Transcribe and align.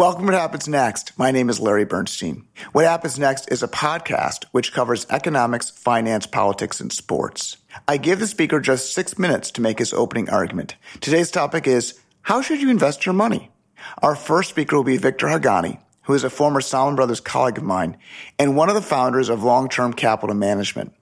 Welcome 0.00 0.22
to 0.22 0.32
What 0.32 0.40
Happens 0.40 0.66
Next. 0.66 1.12
My 1.18 1.30
name 1.30 1.50
is 1.50 1.60
Larry 1.60 1.84
Bernstein. 1.84 2.46
What 2.72 2.86
Happens 2.86 3.18
Next 3.18 3.52
is 3.52 3.62
a 3.62 3.68
podcast 3.68 4.46
which 4.50 4.72
covers 4.72 5.06
economics, 5.10 5.68
finance, 5.68 6.26
politics, 6.26 6.80
and 6.80 6.90
sports. 6.90 7.58
I 7.86 7.98
give 7.98 8.18
the 8.18 8.26
speaker 8.26 8.60
just 8.60 8.94
six 8.94 9.18
minutes 9.18 9.50
to 9.50 9.60
make 9.60 9.78
his 9.78 9.92
opening 9.92 10.30
argument. 10.30 10.76
Today's 11.02 11.30
topic 11.30 11.66
is 11.66 12.00
How 12.22 12.40
should 12.40 12.62
you 12.62 12.70
invest 12.70 13.04
your 13.04 13.12
money? 13.12 13.50
Our 13.98 14.16
first 14.16 14.48
speaker 14.48 14.74
will 14.74 14.84
be 14.84 14.96
Victor 14.96 15.26
Haghani, 15.26 15.82
who 16.04 16.14
is 16.14 16.24
a 16.24 16.30
former 16.30 16.62
Salomon 16.62 16.96
Brothers 16.96 17.20
colleague 17.20 17.58
of 17.58 17.64
mine 17.64 17.98
and 18.38 18.56
one 18.56 18.70
of 18.70 18.76
the 18.76 18.80
founders 18.80 19.28
of 19.28 19.44
Long 19.44 19.68
Term 19.68 19.92
Capital 19.92 20.34
Management. 20.34 20.94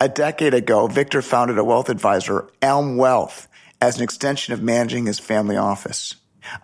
A 0.00 0.08
decade 0.08 0.54
ago, 0.54 0.86
Victor 0.86 1.20
founded 1.20 1.58
a 1.58 1.64
wealth 1.64 1.90
advisor, 1.90 2.48
Elm 2.62 2.96
Wealth, 2.96 3.48
as 3.82 3.98
an 3.98 4.02
extension 4.02 4.54
of 4.54 4.62
managing 4.62 5.04
his 5.04 5.18
family 5.18 5.58
office. 5.58 6.14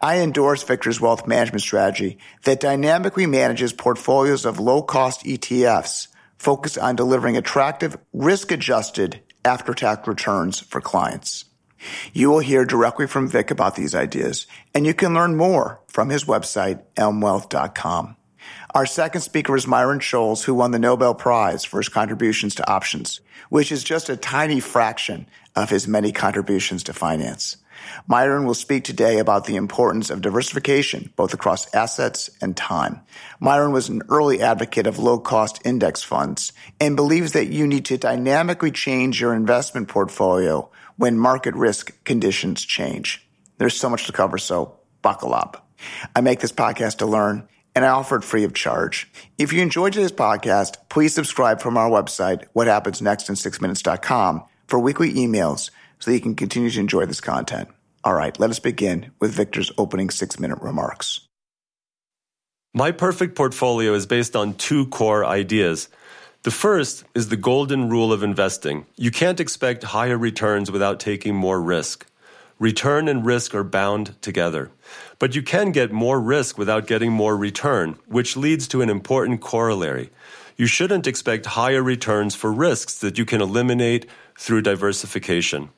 I 0.01 0.19
endorse 0.21 0.63
Victor's 0.63 1.01
wealth 1.01 1.27
management 1.27 1.63
strategy 1.63 2.19
that 2.45 2.61
dynamically 2.61 3.27
manages 3.27 3.73
portfolios 3.73 4.45
of 4.45 4.61
low 4.61 4.83
cost 4.83 5.25
ETFs 5.25 6.09
focused 6.39 6.79
on 6.79 6.97
delivering 6.97 7.37
attractive 7.37 7.97
risk 8.13 8.51
adjusted 8.51 9.23
after 9.45 9.75
tax 9.75 10.07
returns 10.07 10.61
for 10.61 10.81
clients. 10.81 11.45
You 12.13 12.31
will 12.31 12.39
hear 12.41 12.65
directly 12.65 13.07
from 13.07 13.29
Vic 13.29 13.51
about 13.51 13.75
these 13.75 13.95
ideas 13.95 14.47
and 14.75 14.87
you 14.87 14.95
can 14.95 15.15
learn 15.15 15.37
more 15.37 15.81
from 15.89 16.11
his 16.11 16.25
website, 16.25 16.83
elmwealth.com. 16.97 18.17
Our 18.75 18.87
second 18.87 19.21
speaker 19.21 19.55
is 19.55 19.67
Myron 19.67 20.01
Scholes, 20.01 20.45
who 20.45 20.55
won 20.55 20.71
the 20.71 20.79
Nobel 20.79 21.15
Prize 21.15 21.65
for 21.65 21.79
his 21.79 21.89
contributions 21.89 22.55
to 22.57 22.71
options, 22.71 23.21
which 23.51 23.71
is 23.71 23.85
just 23.85 24.09
a 24.09 24.17
tiny 24.17 24.61
fraction 24.61 25.27
of 25.55 25.71
his 25.71 25.87
many 25.87 26.11
contributions 26.11 26.83
to 26.85 26.93
finance. 26.93 27.59
Myron 28.07 28.45
will 28.45 28.55
speak 28.55 28.85
today 28.85 29.19
about 29.19 29.47
the 29.47 29.57
importance 29.57 30.11
of 30.11 30.21
diversification, 30.21 31.13
both 31.17 31.35
across 31.35 31.73
assets 31.75 32.31
and 32.41 32.57
time. 32.57 33.01
Myron 33.41 33.73
was 33.73 33.89
an 33.89 34.03
early 34.09 34.41
advocate 34.41 34.87
of 34.87 34.99
low 34.99 35.19
cost 35.19 35.61
index 35.65 36.03
funds 36.03 36.53
and 36.81 36.97
believes 36.97 37.33
that 37.33 37.49
you 37.49 37.67
need 37.67 37.85
to 37.87 37.99
dynamically 37.99 38.71
change 38.71 39.21
your 39.21 39.35
investment 39.35 39.89
portfolio 39.89 40.71
when 40.97 41.19
market 41.19 41.55
risk 41.55 42.05
conditions 42.05 42.65
change. 42.65 43.27
There's 43.59 43.77
so 43.77 43.89
much 43.89 44.07
to 44.07 44.13
cover, 44.13 44.39
so 44.39 44.79
buckle 45.03 45.35
up. 45.35 45.69
I 46.15 46.21
make 46.21 46.41
this 46.41 46.53
podcast 46.53 46.99
to 46.99 47.07
learn 47.07 47.49
and 47.75 47.85
I 47.85 47.89
offer 47.89 48.17
it 48.17 48.25
free 48.25 48.45
of 48.45 48.55
charge. 48.55 49.11
If 49.39 49.53
you 49.53 49.63
enjoyed 49.63 49.95
today's 49.95 50.13
podcast, 50.13 50.77
please 50.89 51.15
subscribe 51.15 51.61
from 51.61 51.77
our 51.77 51.89
website, 51.89 52.45
whathappensnextin6minutes.com 52.55 54.45
for 54.67 54.79
weekly 54.79 55.13
emails 55.15 55.71
so 55.99 56.11
you 56.11 56.21
can 56.21 56.35
continue 56.35 56.71
to 56.71 56.81
enjoy 56.81 57.07
this 57.07 57.21
content. 57.21 57.69
All 58.05 58.15
right, 58.15 58.39
let 58.41 58.51
us 58.51 58.59
begin 58.59 59.13
with 59.21 59.33
Victor's 59.33 59.71
opening 59.79 60.11
six 60.11 60.41
minute 60.41 60.61
remarks. 60.61 61.21
My 62.75 62.91
perfect 62.91 63.37
portfolio 63.37 63.95
is 63.95 64.07
based 64.07 64.35
on 64.35 64.55
two 64.55 64.87
core 64.87 65.25
ideas. 65.25 65.89
The 66.43 66.51
first 66.51 67.05
is 67.15 67.29
the 67.29 67.37
golden 67.37 67.89
rule 67.89 68.13
of 68.13 68.25
investing. 68.25 68.87
You 68.97 69.13
can't 69.13 69.39
expect 69.39 69.85
higher 69.85 70.19
returns 70.19 70.69
without 70.69 70.99
taking 70.99 71.37
more 71.37 71.61
risk. 71.61 72.05
Return 72.59 73.07
and 73.07 73.25
risk 73.25 73.55
are 73.55 73.63
bound 73.63 74.21
together. 74.21 74.73
But 75.21 75.37
you 75.37 75.43
can 75.43 75.71
get 75.71 75.93
more 75.93 76.21
risk 76.21 76.59
without 76.59 76.89
getting 76.89 77.13
more 77.13 77.37
return, 77.37 77.99
which 78.07 78.37
leads 78.37 78.67
to 78.69 78.83
an 78.83 78.91
important 78.91 79.41
corollary. 79.41 80.11
You 80.57 80.67
shouldn't 80.67 81.07
expect 81.07 81.47
higher 81.47 81.83
returns 81.83 82.35
for 82.35 82.53
risks 82.53 82.99
that 82.99 83.17
you 83.17 83.25
can 83.25 83.41
eliminate 83.41 84.07
through 84.37 84.63
diversification. 84.63 85.71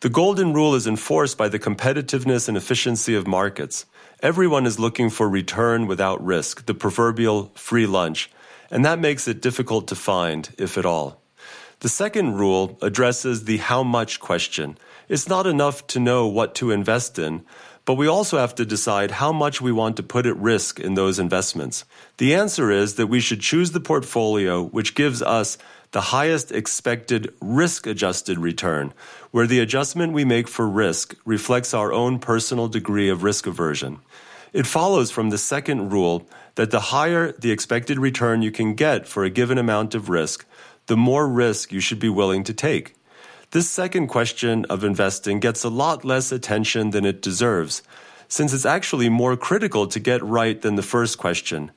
The 0.00 0.08
golden 0.08 0.54
rule 0.54 0.74
is 0.74 0.86
enforced 0.86 1.36
by 1.36 1.50
the 1.50 1.58
competitiveness 1.58 2.48
and 2.48 2.56
efficiency 2.56 3.14
of 3.14 3.26
markets. 3.26 3.84
Everyone 4.22 4.64
is 4.64 4.78
looking 4.78 5.10
for 5.10 5.28
return 5.28 5.86
without 5.86 6.24
risk, 6.24 6.64
the 6.64 6.72
proverbial 6.72 7.52
free 7.54 7.84
lunch, 7.84 8.30
and 8.70 8.82
that 8.86 8.98
makes 8.98 9.28
it 9.28 9.42
difficult 9.42 9.88
to 9.88 9.94
find, 9.94 10.48
if 10.56 10.78
at 10.78 10.86
all. 10.86 11.20
The 11.80 11.90
second 11.90 12.38
rule 12.38 12.78
addresses 12.80 13.44
the 13.44 13.58
how 13.58 13.82
much 13.82 14.20
question. 14.20 14.78
It's 15.10 15.28
not 15.28 15.46
enough 15.46 15.86
to 15.88 16.00
know 16.00 16.28
what 16.28 16.54
to 16.56 16.70
invest 16.70 17.18
in, 17.18 17.44
but 17.84 17.96
we 17.96 18.06
also 18.06 18.38
have 18.38 18.54
to 18.54 18.64
decide 18.64 19.10
how 19.10 19.32
much 19.32 19.60
we 19.60 19.72
want 19.72 19.98
to 19.98 20.02
put 20.02 20.24
at 20.24 20.36
risk 20.38 20.80
in 20.80 20.94
those 20.94 21.18
investments. 21.18 21.84
The 22.16 22.34
answer 22.34 22.70
is 22.70 22.94
that 22.94 23.08
we 23.08 23.20
should 23.20 23.40
choose 23.42 23.72
the 23.72 23.80
portfolio 23.80 24.62
which 24.62 24.94
gives 24.94 25.20
us 25.20 25.58
the 25.92 26.00
highest 26.00 26.52
expected 26.52 27.34
risk 27.40 27.86
adjusted 27.86 28.38
return, 28.38 28.92
where 29.32 29.46
the 29.46 29.58
adjustment 29.58 30.12
we 30.12 30.24
make 30.24 30.46
for 30.46 30.68
risk 30.68 31.16
reflects 31.24 31.74
our 31.74 31.92
own 31.92 32.18
personal 32.18 32.68
degree 32.68 33.08
of 33.08 33.22
risk 33.22 33.46
aversion. 33.46 33.98
It 34.52 34.66
follows 34.66 35.10
from 35.10 35.30
the 35.30 35.38
second 35.38 35.90
rule 35.90 36.28
that 36.54 36.70
the 36.70 36.80
higher 36.80 37.32
the 37.32 37.50
expected 37.50 37.98
return 37.98 38.42
you 38.42 38.50
can 38.50 38.74
get 38.74 39.06
for 39.06 39.24
a 39.24 39.30
given 39.30 39.58
amount 39.58 39.94
of 39.94 40.08
risk, 40.08 40.46
the 40.86 40.96
more 40.96 41.28
risk 41.28 41.72
you 41.72 41.80
should 41.80 42.00
be 42.00 42.08
willing 42.08 42.44
to 42.44 42.54
take. 42.54 42.94
This 43.52 43.68
second 43.68 44.06
question 44.06 44.64
of 44.66 44.84
investing 44.84 45.40
gets 45.40 45.64
a 45.64 45.68
lot 45.68 46.04
less 46.04 46.30
attention 46.30 46.90
than 46.90 47.04
it 47.04 47.20
deserves, 47.20 47.82
since 48.28 48.52
it's 48.52 48.66
actually 48.66 49.08
more 49.08 49.36
critical 49.36 49.88
to 49.88 49.98
get 49.98 50.22
right 50.22 50.60
than 50.62 50.76
the 50.76 50.82
first 50.82 51.18
question. 51.18 51.72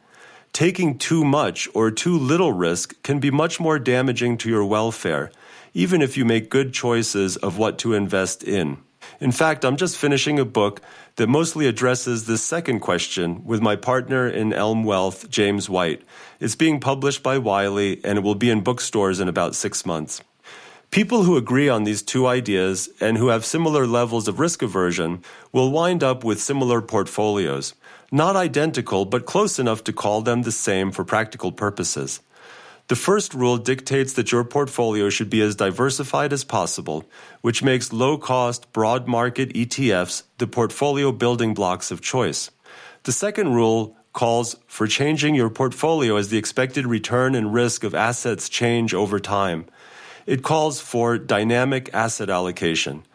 Taking 0.54 1.00
too 1.00 1.26
much 1.26 1.68
or 1.74 1.90
too 1.90 2.16
little 2.16 2.54
risk 2.54 3.02
can 3.02 3.20
be 3.20 3.32
much 3.32 3.60
more 3.60 3.80
damaging 3.80 4.38
to 4.38 4.50
your 4.50 4.64
welfare, 4.64 5.32
even 5.74 6.00
if 6.00 6.16
you 6.16 6.26
make 6.26 6.52
good 6.52 6.76
choices 6.76 7.38
of 7.38 7.58
what 7.58 7.80
to 7.80 7.96
invest 7.96 8.44
in. 8.44 8.78
In 9.20 9.32
fact, 9.32 9.66
I'm 9.66 9.78
just 9.78 9.98
finishing 9.98 10.38
a 10.38 10.46
book 10.46 10.80
that 11.16 11.28
mostly 11.28 11.66
addresses 11.66 12.28
this 12.28 12.44
second 12.44 12.82
question 12.82 13.44
with 13.44 13.64
my 13.64 13.76
partner 13.76 14.28
in 14.30 14.54
Elm 14.54 14.84
Wealth, 14.84 15.28
James 15.28 15.72
White. 15.72 16.04
It's 16.40 16.56
being 16.56 16.80
published 16.80 17.24
by 17.24 17.40
Wiley 17.40 18.00
and 18.06 18.20
it 18.20 18.24
will 18.24 18.36
be 18.36 18.52
in 18.52 18.62
bookstores 18.62 19.20
in 19.20 19.28
about 19.28 19.56
six 19.56 19.88
months. 19.88 20.22
People 20.92 21.24
who 21.24 21.36
agree 21.36 21.68
on 21.68 21.84
these 21.84 22.04
two 22.04 22.28
ideas 22.28 22.90
and 23.02 23.18
who 23.18 23.30
have 23.30 23.44
similar 23.44 23.88
levels 23.88 24.28
of 24.28 24.40
risk 24.40 24.62
aversion 24.62 25.24
will 25.52 25.72
wind 25.72 26.04
up 26.04 26.24
with 26.24 26.40
similar 26.40 26.80
portfolios. 26.80 27.74
Not 28.14 28.36
identical, 28.36 29.06
but 29.06 29.26
close 29.26 29.58
enough 29.58 29.86
to 29.86 29.92
call 29.92 30.22
them 30.22 30.44
the 30.44 30.52
same 30.52 30.92
for 30.92 31.04
practical 31.04 31.52
purposes. 31.52 32.22
The 32.88 32.96
first 32.96 33.34
rule 33.34 33.58
dictates 33.58 34.14
that 34.14 34.32
your 34.32 34.44
portfolio 34.44 35.10
should 35.10 35.32
be 35.32 35.42
as 35.42 35.56
diversified 35.56 36.32
as 36.32 36.44
possible, 36.44 37.06
which 37.42 37.64
makes 37.64 37.92
low 37.92 38.20
cost, 38.20 38.72
broad 38.72 39.08
market 39.08 39.52
ETFs 39.56 40.22
the 40.38 40.46
portfolio 40.46 41.12
building 41.12 41.56
blocks 41.56 41.90
of 41.90 42.02
choice. 42.02 42.52
The 43.02 43.12
second 43.12 43.56
rule 43.56 43.98
calls 44.14 44.58
for 44.68 44.86
changing 44.86 45.34
your 45.34 45.50
portfolio 45.50 46.16
as 46.18 46.30
the 46.30 46.38
expected 46.38 46.86
return 46.86 47.34
and 47.34 47.52
risk 47.52 47.84
of 47.84 47.96
assets 47.96 48.48
change 48.48 48.94
over 48.94 49.20
time. 49.20 49.66
It 50.28 50.44
calls 50.44 50.80
for 50.80 51.18
dynamic 51.18 51.90
asset 51.96 52.30
allocation. 52.30 53.06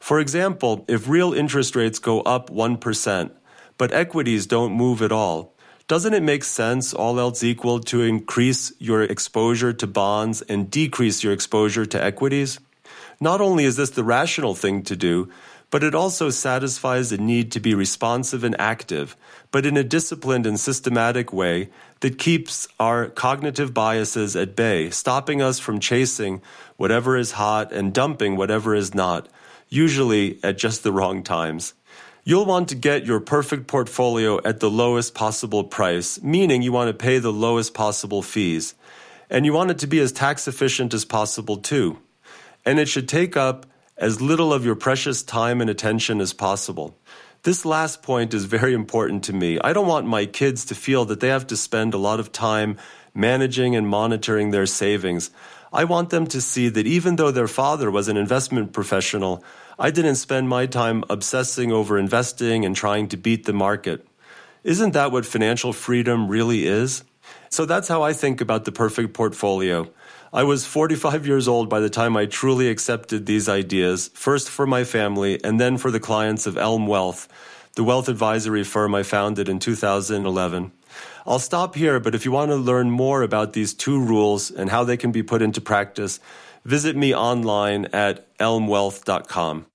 For 0.00 0.18
example, 0.18 0.84
if 0.88 1.08
real 1.08 1.32
interest 1.32 1.76
rates 1.76 2.00
go 2.00 2.22
up 2.22 2.50
1%, 2.50 3.30
but 3.78 3.92
equities 3.92 4.46
don't 4.46 4.72
move 4.72 5.00
at 5.00 5.12
all. 5.12 5.54
Doesn't 5.86 6.12
it 6.12 6.22
make 6.22 6.44
sense, 6.44 6.92
all 6.92 7.18
else 7.18 7.42
equal, 7.42 7.80
to 7.80 8.02
increase 8.02 8.72
your 8.78 9.02
exposure 9.02 9.72
to 9.72 9.86
bonds 9.86 10.42
and 10.42 10.70
decrease 10.70 11.24
your 11.24 11.32
exposure 11.32 11.86
to 11.86 12.04
equities? 12.04 12.60
Not 13.20 13.40
only 13.40 13.64
is 13.64 13.76
this 13.76 13.90
the 13.90 14.04
rational 14.04 14.54
thing 14.54 14.82
to 14.82 14.96
do, 14.96 15.30
but 15.70 15.82
it 15.82 15.94
also 15.94 16.30
satisfies 16.30 17.10
the 17.10 17.18
need 17.18 17.52
to 17.52 17.60
be 17.60 17.74
responsive 17.74 18.44
and 18.44 18.58
active, 18.60 19.16
but 19.50 19.66
in 19.66 19.76
a 19.76 19.84
disciplined 19.84 20.46
and 20.46 20.58
systematic 20.58 21.32
way 21.32 21.68
that 22.00 22.18
keeps 22.18 22.68
our 22.78 23.08
cognitive 23.08 23.74
biases 23.74 24.36
at 24.36 24.56
bay, 24.56 24.90
stopping 24.90 25.42
us 25.42 25.58
from 25.58 25.80
chasing 25.80 26.40
whatever 26.76 27.16
is 27.16 27.32
hot 27.32 27.72
and 27.72 27.92
dumping 27.92 28.36
whatever 28.36 28.74
is 28.74 28.94
not, 28.94 29.28
usually 29.68 30.38
at 30.42 30.56
just 30.56 30.82
the 30.82 30.92
wrong 30.92 31.22
times. 31.22 31.74
You'll 32.28 32.44
want 32.44 32.68
to 32.68 32.74
get 32.74 33.06
your 33.06 33.20
perfect 33.20 33.68
portfolio 33.68 34.38
at 34.44 34.60
the 34.60 34.68
lowest 34.68 35.14
possible 35.14 35.64
price, 35.64 36.22
meaning 36.22 36.60
you 36.60 36.72
want 36.72 36.88
to 36.88 36.92
pay 36.92 37.18
the 37.20 37.32
lowest 37.32 37.72
possible 37.72 38.20
fees. 38.20 38.74
And 39.30 39.46
you 39.46 39.54
want 39.54 39.70
it 39.70 39.78
to 39.78 39.86
be 39.86 39.98
as 40.00 40.12
tax 40.12 40.46
efficient 40.46 40.92
as 40.92 41.06
possible 41.06 41.56
too. 41.56 42.00
And 42.66 42.78
it 42.78 42.86
should 42.86 43.08
take 43.08 43.34
up 43.34 43.64
as 43.96 44.20
little 44.20 44.52
of 44.52 44.62
your 44.62 44.74
precious 44.74 45.22
time 45.22 45.62
and 45.62 45.70
attention 45.70 46.20
as 46.20 46.34
possible. 46.34 46.94
This 47.44 47.64
last 47.64 48.02
point 48.02 48.34
is 48.34 48.44
very 48.44 48.74
important 48.74 49.24
to 49.24 49.32
me. 49.32 49.58
I 49.64 49.72
don't 49.72 49.88
want 49.88 50.06
my 50.06 50.26
kids 50.26 50.66
to 50.66 50.74
feel 50.74 51.06
that 51.06 51.20
they 51.20 51.28
have 51.28 51.46
to 51.46 51.56
spend 51.56 51.94
a 51.94 51.98
lot 51.98 52.20
of 52.20 52.30
time 52.30 52.76
managing 53.14 53.74
and 53.74 53.88
monitoring 53.88 54.50
their 54.50 54.66
savings. 54.66 55.30
I 55.72 55.84
want 55.84 56.10
them 56.10 56.26
to 56.26 56.42
see 56.42 56.68
that 56.68 56.86
even 56.86 57.16
though 57.16 57.30
their 57.30 57.48
father 57.48 57.90
was 57.90 58.08
an 58.08 58.18
investment 58.18 58.74
professional, 58.74 59.42
I 59.80 59.92
didn't 59.92 60.16
spend 60.16 60.48
my 60.48 60.66
time 60.66 61.04
obsessing 61.08 61.70
over 61.70 61.98
investing 61.98 62.64
and 62.64 62.74
trying 62.74 63.06
to 63.08 63.16
beat 63.16 63.44
the 63.44 63.52
market. 63.52 64.04
Isn't 64.64 64.90
that 64.94 65.12
what 65.12 65.24
financial 65.24 65.72
freedom 65.72 66.26
really 66.26 66.66
is? 66.66 67.04
So 67.48 67.64
that's 67.64 67.86
how 67.86 68.02
I 68.02 68.12
think 68.12 68.40
about 68.40 68.64
the 68.64 68.72
perfect 68.72 69.14
portfolio. 69.14 69.88
I 70.32 70.42
was 70.42 70.66
45 70.66 71.28
years 71.28 71.46
old 71.46 71.68
by 71.68 71.78
the 71.78 71.88
time 71.88 72.16
I 72.16 72.26
truly 72.26 72.68
accepted 72.68 73.26
these 73.26 73.48
ideas, 73.48 74.10
first 74.14 74.50
for 74.50 74.66
my 74.66 74.82
family 74.82 75.42
and 75.44 75.60
then 75.60 75.78
for 75.78 75.92
the 75.92 76.00
clients 76.00 76.48
of 76.48 76.58
Elm 76.58 76.88
Wealth. 76.88 77.28
the 77.76 77.84
wealth 77.84 78.08
advisory 78.08 78.64
firm 78.64 78.92
I 78.96 79.04
founded 79.04 79.48
in 79.48 79.60
2011. 79.60 80.72
I'll 81.24 81.38
stop 81.38 81.76
here, 81.76 82.00
but 82.00 82.16
if 82.16 82.24
you 82.24 82.32
want 82.32 82.50
to 82.50 82.56
learn 82.56 82.90
more 82.90 83.22
about 83.22 83.52
these 83.52 83.72
two 83.72 84.00
rules 84.00 84.50
and 84.50 84.68
how 84.68 84.82
they 84.82 84.96
can 84.96 85.12
be 85.12 85.22
put 85.22 85.42
into 85.42 85.60
practice, 85.60 86.18
visit 86.68 86.94
me 86.94 87.14
online 87.14 87.86
at 87.86 88.36
elmwealth.com. 88.36 89.66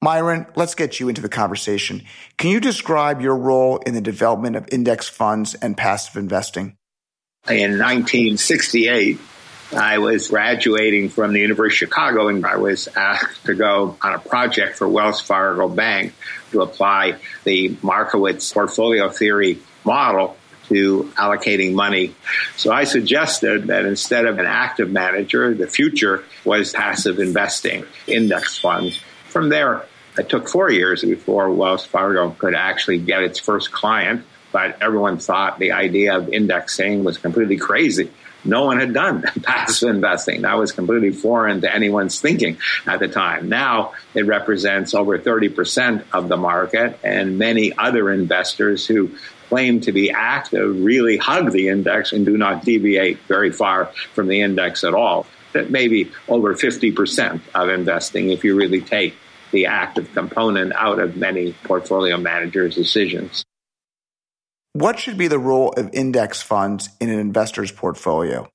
Myron, 0.00 0.46
let's 0.56 0.74
get 0.74 0.98
you 0.98 1.08
into 1.08 1.20
the 1.20 1.28
conversation. 1.28 2.02
Can 2.38 2.50
you 2.50 2.60
describe 2.60 3.20
your 3.20 3.36
role 3.36 3.78
in 3.78 3.94
the 3.94 4.00
development 4.00 4.56
of 4.56 4.66
index 4.72 5.08
funds 5.08 5.54
and 5.54 5.76
passive 5.76 6.16
investing? 6.16 6.76
In 7.48 7.78
1968, 7.78 9.18
I 9.76 9.98
was 9.98 10.28
graduating 10.28 11.10
from 11.10 11.32
the 11.34 11.40
University 11.40 11.84
of 11.84 11.90
Chicago 11.90 12.28
and 12.28 12.44
I 12.46 12.56
was 12.56 12.88
asked 12.96 13.44
to 13.44 13.54
go 13.54 13.98
on 14.00 14.14
a 14.14 14.18
project 14.18 14.76
for 14.76 14.88
Wells 14.88 15.20
Fargo 15.20 15.68
Bank 15.68 16.14
to 16.52 16.62
apply 16.62 17.16
the 17.44 17.76
Markowitz 17.82 18.52
portfolio 18.52 19.10
theory 19.10 19.58
model 19.84 20.36
to 20.68 21.12
allocating 21.16 21.74
money. 21.74 22.14
So 22.56 22.72
I 22.72 22.84
suggested 22.84 23.68
that 23.68 23.84
instead 23.84 24.26
of 24.26 24.38
an 24.38 24.46
active 24.46 24.90
manager, 24.90 25.54
the 25.54 25.66
future 25.66 26.24
was 26.44 26.72
passive 26.72 27.18
investing, 27.18 27.84
index 28.06 28.58
funds. 28.58 29.00
From 29.28 29.48
there, 29.48 29.84
it 30.16 30.28
took 30.28 30.48
four 30.48 30.70
years 30.70 31.02
before 31.02 31.50
Wells 31.50 31.84
Fargo 31.84 32.30
could 32.30 32.54
actually 32.54 32.98
get 32.98 33.22
its 33.22 33.38
first 33.38 33.72
client, 33.72 34.24
but 34.52 34.80
everyone 34.80 35.18
thought 35.18 35.58
the 35.58 35.72
idea 35.72 36.16
of 36.16 36.28
indexing 36.28 37.02
was 37.02 37.18
completely 37.18 37.56
crazy. 37.56 38.10
No 38.44 38.66
one 38.66 38.78
had 38.78 38.92
done 38.92 39.22
passive 39.42 39.88
investing. 39.88 40.42
That 40.42 40.58
was 40.58 40.72
completely 40.72 41.12
foreign 41.12 41.62
to 41.62 41.74
anyone's 41.74 42.20
thinking 42.20 42.58
at 42.86 43.00
the 43.00 43.08
time. 43.08 43.48
Now 43.48 43.94
it 44.14 44.26
represents 44.26 44.94
over 44.94 45.18
30% 45.18 46.04
of 46.12 46.28
the 46.28 46.36
market 46.36 46.98
and 47.02 47.38
many 47.38 47.76
other 47.76 48.10
investors 48.10 48.86
who 48.86 49.16
claim 49.54 49.80
to 49.80 49.92
be 49.92 50.10
active 50.10 50.82
really 50.82 51.16
hug 51.16 51.52
the 51.52 51.68
index 51.68 52.10
and 52.12 52.26
do 52.26 52.36
not 52.36 52.64
deviate 52.64 53.20
very 53.28 53.52
far 53.52 53.86
from 54.12 54.26
the 54.26 54.40
index 54.40 54.82
at 54.82 54.94
all. 54.94 55.28
That 55.52 55.70
maybe 55.70 56.10
over 56.26 56.56
50% 56.56 57.40
of 57.54 57.68
investing 57.68 58.30
if 58.30 58.42
you 58.42 58.56
really 58.56 58.80
take 58.80 59.14
the 59.52 59.66
active 59.66 60.12
component 60.12 60.72
out 60.74 60.98
of 60.98 61.16
many 61.16 61.52
portfolio 61.62 62.16
managers' 62.16 62.74
decisions. 62.74 63.44
What 64.72 64.98
should 64.98 65.16
be 65.16 65.28
the 65.28 65.38
role 65.38 65.72
of 65.76 65.88
index 65.92 66.42
funds 66.42 66.88
in 66.98 67.08
an 67.08 67.20
investor's 67.20 67.70
portfolio? 67.70 68.48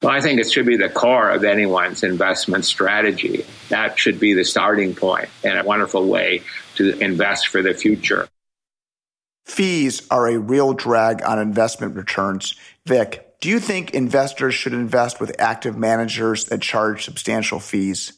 Well, 0.00 0.12
I 0.12 0.20
think 0.20 0.38
it 0.38 0.48
should 0.48 0.66
be 0.66 0.76
the 0.76 0.88
core 0.88 1.28
of 1.28 1.42
anyone's 1.42 2.04
investment 2.04 2.64
strategy. 2.64 3.44
That 3.70 3.98
should 3.98 4.20
be 4.20 4.34
the 4.34 4.44
starting 4.44 4.94
point 4.94 5.28
and 5.42 5.58
a 5.58 5.64
wonderful 5.64 6.06
way 6.06 6.42
to 6.76 6.96
invest 7.00 7.48
for 7.48 7.62
the 7.62 7.74
future. 7.74 8.28
Fees 9.46 10.06
are 10.10 10.26
a 10.28 10.38
real 10.38 10.72
drag 10.72 11.22
on 11.22 11.38
investment 11.38 11.94
returns. 11.94 12.56
Vic, 12.84 13.26
do 13.40 13.48
you 13.48 13.60
think 13.60 13.92
investors 13.92 14.54
should 14.54 14.72
invest 14.72 15.20
with 15.20 15.34
active 15.38 15.76
managers 15.78 16.46
that 16.46 16.60
charge 16.60 17.04
substantial 17.04 17.60
fees? 17.60 18.12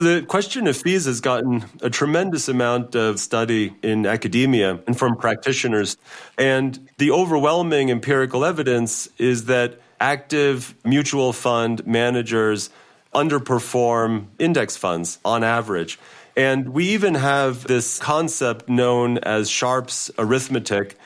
The 0.00 0.22
question 0.22 0.66
of 0.66 0.76
fees 0.76 1.04
has 1.04 1.20
gotten 1.20 1.64
a 1.82 1.90
tremendous 1.90 2.48
amount 2.48 2.94
of 2.94 3.18
study 3.20 3.74
in 3.82 4.06
academia 4.06 4.80
and 4.86 4.96
from 4.96 5.16
practitioners. 5.16 5.96
And 6.38 6.88
the 6.98 7.10
overwhelming 7.10 7.90
empirical 7.90 8.44
evidence 8.44 9.08
is 9.18 9.46
that 9.46 9.80
active 10.00 10.74
mutual 10.84 11.32
fund 11.32 11.86
managers 11.86 12.70
underperform 13.14 14.26
index 14.38 14.76
funds 14.76 15.18
on 15.24 15.42
average. 15.42 15.98
And 16.38 16.68
we 16.68 16.90
even 16.90 17.16
have 17.16 17.64
this 17.64 17.98
concept 17.98 18.68
known 18.68 19.18
as 19.18 19.50
Sharpe's 19.50 20.08
arithmetic 20.18 20.96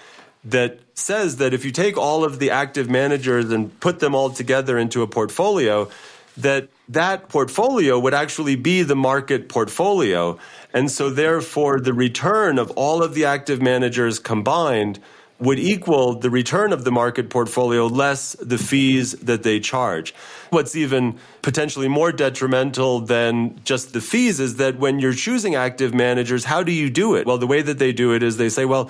that 0.44 0.78
says 0.92 1.38
that 1.38 1.54
if 1.54 1.64
you 1.64 1.70
take 1.70 1.96
all 1.96 2.22
of 2.22 2.38
the 2.38 2.50
active 2.50 2.90
managers 2.90 3.50
and 3.50 3.80
put 3.80 4.00
them 4.00 4.14
all 4.14 4.28
together 4.28 4.76
into 4.76 5.00
a 5.00 5.06
portfolio, 5.06 5.88
that 6.36 6.68
that 6.90 7.30
portfolio 7.30 7.98
would 7.98 8.12
actually 8.12 8.56
be 8.56 8.82
the 8.82 8.94
market 8.94 9.48
portfolio. 9.48 10.38
And 10.74 10.90
so 10.90 11.08
therefore 11.08 11.80
the 11.80 11.94
return 11.94 12.58
of 12.58 12.70
all 12.72 13.02
of 13.02 13.14
the 13.14 13.24
active 13.24 13.62
managers 13.62 14.18
combined 14.18 15.00
would 15.42 15.58
equal 15.58 16.14
the 16.14 16.30
return 16.30 16.72
of 16.72 16.84
the 16.84 16.92
market 16.92 17.28
portfolio 17.28 17.88
less 17.88 18.34
the 18.34 18.56
fees 18.56 19.12
that 19.12 19.42
they 19.42 19.58
charge. 19.58 20.14
What's 20.50 20.76
even 20.76 21.18
potentially 21.42 21.88
more 21.88 22.12
detrimental 22.12 23.00
than 23.00 23.60
just 23.64 23.92
the 23.92 24.00
fees 24.00 24.38
is 24.38 24.56
that 24.56 24.78
when 24.78 25.00
you're 25.00 25.12
choosing 25.12 25.56
active 25.56 25.92
managers, 25.92 26.44
how 26.44 26.62
do 26.62 26.70
you 26.70 26.88
do 26.88 27.16
it? 27.16 27.26
Well, 27.26 27.38
the 27.38 27.48
way 27.48 27.60
that 27.60 27.80
they 27.80 27.92
do 27.92 28.14
it 28.14 28.22
is 28.22 28.36
they 28.36 28.50
say, 28.50 28.64
well, 28.64 28.88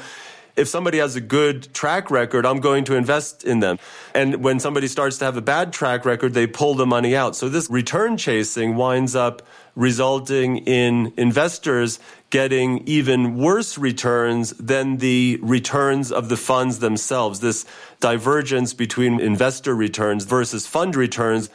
if 0.55 0.69
somebody 0.69 0.99
has 0.99 1.17
a 1.17 1.23
good 1.23 1.73
track 1.73 2.11
record, 2.11 2.45
I'm 2.45 2.61
going 2.61 2.85
to 2.85 2.97
invest 2.97 3.45
in 3.45 3.61
them. 3.61 3.79
And 4.15 4.45
when 4.45 4.61
somebody 4.61 4.89
starts 4.89 5.17
to 5.19 5.25
have 5.25 5.39
a 5.39 5.43
bad 5.43 5.73
track 5.73 6.05
record, 6.05 6.35
they 6.35 6.47
pull 6.47 6.75
the 6.75 6.85
money 6.85 7.17
out. 7.17 7.35
So 7.35 7.49
this 7.49 7.71
return 7.71 8.19
chasing 8.19 8.77
winds 8.77 9.17
up 9.17 9.41
resulting 9.75 10.59
in 10.59 11.13
investors 11.17 11.99
getting 12.31 12.87
even 12.87 13.37
worse 13.37 13.79
returns 13.79 14.51
than 14.53 14.99
the 14.99 15.39
returns 15.43 16.13
of 16.13 16.29
the 16.29 16.37
funds 16.37 16.79
themselves. 16.79 17.41
This 17.41 17.65
divergence 18.01 18.75
between 18.75 19.21
investor 19.21 19.75
returns 19.75 20.25
versus 20.25 20.67
fund 20.67 20.97
returns 20.97 21.51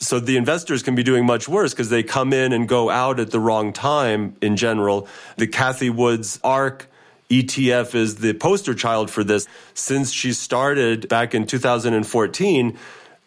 so 0.00 0.18
the 0.18 0.38
investors 0.38 0.82
can 0.82 0.94
be 0.94 1.02
doing 1.02 1.26
much 1.26 1.46
worse 1.46 1.72
because 1.72 1.90
they 1.90 2.02
come 2.02 2.32
in 2.32 2.52
and 2.52 2.66
go 2.66 2.88
out 2.88 3.20
at 3.20 3.30
the 3.30 3.38
wrong 3.38 3.72
time 3.72 4.34
in 4.40 4.56
general. 4.56 5.06
The 5.36 5.46
Cathie 5.46 5.90
Wood's 5.90 6.40
ARK 6.42 6.86
ETF 7.28 7.94
is 7.94 8.16
the 8.16 8.32
poster 8.32 8.74
child 8.74 9.10
for 9.10 9.22
this. 9.22 9.46
Since 9.74 10.10
she 10.10 10.32
started 10.32 11.08
back 11.08 11.34
in 11.34 11.46
2014, 11.46 12.78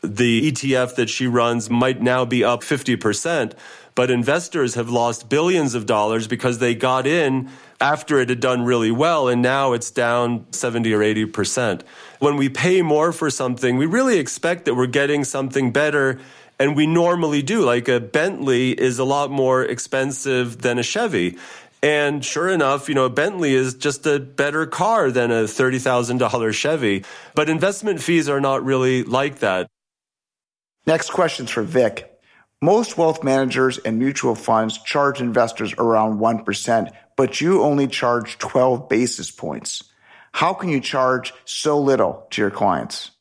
the 0.01 0.51
ETF 0.51 0.95
that 0.95 1.09
she 1.09 1.27
runs 1.27 1.69
might 1.69 2.01
now 2.01 2.25
be 2.25 2.43
up 2.43 2.61
50%, 2.61 3.53
but 3.95 4.09
investors 4.09 4.75
have 4.75 4.89
lost 4.89 5.29
billions 5.29 5.75
of 5.75 5.85
dollars 5.85 6.27
because 6.27 6.59
they 6.59 6.75
got 6.75 7.05
in 7.05 7.49
after 7.79 8.19
it 8.19 8.29
had 8.29 8.39
done 8.39 8.63
really 8.63 8.91
well 8.91 9.27
and 9.27 9.41
now 9.41 9.73
it's 9.73 9.91
down 9.91 10.45
70 10.51 10.93
or 10.93 10.99
80%. 10.99 11.81
When 12.19 12.37
we 12.37 12.49
pay 12.49 12.81
more 12.81 13.11
for 13.11 13.29
something, 13.29 13.77
we 13.77 13.85
really 13.85 14.17
expect 14.19 14.65
that 14.65 14.75
we're 14.75 14.87
getting 14.87 15.23
something 15.23 15.71
better 15.71 16.19
and 16.59 16.75
we 16.75 16.87
normally 16.87 17.41
do. 17.41 17.61
Like 17.61 17.87
a 17.87 17.99
Bentley 17.99 18.71
is 18.71 18.99
a 18.99 19.03
lot 19.03 19.31
more 19.31 19.63
expensive 19.63 20.61
than 20.61 20.79
a 20.79 20.83
Chevy. 20.83 21.37
And 21.81 22.23
sure 22.23 22.47
enough, 22.47 22.87
you 22.87 22.95
know, 22.95 23.03
a 23.03 23.09
Bentley 23.09 23.53
is 23.53 23.73
just 23.73 24.05
a 24.05 24.17
better 24.17 24.65
car 24.65 25.11
than 25.11 25.31
a 25.31 25.43
$30,000 25.43 26.53
Chevy. 26.53 27.03
But 27.35 27.49
investment 27.49 28.01
fees 28.01 28.29
are 28.29 28.39
not 28.39 28.63
really 28.63 29.03
like 29.03 29.39
that. 29.39 29.67
Next 30.85 31.09
question's 31.09 31.50
for 31.50 31.63
Vic. 31.63 32.12
Most 32.63 32.98
wealth 32.98 33.25
managers 33.25 33.77
and 33.79 34.00
mutual 34.00 34.36
funds 34.36 34.77
charge 34.77 35.20
investors 35.20 35.74
around 35.77 36.20
1%, 36.20 36.91
but 37.17 37.41
you 37.41 37.62
only 37.62 37.88
charge 37.88 38.38
12 38.38 38.88
basis 38.88 39.29
points. 39.32 39.84
How 40.32 40.53
can 40.53 40.70
you 40.70 40.79
charge 40.79 41.34
so 41.43 41.77
little 41.77 42.25
to 42.29 42.41
your 42.41 42.51
clients? 42.51 43.12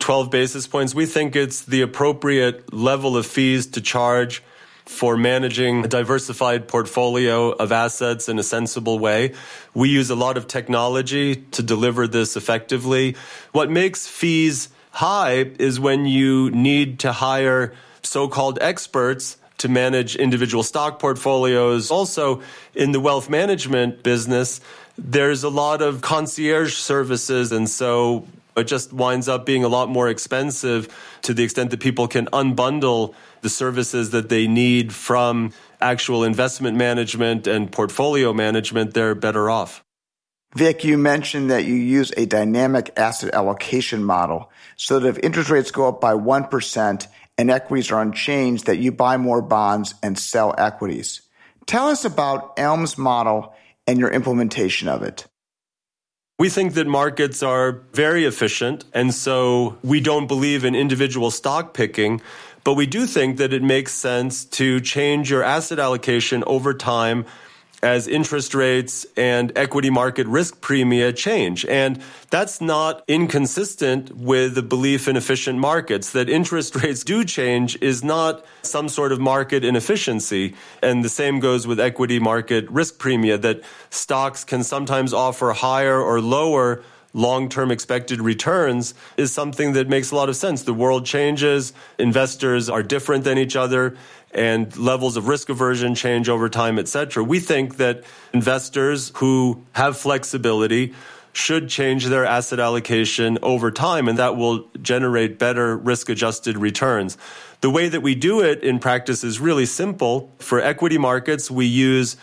12 0.00 0.30
basis 0.30 0.66
points. 0.66 0.94
We 0.94 1.04
think 1.04 1.36
it's 1.36 1.66
the 1.66 1.82
appropriate 1.82 2.72
level 2.72 3.18
of 3.18 3.26
fees 3.26 3.66
to 3.72 3.82
charge 3.82 4.42
for 4.86 5.18
managing 5.18 5.84
a 5.84 5.88
diversified 5.88 6.66
portfolio 6.66 7.50
of 7.50 7.72
assets 7.72 8.30
in 8.30 8.38
a 8.38 8.42
sensible 8.42 8.98
way. 8.98 9.34
We 9.74 9.90
use 9.90 10.08
a 10.08 10.16
lot 10.16 10.38
of 10.38 10.46
technology 10.46 11.36
to 11.50 11.62
deliver 11.62 12.06
this 12.06 12.38
effectively. 12.38 13.16
What 13.52 13.70
makes 13.70 14.08
fees 14.08 14.70
high 14.92 15.50
is 15.58 15.78
when 15.78 16.06
you 16.06 16.50
need 16.52 17.00
to 17.00 17.12
hire 17.12 17.74
so-called 18.04 18.58
experts 18.60 19.36
to 19.58 19.68
manage 19.68 20.16
individual 20.16 20.62
stock 20.62 20.98
portfolios. 20.98 21.90
Also, 21.90 22.42
in 22.74 22.92
the 22.92 23.00
wealth 23.00 23.30
management 23.30 24.02
business, 24.02 24.60
there's 24.98 25.44
a 25.44 25.48
lot 25.48 25.82
of 25.82 26.00
concierge 26.00 26.74
services. 26.74 27.52
And 27.52 27.68
so 27.68 28.26
it 28.56 28.64
just 28.64 28.92
winds 28.92 29.28
up 29.28 29.46
being 29.46 29.64
a 29.64 29.68
lot 29.68 29.88
more 29.88 30.08
expensive 30.08 30.88
to 31.22 31.34
the 31.34 31.42
extent 31.42 31.70
that 31.70 31.80
people 31.80 32.08
can 32.08 32.26
unbundle 32.26 33.14
the 33.40 33.48
services 33.48 34.10
that 34.10 34.28
they 34.28 34.46
need 34.46 34.92
from 34.92 35.52
actual 35.80 36.24
investment 36.24 36.76
management 36.76 37.46
and 37.46 37.70
portfolio 37.70 38.32
management, 38.32 38.94
they're 38.94 39.14
better 39.14 39.50
off. 39.50 39.84
Vic, 40.56 40.84
you 40.84 40.96
mentioned 40.96 41.50
that 41.50 41.64
you 41.64 41.74
use 41.74 42.12
a 42.16 42.26
dynamic 42.26 42.90
asset 42.96 43.34
allocation 43.34 44.04
model 44.04 44.50
so 44.76 45.00
that 45.00 45.08
if 45.08 45.18
interest 45.18 45.50
rates 45.50 45.70
go 45.72 45.88
up 45.88 46.00
by 46.00 46.14
1% 46.14 47.06
and 47.36 47.50
equities 47.50 47.90
are 47.90 48.00
unchanged, 48.00 48.66
that 48.66 48.78
you 48.78 48.92
buy 48.92 49.16
more 49.16 49.42
bonds 49.42 49.94
and 50.02 50.18
sell 50.18 50.54
equities. 50.56 51.22
Tell 51.66 51.88
us 51.88 52.04
about 52.04 52.58
Elm's 52.58 52.98
model 52.98 53.54
and 53.86 53.98
your 53.98 54.10
implementation 54.10 54.88
of 54.88 55.02
it. 55.02 55.26
We 56.38 56.48
think 56.48 56.74
that 56.74 56.86
markets 56.86 57.42
are 57.42 57.82
very 57.92 58.24
efficient, 58.24 58.84
and 58.92 59.14
so 59.14 59.78
we 59.82 60.00
don't 60.00 60.26
believe 60.26 60.64
in 60.64 60.74
individual 60.74 61.30
stock 61.30 61.74
picking, 61.74 62.20
but 62.64 62.74
we 62.74 62.86
do 62.86 63.06
think 63.06 63.36
that 63.36 63.52
it 63.52 63.62
makes 63.62 63.92
sense 63.92 64.44
to 64.46 64.80
change 64.80 65.30
your 65.30 65.44
asset 65.44 65.78
allocation 65.78 66.42
over 66.46 66.74
time 66.74 67.24
as 67.84 68.08
interest 68.08 68.54
rates 68.54 69.06
and 69.14 69.52
equity 69.56 69.90
market 69.90 70.26
risk 70.26 70.60
premia 70.60 71.14
change. 71.14 71.66
And 71.66 72.00
that's 72.30 72.60
not 72.60 73.04
inconsistent 73.06 74.16
with 74.16 74.54
the 74.54 74.62
belief 74.62 75.06
in 75.06 75.16
efficient 75.16 75.58
markets. 75.58 76.10
That 76.12 76.30
interest 76.30 76.74
rates 76.82 77.04
do 77.04 77.24
change 77.24 77.80
is 77.82 78.02
not 78.02 78.44
some 78.62 78.88
sort 78.88 79.12
of 79.12 79.20
market 79.20 79.64
inefficiency. 79.64 80.54
And 80.82 81.04
the 81.04 81.10
same 81.10 81.40
goes 81.40 81.66
with 81.66 81.78
equity 81.78 82.18
market 82.18 82.68
risk 82.70 82.98
premia, 82.98 83.40
that 83.42 83.60
stocks 83.90 84.44
can 84.44 84.64
sometimes 84.64 85.12
offer 85.12 85.52
higher 85.52 86.00
or 86.00 86.22
lower 86.22 86.82
long 87.14 87.48
term 87.48 87.70
expected 87.70 88.20
returns 88.20 88.92
is 89.16 89.32
something 89.32 89.74
that 89.74 89.88
makes 89.88 90.10
a 90.10 90.16
lot 90.16 90.28
of 90.28 90.36
sense. 90.36 90.64
The 90.64 90.74
world 90.74 91.06
changes, 91.06 91.72
investors 91.98 92.68
are 92.68 92.82
different 92.82 93.24
than 93.24 93.38
each 93.38 93.54
other 93.54 93.96
and 94.34 94.76
levels 94.76 95.16
of 95.16 95.28
risk 95.28 95.48
aversion 95.48 95.94
change 95.94 96.28
over 96.28 96.48
time, 96.48 96.78
et 96.78 96.88
cetera. 96.88 97.22
We 97.22 97.40
think 97.40 97.76
that 97.76 98.04
investors 98.32 99.12
who 99.16 99.64
have 99.72 99.96
flexibility 99.96 100.94
should 101.32 101.68
change 101.68 102.06
their 102.06 102.24
asset 102.24 102.60
allocation 102.60 103.38
over 103.42 103.70
time, 103.70 104.08
and 104.08 104.18
that 104.18 104.36
will 104.36 104.68
generate 104.80 105.38
better 105.38 105.76
risk 105.76 106.08
adjusted 106.08 106.56
returns. 106.56 107.18
The 107.60 107.70
way 107.70 107.88
that 107.88 108.02
we 108.02 108.14
do 108.14 108.40
it 108.40 108.62
in 108.62 108.78
practice 108.78 109.24
is 109.24 109.40
really 109.40 109.66
simple. 109.66 110.30
For 110.38 110.60
equity 110.60 110.98
markets, 110.98 111.50
we 111.50 111.66
use 111.66 112.16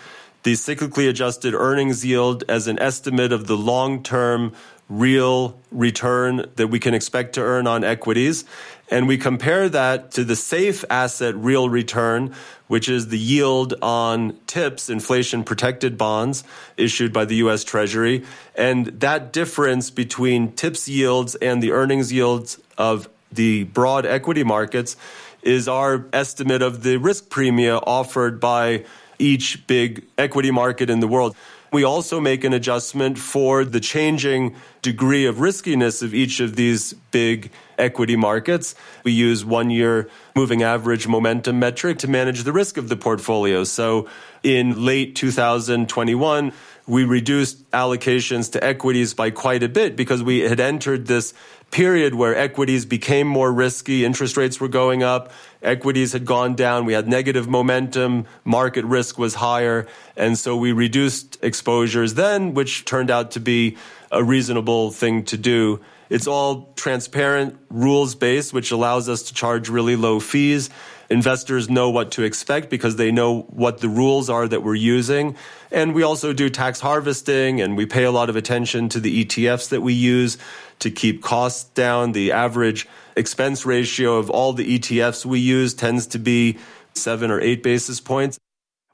the 0.43 0.53
cyclically 0.53 1.09
adjusted 1.09 1.53
earnings 1.53 2.05
yield 2.05 2.43
as 2.47 2.67
an 2.67 2.79
estimate 2.79 3.31
of 3.31 3.47
the 3.47 3.57
long 3.57 4.01
term 4.01 4.53
real 4.89 5.57
return 5.71 6.45
that 6.55 6.67
we 6.67 6.79
can 6.79 6.93
expect 6.93 7.33
to 7.33 7.41
earn 7.41 7.65
on 7.65 7.83
equities. 7.83 8.43
And 8.91 9.07
we 9.07 9.17
compare 9.17 9.69
that 9.69 10.11
to 10.11 10.25
the 10.25 10.35
safe 10.35 10.83
asset 10.89 11.33
real 11.35 11.69
return, 11.69 12.35
which 12.67 12.89
is 12.89 13.07
the 13.07 13.17
yield 13.17 13.73
on 13.81 14.37
TIPS, 14.47 14.89
inflation 14.89 15.45
protected 15.45 15.97
bonds 15.97 16.43
issued 16.75 17.13
by 17.13 17.23
the 17.23 17.35
US 17.35 17.63
Treasury. 17.63 18.25
And 18.53 18.87
that 18.87 19.31
difference 19.31 19.89
between 19.89 20.51
TIPS 20.51 20.89
yields 20.89 21.35
and 21.35 21.63
the 21.63 21.71
earnings 21.71 22.11
yields 22.11 22.59
of 22.77 23.07
the 23.31 23.63
broad 23.63 24.05
equity 24.05 24.43
markets 24.43 24.97
is 25.41 25.69
our 25.69 26.05
estimate 26.11 26.61
of 26.61 26.83
the 26.83 26.97
risk 26.97 27.29
premia 27.29 27.81
offered 27.87 28.41
by 28.41 28.83
each 29.17 29.65
big 29.67 30.03
equity 30.17 30.51
market 30.51 30.89
in 30.89 30.99
the 30.99 31.07
world. 31.07 31.33
We 31.71 31.85
also 31.85 32.19
make 32.19 32.43
an 32.43 32.51
adjustment 32.51 33.17
for 33.17 33.63
the 33.63 33.79
changing 33.79 34.55
degree 34.81 35.25
of 35.25 35.39
riskiness 35.39 36.01
of 36.01 36.13
each 36.13 36.41
of 36.41 36.57
these 36.57 36.93
big 37.11 37.49
equity 37.81 38.15
markets. 38.15 38.75
We 39.03 39.11
use 39.11 39.43
one 39.43 39.69
year 39.69 40.09
moving 40.35 40.63
average 40.63 41.07
momentum 41.07 41.59
metric 41.59 41.99
to 41.99 42.07
manage 42.07 42.43
the 42.43 42.53
risk 42.53 42.77
of 42.77 42.87
the 42.87 42.95
portfolio. 42.95 43.63
So 43.63 44.07
in 44.43 44.85
late 44.85 45.15
2021, 45.15 46.53
we 46.87 47.03
reduced 47.03 47.69
allocations 47.71 48.51
to 48.53 48.63
equities 48.63 49.13
by 49.13 49.29
quite 49.29 49.63
a 49.63 49.69
bit 49.69 49.95
because 49.95 50.23
we 50.23 50.39
had 50.39 50.59
entered 50.59 51.07
this 51.07 51.33
period 51.71 52.13
where 52.13 52.35
equities 52.35 52.85
became 52.85 53.27
more 53.27 53.51
risky, 53.51 54.03
interest 54.03 54.35
rates 54.35 54.59
were 54.59 54.67
going 54.67 55.03
up, 55.03 55.31
equities 55.61 56.11
had 56.11 56.25
gone 56.25 56.53
down, 56.53 56.85
we 56.85 56.93
had 56.93 57.07
negative 57.07 57.47
momentum, 57.47 58.25
market 58.43 58.83
risk 58.83 59.17
was 59.17 59.35
higher, 59.35 59.87
and 60.17 60.37
so 60.37 60.55
we 60.57 60.73
reduced 60.73 61.37
exposures 61.41 62.15
then, 62.15 62.53
which 62.53 62.83
turned 62.83 63.09
out 63.09 63.31
to 63.31 63.39
be 63.39 63.77
a 64.11 64.21
reasonable 64.21 64.91
thing 64.91 65.23
to 65.23 65.37
do. 65.37 65.79
It's 66.11 66.27
all 66.27 66.73
transparent, 66.75 67.57
rules 67.69 68.15
based, 68.15 68.51
which 68.51 68.71
allows 68.71 69.07
us 69.07 69.23
to 69.23 69.33
charge 69.33 69.69
really 69.69 69.95
low 69.95 70.19
fees. 70.19 70.69
Investors 71.09 71.69
know 71.69 71.89
what 71.89 72.11
to 72.11 72.23
expect 72.23 72.69
because 72.69 72.97
they 72.97 73.13
know 73.13 73.43
what 73.43 73.77
the 73.77 73.87
rules 73.87 74.29
are 74.29 74.45
that 74.45 74.61
we're 74.61 74.75
using. 74.75 75.37
And 75.71 75.95
we 75.95 76.03
also 76.03 76.33
do 76.33 76.49
tax 76.49 76.81
harvesting 76.81 77.61
and 77.61 77.77
we 77.77 77.85
pay 77.85 78.03
a 78.03 78.11
lot 78.11 78.29
of 78.29 78.35
attention 78.35 78.89
to 78.89 78.99
the 78.99 79.23
ETFs 79.23 79.69
that 79.69 79.79
we 79.79 79.93
use 79.93 80.37
to 80.79 80.91
keep 80.91 81.23
costs 81.23 81.69
down. 81.69 82.11
The 82.11 82.33
average 82.33 82.89
expense 83.15 83.65
ratio 83.65 84.17
of 84.17 84.29
all 84.29 84.51
the 84.51 84.79
ETFs 84.79 85.25
we 85.25 85.39
use 85.39 85.73
tends 85.73 86.07
to 86.07 86.19
be 86.19 86.57
seven 86.93 87.31
or 87.31 87.39
eight 87.39 87.63
basis 87.63 88.01
points. 88.01 88.37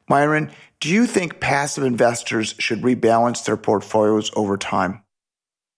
Myron, 0.07 0.51
do 0.79 0.89
you 0.89 1.07
think 1.07 1.39
passive 1.39 1.83
investors 1.83 2.53
should 2.59 2.83
rebalance 2.83 3.43
their 3.43 3.57
portfolios 3.57 4.29
over 4.35 4.55
time? 4.55 5.01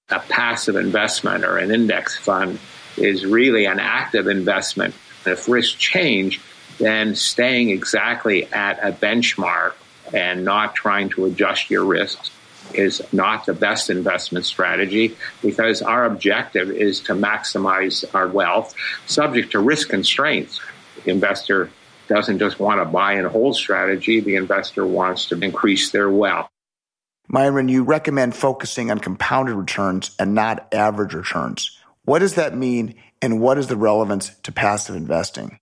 A 0.10 0.20
passive 0.20 0.76
investment 0.76 1.44
or 1.44 1.58
an 1.58 1.72
index 1.72 2.18
fund 2.18 2.60
is 2.98 3.26
really 3.26 3.66
an 3.66 3.80
active 3.80 4.28
investment. 4.28 4.96
If 5.26 5.48
risks 5.48 5.76
change, 5.76 6.42
then 6.80 7.16
staying 7.16 7.70
exactly 7.70 8.46
at 8.46 8.80
a 8.80 8.92
benchmark 8.92 9.74
and 10.14 10.44
not 10.44 10.76
trying 10.76 11.10
to 11.10 11.26
adjust 11.26 11.70
your 11.70 11.86
risks 11.86 12.32
is 12.74 13.02
not 13.12 13.46
the 13.46 13.54
best 13.54 13.90
investment 13.90 14.46
strategy 14.46 15.16
because 15.42 15.82
our 15.82 16.06
objective 16.06 16.70
is 16.70 17.02
to 17.02 17.14
maximize 17.14 18.04
our 18.14 18.28
wealth 18.28 18.76
subject 19.08 19.52
to 19.52 19.60
risk 19.60 19.90
constraints. 19.90 20.62
The 21.04 21.12
investor 21.12 21.72
doesn't 22.08 22.40
just 22.40 22.60
want 22.60 22.82
to 22.82 22.86
buy 22.86 23.14
and 23.14 23.28
hold 23.28 23.56
strategy, 23.56 24.20
the 24.20 24.36
investor 24.36 24.86
wants 24.86 25.28
to 25.28 25.40
increase 25.40 25.92
their 25.92 26.10
wealth. 26.10 26.50
Myron, 27.32 27.70
you 27.70 27.84
recommend 27.84 28.36
focusing 28.36 28.90
on 28.90 28.98
compounded 28.98 29.54
returns 29.54 30.16
and 30.18 30.34
not 30.34 30.74
average 30.74 31.14
returns. 31.14 31.78
What 32.04 32.20
does 32.20 32.36
that 32.36 32.58
mean, 32.58 32.96
and 33.22 33.40
what 33.40 33.60
is 33.60 33.68
the 33.68 33.78
relevance 33.78 34.32
to 34.44 34.52
passive 34.52 34.96
investing? 34.96 35.60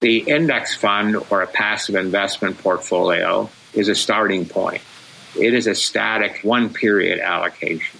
The 0.00 0.18
index 0.18 0.76
fund 0.76 1.16
or 1.30 1.40
a 1.40 1.46
passive 1.46 1.94
investment 1.94 2.58
portfolio 2.58 3.48
is 3.72 3.88
a 3.88 3.94
starting 3.94 4.44
point. 4.44 4.82
It 5.34 5.54
is 5.54 5.66
a 5.66 5.74
static 5.74 6.40
one 6.42 6.74
period 6.74 7.20
allocation. 7.20 7.98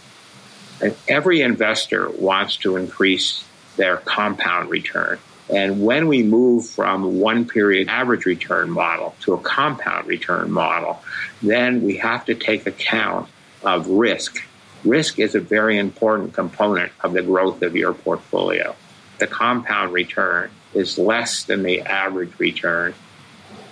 And 0.82 0.94
every 1.08 1.40
investor 1.40 2.10
wants 2.10 2.58
to 2.58 2.76
increase 2.76 3.42
their 3.76 3.96
compound 3.96 4.68
return. 4.68 5.18
And 5.50 5.82
when 5.82 6.08
we 6.08 6.22
move 6.22 6.66
from 6.66 7.20
one 7.20 7.46
period 7.46 7.88
average 7.88 8.26
return 8.26 8.70
model 8.70 9.14
to 9.20 9.34
a 9.34 9.38
compound 9.38 10.06
return 10.06 10.50
model, 10.50 11.02
then 11.42 11.82
we 11.82 11.96
have 11.96 12.26
to 12.26 12.34
take 12.34 12.66
account 12.66 13.28
of 13.62 13.88
risk. 13.88 14.42
Risk 14.84 15.18
is 15.18 15.34
a 15.34 15.40
very 15.40 15.78
important 15.78 16.34
component 16.34 16.92
of 17.00 17.12
the 17.12 17.22
growth 17.22 17.62
of 17.62 17.74
your 17.74 17.94
portfolio. 17.94 18.76
The 19.18 19.26
compound 19.26 19.92
return 19.92 20.50
is 20.74 20.98
less 20.98 21.44
than 21.44 21.62
the 21.62 21.80
average 21.80 22.38
return 22.38 22.94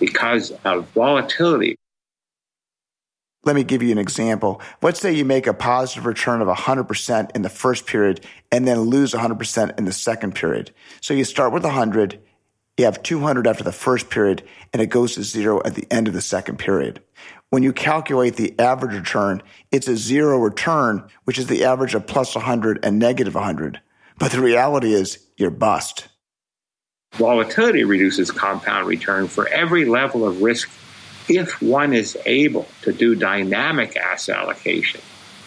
because 0.01 0.53
of 0.65 0.89
volatility. 0.89 1.79
Let 3.47 3.55
me 3.55 3.63
give 3.63 3.81
you 3.81 3.93
an 3.93 3.99
example. 3.99 4.61
Let's 4.83 5.01
say 5.01 5.13
you 5.13 5.25
make 5.25 5.47
a 5.47 5.55
positive 5.55 6.05
return 6.05 6.43
of 6.43 6.49
100% 6.49 7.31
in 7.37 7.43
the 7.43 7.49
first 7.49 7.87
period 7.87 8.27
and 8.51 8.67
then 8.67 8.81
lose 8.81 9.13
100% 9.13 9.79
in 9.79 9.85
the 9.85 9.93
second 9.93 10.35
period. 10.35 10.73
So 11.01 11.15
you 11.15 11.23
start 11.23 11.53
with 11.53 11.63
100, 11.63 12.21
you 12.77 12.85
have 12.87 13.05
200 13.05 13.47
after 13.47 13.63
the 13.63 13.71
first 13.71 14.11
period, 14.11 14.43
and 14.73 14.83
it 14.83 14.87
goes 14.87 15.15
to 15.15 15.23
zero 15.23 15.63
at 15.65 15.77
the 15.77 15.87
end 15.93 16.09
of 16.09 16.15
the 16.15 16.21
second 16.21 16.59
period. 16.59 17.01
When 17.51 17.63
you 17.63 17.73
calculate 17.73 18.35
the 18.35 18.53
average 18.59 18.97
return, 18.97 19.41
it's 19.71 19.87
a 19.87 19.97
zero 19.97 20.39
return, 20.39 21.05
which 21.23 21.39
is 21.39 21.47
the 21.47 21.65
average 21.65 21.95
of 21.95 22.05
plus 22.05 22.35
100 22.35 22.81
and 22.83 22.99
negative 22.99 23.37
100. 23.37 23.81
But 24.19 24.33
the 24.33 24.41
reality 24.41 24.93
is 24.93 25.25
you're 25.37 25.51
bust. 25.51 26.09
Volatility 27.13 27.85
reduces 27.85 28.33
compound 28.33 28.89
return 28.89 29.29
for 29.29 29.47
every 29.49 29.85
level 29.85 30.27
of 30.27 30.43
risk 30.43 30.69
if 31.29 31.61
one 31.63 31.93
is 31.93 32.17
able 32.27 32.67
to 32.83 32.93
do 32.93 33.15
dynamic 33.15 33.97
asset 33.97 34.37
allocation 34.37 35.01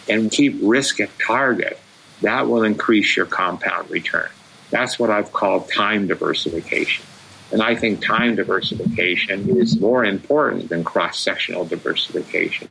and 0.08 0.30
keep 0.30 0.58
risk 0.62 1.00
at 1.00 1.10
target, 1.18 1.78
that 2.22 2.48
will 2.48 2.64
increase 2.64 3.16
your 3.16 3.26
compound 3.26 3.90
return. 3.90 4.28
That's 4.70 4.98
what 4.98 5.10
I've 5.10 5.32
called 5.32 5.70
time 5.70 6.06
diversification. 6.06 7.04
And 7.52 7.62
I 7.62 7.74
think 7.74 8.04
time 8.04 8.36
diversification 8.36 9.56
is 9.56 9.80
more 9.80 10.04
important 10.04 10.68
than 10.68 10.84
cross 10.84 11.18
sectional 11.18 11.64
diversification. 11.64 12.68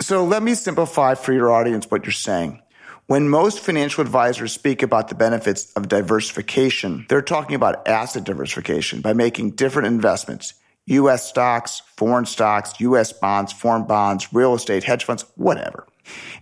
So 0.00 0.24
let 0.24 0.42
me 0.42 0.54
simplify 0.54 1.14
for 1.14 1.32
your 1.32 1.52
audience 1.52 1.88
what 1.88 2.04
you're 2.04 2.12
saying. 2.12 2.60
When 3.06 3.28
most 3.28 3.60
financial 3.60 4.02
advisors 4.02 4.52
speak 4.52 4.82
about 4.82 5.08
the 5.08 5.14
benefits 5.14 5.72
of 5.72 5.88
diversification, 5.88 7.06
they're 7.08 7.22
talking 7.22 7.54
about 7.54 7.86
asset 7.86 8.24
diversification 8.24 9.00
by 9.00 9.12
making 9.12 9.52
different 9.52 9.88
investments 9.88 10.54
US 10.86 11.28
stocks, 11.28 11.82
foreign 11.96 12.26
stocks, 12.26 12.80
US 12.80 13.12
bonds, 13.12 13.52
foreign 13.52 13.84
bonds, 13.84 14.32
real 14.32 14.54
estate, 14.54 14.84
hedge 14.84 15.04
funds, 15.04 15.24
whatever. 15.36 15.86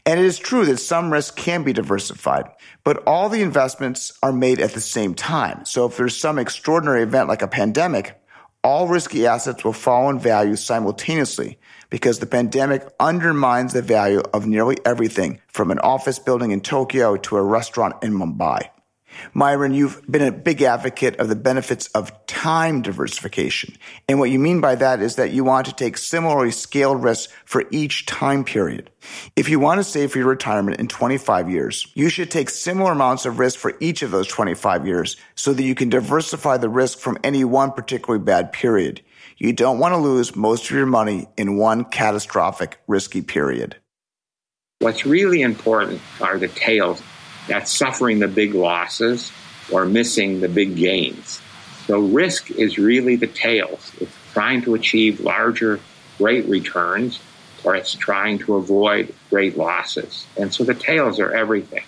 And 0.06 0.18
it 0.18 0.24
is 0.24 0.38
true 0.38 0.64
that 0.66 0.78
some 0.78 1.12
risk 1.12 1.36
can 1.36 1.62
be 1.62 1.72
diversified, 1.72 2.44
but 2.82 3.02
all 3.06 3.28
the 3.28 3.42
investments 3.42 4.12
are 4.22 4.32
made 4.32 4.60
at 4.60 4.72
the 4.72 4.80
same 4.80 5.14
time. 5.14 5.64
So 5.64 5.86
if 5.86 5.96
there's 5.96 6.16
some 6.16 6.38
extraordinary 6.38 7.02
event 7.02 7.28
like 7.28 7.42
a 7.42 7.48
pandemic, 7.48 8.16
all 8.64 8.88
risky 8.88 9.26
assets 9.26 9.64
will 9.64 9.72
fall 9.72 10.10
in 10.10 10.18
value 10.18 10.56
simultaneously 10.56 11.58
because 11.88 12.18
the 12.18 12.26
pandemic 12.26 12.86
undermines 12.98 13.72
the 13.72 13.82
value 13.82 14.22
of 14.32 14.46
nearly 14.46 14.78
everything 14.84 15.40
from 15.48 15.70
an 15.70 15.78
office 15.80 16.18
building 16.18 16.50
in 16.50 16.60
Tokyo 16.60 17.16
to 17.16 17.36
a 17.36 17.42
restaurant 17.42 17.96
in 18.02 18.12
Mumbai. 18.12 18.68
Myron, 19.34 19.74
you've 19.74 20.00
been 20.10 20.22
a 20.22 20.32
big 20.32 20.62
advocate 20.62 21.16
of 21.16 21.28
the 21.28 21.36
benefits 21.36 21.86
of 21.88 22.26
time 22.26 22.82
diversification. 22.82 23.76
And 24.08 24.18
what 24.18 24.30
you 24.30 24.38
mean 24.38 24.60
by 24.60 24.74
that 24.76 25.00
is 25.00 25.16
that 25.16 25.32
you 25.32 25.44
want 25.44 25.66
to 25.66 25.72
take 25.72 25.98
similarly 25.98 26.50
scaled 26.50 27.02
risks 27.02 27.32
for 27.44 27.64
each 27.70 28.06
time 28.06 28.44
period. 28.44 28.90
If 29.36 29.48
you 29.48 29.58
want 29.58 29.78
to 29.78 29.84
save 29.84 30.12
for 30.12 30.18
your 30.18 30.28
retirement 30.28 30.78
in 30.78 30.88
25 30.88 31.50
years, 31.50 31.86
you 31.94 32.08
should 32.08 32.30
take 32.30 32.50
similar 32.50 32.92
amounts 32.92 33.26
of 33.26 33.38
risk 33.38 33.58
for 33.58 33.74
each 33.80 34.02
of 34.02 34.10
those 34.10 34.28
25 34.28 34.86
years 34.86 35.16
so 35.34 35.52
that 35.52 35.62
you 35.62 35.74
can 35.74 35.88
diversify 35.88 36.56
the 36.56 36.68
risk 36.68 36.98
from 36.98 37.18
any 37.24 37.44
one 37.44 37.72
particularly 37.72 38.22
bad 38.24 38.52
period. 38.52 39.00
You 39.38 39.52
don't 39.52 39.78
want 39.78 39.94
to 39.94 39.98
lose 39.98 40.36
most 40.36 40.64
of 40.64 40.76
your 40.76 40.86
money 40.86 41.26
in 41.36 41.56
one 41.56 41.84
catastrophic 41.84 42.78
risky 42.86 43.22
period. 43.22 43.76
What's 44.80 45.04
really 45.04 45.42
important 45.42 46.00
are 46.20 46.38
the 46.38 46.48
tails 46.48 47.02
that's 47.50 47.76
suffering 47.76 48.20
the 48.20 48.28
big 48.28 48.54
losses 48.54 49.32
or 49.72 49.84
missing 49.84 50.40
the 50.40 50.48
big 50.48 50.76
gains. 50.76 51.42
So 51.88 51.98
risk 51.98 52.52
is 52.52 52.78
really 52.78 53.16
the 53.16 53.26
tails. 53.26 53.90
It's 54.00 54.16
trying 54.32 54.62
to 54.62 54.74
achieve 54.74 55.18
larger 55.18 55.80
rate 56.20 56.46
returns 56.46 57.18
or 57.64 57.74
it's 57.74 57.92
trying 57.92 58.38
to 58.38 58.54
avoid 58.54 59.12
great 59.30 59.58
losses. 59.58 60.26
And 60.38 60.54
so 60.54 60.62
the 60.62 60.74
tails 60.74 61.18
are 61.18 61.32
everything. 61.32 61.82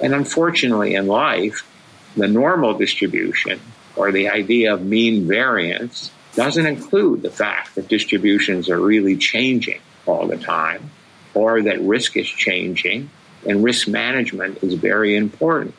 And 0.00 0.14
unfortunately 0.14 0.94
in 0.94 1.08
life, 1.08 1.68
the 2.16 2.28
normal 2.28 2.78
distribution 2.78 3.60
or 3.96 4.12
the 4.12 4.28
idea 4.28 4.72
of 4.72 4.86
mean 4.86 5.26
variance 5.26 6.12
doesn't 6.36 6.66
include 6.66 7.22
the 7.22 7.30
fact 7.30 7.74
that 7.74 7.88
distributions 7.88 8.70
are 8.70 8.78
really 8.78 9.16
changing 9.16 9.80
all 10.06 10.28
the 10.28 10.36
time 10.36 10.92
or 11.34 11.60
that 11.62 11.80
risk 11.80 12.16
is 12.16 12.28
changing 12.28 13.10
and 13.46 13.62
risk 13.62 13.88
management 13.88 14.62
is 14.62 14.74
very 14.74 15.16
important. 15.16 15.74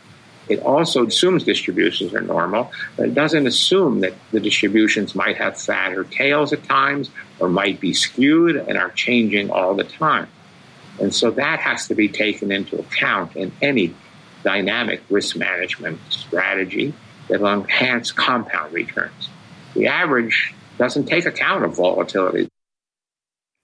It 0.48 0.60
also 0.62 1.06
assumes 1.06 1.44
distributions 1.44 2.14
are 2.16 2.22
normal, 2.22 2.72
but 2.98 3.10
it 3.10 3.14
doesn't 3.14 3.46
assume 3.46 4.00
that 4.00 4.14
the 4.32 4.40
distributions 4.40 5.14
might 5.14 5.38
have 5.38 5.62
fatter 5.62 6.04
tails 6.04 6.52
at 6.54 6.64
times 6.64 7.12
or 7.40 7.50
might 7.50 7.80
be 7.80 7.94
skewed 7.94 8.56
and 8.56 8.78
are 8.78 8.90
changing 8.90 9.52
all 9.52 9.76
the 9.76 9.84
time. 9.84 10.28
And 11.00 11.14
so 11.14 11.32
that 11.32 11.60
has 11.60 11.88
to 11.88 11.96
be 11.96 12.10
taken 12.10 12.52
into 12.52 12.80
account 12.80 13.36
in 13.36 13.52
any 13.62 13.94
dynamic 14.44 15.02
risk 15.10 15.36
management 15.36 16.00
strategy 16.10 16.94
that 17.28 17.40
will 17.42 17.54
enhance 17.54 18.12
compound 18.12 18.74
returns. 18.74 19.30
The 19.76 19.88
average 19.88 20.54
doesn't 20.78 21.06
take 21.06 21.26
account 21.26 21.64
of 21.64 21.76
volatility. 21.76 22.50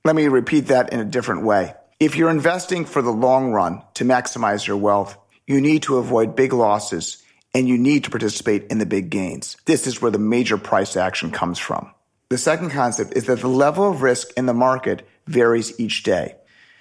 Let 0.03 0.15
me 0.15 0.27
repeat 0.27 0.67
that 0.67 0.93
in 0.93 0.99
a 0.99 1.05
different 1.05 1.43
way. 1.43 1.73
If 1.97 2.17
you're 2.17 2.29
investing 2.29 2.83
for 2.83 3.01
the 3.01 3.09
long 3.09 3.53
run 3.53 3.81
to 3.93 4.03
maximize 4.03 4.67
your 4.67 4.75
wealth, 4.75 5.17
you 5.47 5.61
need 5.61 5.83
to 5.83 5.95
avoid 5.95 6.35
big 6.35 6.51
losses 6.51 7.23
and 7.53 7.69
you 7.69 7.77
need 7.77 8.03
to 8.03 8.09
participate 8.09 8.65
in 8.65 8.79
the 8.79 8.85
big 8.85 9.09
gains. 9.09 9.55
This 9.63 9.87
is 9.87 10.01
where 10.01 10.11
the 10.11 10.19
major 10.19 10.57
price 10.57 10.97
action 10.97 11.31
comes 11.31 11.57
from. 11.57 11.89
The 12.27 12.37
second 12.37 12.71
concept 12.71 13.15
is 13.15 13.27
that 13.27 13.39
the 13.39 13.47
level 13.47 13.89
of 13.89 14.01
risk 14.01 14.33
in 14.35 14.45
the 14.45 14.53
market 14.53 15.07
varies 15.25 15.79
each 15.79 16.03
day. 16.03 16.35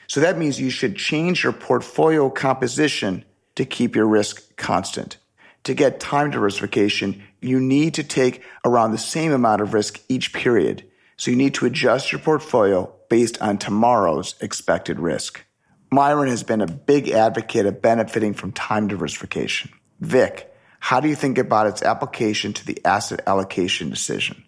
So 0.09 0.18
that 0.18 0.37
means 0.37 0.61
you 0.61 0.71
should 0.71 0.97
change 0.97 1.44
your 1.44 1.52
portfolio 1.52 2.28
composition 2.28 3.25
to 3.54 3.64
keep 3.64 3.94
your 3.94 4.09
risk 4.09 4.56
constant. 4.56 5.18
To 5.62 5.75
get 5.75 6.00
time 6.00 6.33
diversification, 6.33 7.23
you 7.40 7.61
need 7.61 7.94
to 7.94 8.02
take 8.02 8.42
around 8.64 8.90
the 8.90 8.99
same 8.99 9.30
amount 9.30 9.62
of 9.62 9.75
risk 9.75 10.02
each 10.09 10.33
period. 10.33 10.83
So 11.16 11.30
you 11.30 11.37
need 11.37 11.54
to 11.54 11.66
adjust 11.66 12.11
your 12.11 12.21
portfolio 12.21 12.92
based 13.08 13.40
on 13.40 13.58
tomorrow's 13.58 14.34
expected 14.40 14.99
risk. 14.99 15.44
Myron 15.90 16.28
has 16.28 16.42
been 16.42 16.61
a 16.61 16.66
big 16.66 17.08
advocate 17.11 17.66
of 17.66 17.80
benefiting 17.80 18.34
from 18.34 18.52
time 18.52 18.88
diversification. 18.88 19.70
Vic, 20.00 20.52
how 20.80 21.00
do 21.00 21.08
you 21.08 21.14
think 21.14 21.38
about 21.38 21.66
its 21.66 21.82
application 21.82 22.52
to 22.52 22.66
the 22.66 22.78
asset 22.84 23.20
allocation 23.26 23.90
decision? 23.90 24.44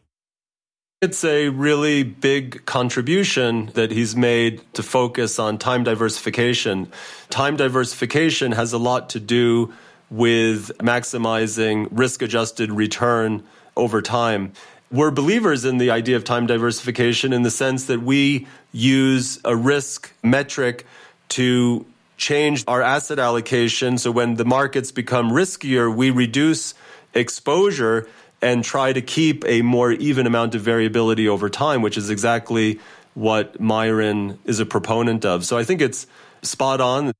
It's 1.02 1.24
a 1.24 1.50
really 1.50 2.02
big 2.02 2.64
contribution 2.66 3.66
that 3.74 3.90
he's 3.90 4.16
made 4.16 4.62
to 4.74 4.82
focus 4.82 5.38
on 5.38 5.58
time 5.58 5.84
diversification. 5.84 6.90
Time 7.30 7.56
diversification 7.56 8.52
has 8.52 8.72
a 8.72 8.78
lot 8.78 9.10
to 9.10 9.20
do 9.20 9.72
with 10.10 10.76
maximizing 10.78 11.88
risk 11.90 12.22
adjusted 12.22 12.72
return 12.72 13.44
over 13.76 14.00
time 14.00 14.52
we're 14.90 15.10
believers 15.10 15.64
in 15.64 15.78
the 15.78 15.90
idea 15.90 16.16
of 16.16 16.24
time 16.24 16.46
diversification 16.46 17.32
in 17.32 17.42
the 17.42 17.50
sense 17.50 17.86
that 17.86 18.02
we 18.02 18.46
use 18.72 19.40
a 19.44 19.56
risk 19.56 20.12
metric 20.22 20.86
to 21.30 21.84
change 22.16 22.64
our 22.66 22.82
asset 22.82 23.18
allocation. 23.18 23.98
So 23.98 24.10
when 24.10 24.34
the 24.34 24.44
markets 24.44 24.92
become 24.92 25.30
riskier, 25.30 25.94
we 25.94 26.10
reduce 26.10 26.74
exposure 27.14 28.08
and 28.40 28.62
try 28.62 28.92
to 28.92 29.02
keep 29.02 29.44
a 29.46 29.62
more 29.62 29.92
even 29.92 30.26
amount 30.26 30.54
of 30.54 30.62
variability 30.62 31.28
over 31.28 31.48
time, 31.48 31.82
which 31.82 31.96
is 31.96 32.10
exactly 32.10 32.78
what 33.14 33.58
Myron 33.58 34.38
is 34.44 34.60
a 34.60 34.66
proponent 34.66 35.24
of. 35.24 35.44
So 35.44 35.56
I 35.56 35.64
think 35.64 35.80
it's 35.80 36.06
spot 36.42 36.80
on. 36.80 37.12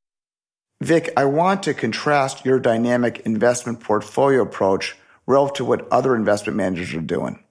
Vic, 0.83 1.11
I 1.17 1.25
want 1.25 1.63
to 1.65 1.75
contrast 1.75 2.45
your 2.45 2.61
dynamic 2.61 3.21
investment 3.21 3.81
portfolio 3.81 4.43
approach 4.43 4.95
relative 5.27 5.57
to 5.57 5.65
what 5.65 5.91
other 5.91 6.15
investment 6.15 6.57
managers 6.57 6.95
are 6.95 7.01
doing. 7.01 7.43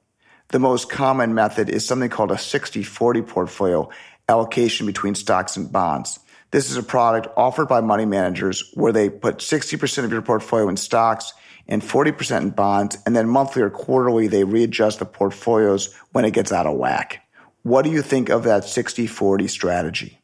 The 0.50 0.60
most 0.60 0.90
common 0.90 1.34
method 1.34 1.70
is 1.70 1.86
something 1.86 2.10
called 2.10 2.32
a 2.32 2.36
60-40 2.36 3.28
portfolio 3.28 3.90
allocation 4.30 4.86
between 4.86 5.16
stocks 5.16 5.58
and 5.58 5.72
bonds. 5.72 6.20
This 6.52 6.70
is 6.70 6.78
a 6.78 6.84
product 6.84 7.28
offered 7.36 7.68
by 7.68 7.82
money 7.82 8.06
managers 8.06 8.72
where 8.76 8.94
they 8.94 9.10
put 9.10 9.40
60% 9.40 10.04
of 10.06 10.12
your 10.12 10.22
portfolio 10.22 10.70
in 10.70 10.78
stocks 10.78 11.34
and 11.68 11.82
40% 11.82 12.42
in 12.42 12.50
bonds, 12.52 12.98
and 13.06 13.16
then 13.16 13.28
monthly 13.28 13.64
or 13.64 13.72
quarterly 13.72 14.28
they 14.28 14.44
readjust 14.44 15.00
the 15.00 15.06
portfolios 15.06 15.94
when 16.12 16.24
it 16.24 16.32
gets 16.32 16.52
out 16.52 16.68
of 16.68 16.78
whack. 16.78 17.28
What 17.64 17.82
do 17.84 17.92
you 17.92 18.04
think 18.04 18.30
of 18.30 18.44
that 18.44 18.64
60-40 18.64 19.50
strategy? 19.50 20.22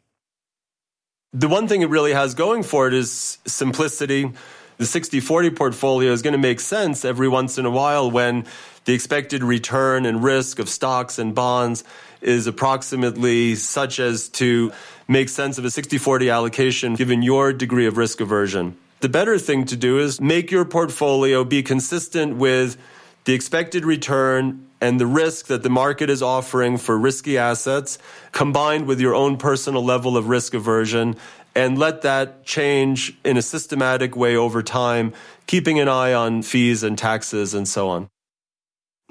The 1.34 1.48
one 1.48 1.68
thing 1.68 1.82
it 1.82 1.90
really 1.90 2.14
has 2.14 2.36
going 2.36 2.62
for 2.62 2.88
it 2.88 2.94
is 2.94 3.40
simplicity. 3.48 4.32
The 4.78 4.84
60-40 4.86 5.56
portfolio 5.56 6.12
is 6.12 6.22
going 6.22 6.34
to 6.34 6.38
make 6.38 6.60
sense 6.60 7.04
every 7.04 7.28
once 7.28 7.58
in 7.58 7.66
a 7.66 7.72
while 7.72 8.12
when 8.12 8.46
the 8.86 8.94
expected 8.94 9.44
return 9.44 10.06
and 10.06 10.24
risk 10.24 10.60
of 10.60 10.70
stocks 10.70 11.20
and 11.20 11.36
bonds 11.36 11.84
is 12.22 12.48
approximately 12.48 13.56
such 13.56 14.00
as 14.00 14.30
to 14.30 14.72
make 15.08 15.30
sense 15.30 15.58
of 15.58 15.66
a 15.66 15.72
60 15.72 15.98
40 15.98 16.30
allocation 16.30 16.96
given 16.96 17.22
your 17.22 17.54
degree 17.54 17.86
of 17.86 17.98
risk 17.98 18.22
aversion. 18.22 18.78
The 19.02 19.10
better 19.10 19.40
thing 19.40 19.66
to 19.66 19.76
do 19.76 20.00
is 20.00 20.22
make 20.22 20.52
your 20.52 20.66
portfolio 20.66 21.44
be 21.44 21.64
consistent 21.64 22.38
with 22.38 22.78
the 23.26 23.34
expected 23.34 23.86
return 23.86 24.68
and 24.80 25.00
the 25.00 25.06
risk 25.06 25.48
that 25.48 25.64
the 25.64 25.70
market 25.70 26.10
is 26.10 26.22
offering 26.24 26.78
for 26.78 26.98
risky 26.98 27.38
assets 27.38 28.00
combined 28.32 28.88
with 28.88 29.00
your 29.00 29.14
own 29.14 29.38
personal 29.38 29.84
level 29.84 30.18
of 30.18 30.28
risk 30.28 30.54
aversion 30.54 31.16
and 31.56 31.78
let 31.78 32.02
that 32.02 32.46
change 32.46 33.14
in 33.24 33.38
a 33.38 33.42
systematic 33.42 34.16
way 34.16 34.36
over 34.36 34.64
time, 34.64 35.14
keeping 35.48 35.80
an 35.80 35.88
eye 35.88 36.14
on 36.14 36.42
fees 36.42 36.82
and 36.82 36.98
taxes 36.98 37.54
and 37.54 37.68
so 37.68 37.90
on. 37.90 38.08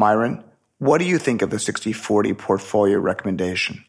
Myron, 0.00 0.42
what 0.78 0.96
do 0.96 1.04
you 1.04 1.18
think 1.18 1.42
of 1.42 1.50
the 1.50 1.58
60 1.58 1.92
40 1.92 2.32
portfolio 2.32 2.98
recommendation? 2.98 3.84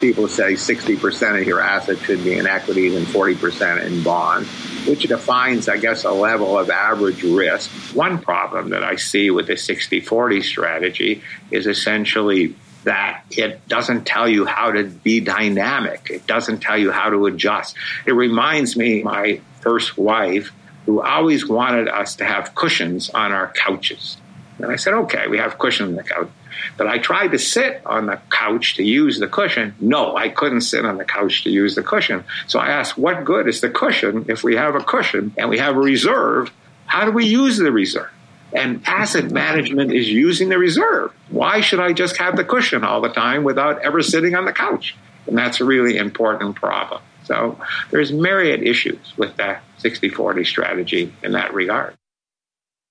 People 0.00 0.26
say 0.26 0.54
60% 0.54 1.40
of 1.40 1.46
your 1.46 1.60
assets 1.60 2.00
should 2.00 2.24
be 2.24 2.36
in 2.36 2.48
equities 2.48 2.96
and 2.96 3.06
40% 3.06 3.84
in 3.84 4.02
bonds, 4.02 4.48
which 4.84 5.02
defines, 5.02 5.68
I 5.68 5.76
guess, 5.76 6.02
a 6.02 6.10
level 6.10 6.58
of 6.58 6.70
average 6.70 7.22
risk. 7.22 7.70
One 7.94 8.18
problem 8.18 8.70
that 8.70 8.82
I 8.82 8.96
see 8.96 9.30
with 9.30 9.46
the 9.46 9.56
60 9.56 10.00
40 10.00 10.42
strategy 10.42 11.22
is 11.52 11.68
essentially 11.68 12.56
that 12.82 13.22
it 13.30 13.68
doesn't 13.68 14.08
tell 14.08 14.28
you 14.28 14.44
how 14.44 14.72
to 14.72 14.84
be 14.84 15.20
dynamic. 15.20 16.10
It 16.10 16.26
doesn't 16.26 16.58
tell 16.58 16.78
you 16.78 16.90
how 16.90 17.10
to 17.10 17.26
adjust. 17.26 17.76
It 18.06 18.12
reminds 18.12 18.76
me 18.76 19.04
my 19.04 19.40
first 19.60 19.96
wife 19.96 20.50
who 20.84 21.00
always 21.00 21.46
wanted 21.48 21.86
us 21.86 22.16
to 22.16 22.24
have 22.24 22.56
cushions 22.56 23.08
on 23.10 23.30
our 23.30 23.52
couches. 23.52 24.16
And 24.58 24.70
I 24.72 24.76
said, 24.76 24.94
okay, 24.94 25.28
we 25.28 25.38
have 25.38 25.58
cushion 25.58 25.86
on 25.86 25.94
the 25.94 26.02
couch. 26.02 26.28
But 26.76 26.88
I 26.88 26.98
tried 26.98 27.28
to 27.28 27.38
sit 27.38 27.82
on 27.86 28.06
the 28.06 28.20
couch 28.30 28.76
to 28.76 28.82
use 28.82 29.18
the 29.18 29.28
cushion. 29.28 29.74
No, 29.80 30.16
I 30.16 30.28
couldn't 30.28 30.62
sit 30.62 30.84
on 30.84 30.98
the 30.98 31.04
couch 31.04 31.44
to 31.44 31.50
use 31.50 31.74
the 31.74 31.82
cushion. 31.82 32.24
So 32.46 32.58
I 32.58 32.68
asked, 32.68 32.98
what 32.98 33.24
good 33.24 33.46
is 33.48 33.60
the 33.60 33.70
cushion 33.70 34.26
if 34.28 34.42
we 34.42 34.56
have 34.56 34.74
a 34.74 34.80
cushion 34.80 35.32
and 35.36 35.48
we 35.48 35.58
have 35.58 35.76
a 35.76 35.80
reserve? 35.80 36.52
How 36.86 37.04
do 37.04 37.12
we 37.12 37.26
use 37.26 37.58
the 37.58 37.70
reserve? 37.70 38.10
And 38.52 38.82
asset 38.86 39.30
management 39.30 39.92
is 39.92 40.08
using 40.08 40.48
the 40.48 40.58
reserve. 40.58 41.12
Why 41.28 41.60
should 41.60 41.80
I 41.80 41.92
just 41.92 42.16
have 42.16 42.36
the 42.36 42.44
cushion 42.44 42.82
all 42.82 43.00
the 43.00 43.10
time 43.10 43.44
without 43.44 43.82
ever 43.82 44.02
sitting 44.02 44.34
on 44.34 44.46
the 44.46 44.52
couch? 44.52 44.96
And 45.26 45.36
that's 45.36 45.60
a 45.60 45.64
really 45.64 45.98
important 45.98 46.56
problem. 46.56 47.02
So 47.24 47.60
there's 47.90 48.10
myriad 48.10 48.62
issues 48.62 49.12
with 49.18 49.36
that 49.36 49.62
60-40 49.80 50.46
strategy 50.46 51.12
in 51.22 51.32
that 51.32 51.52
regard. 51.52 51.94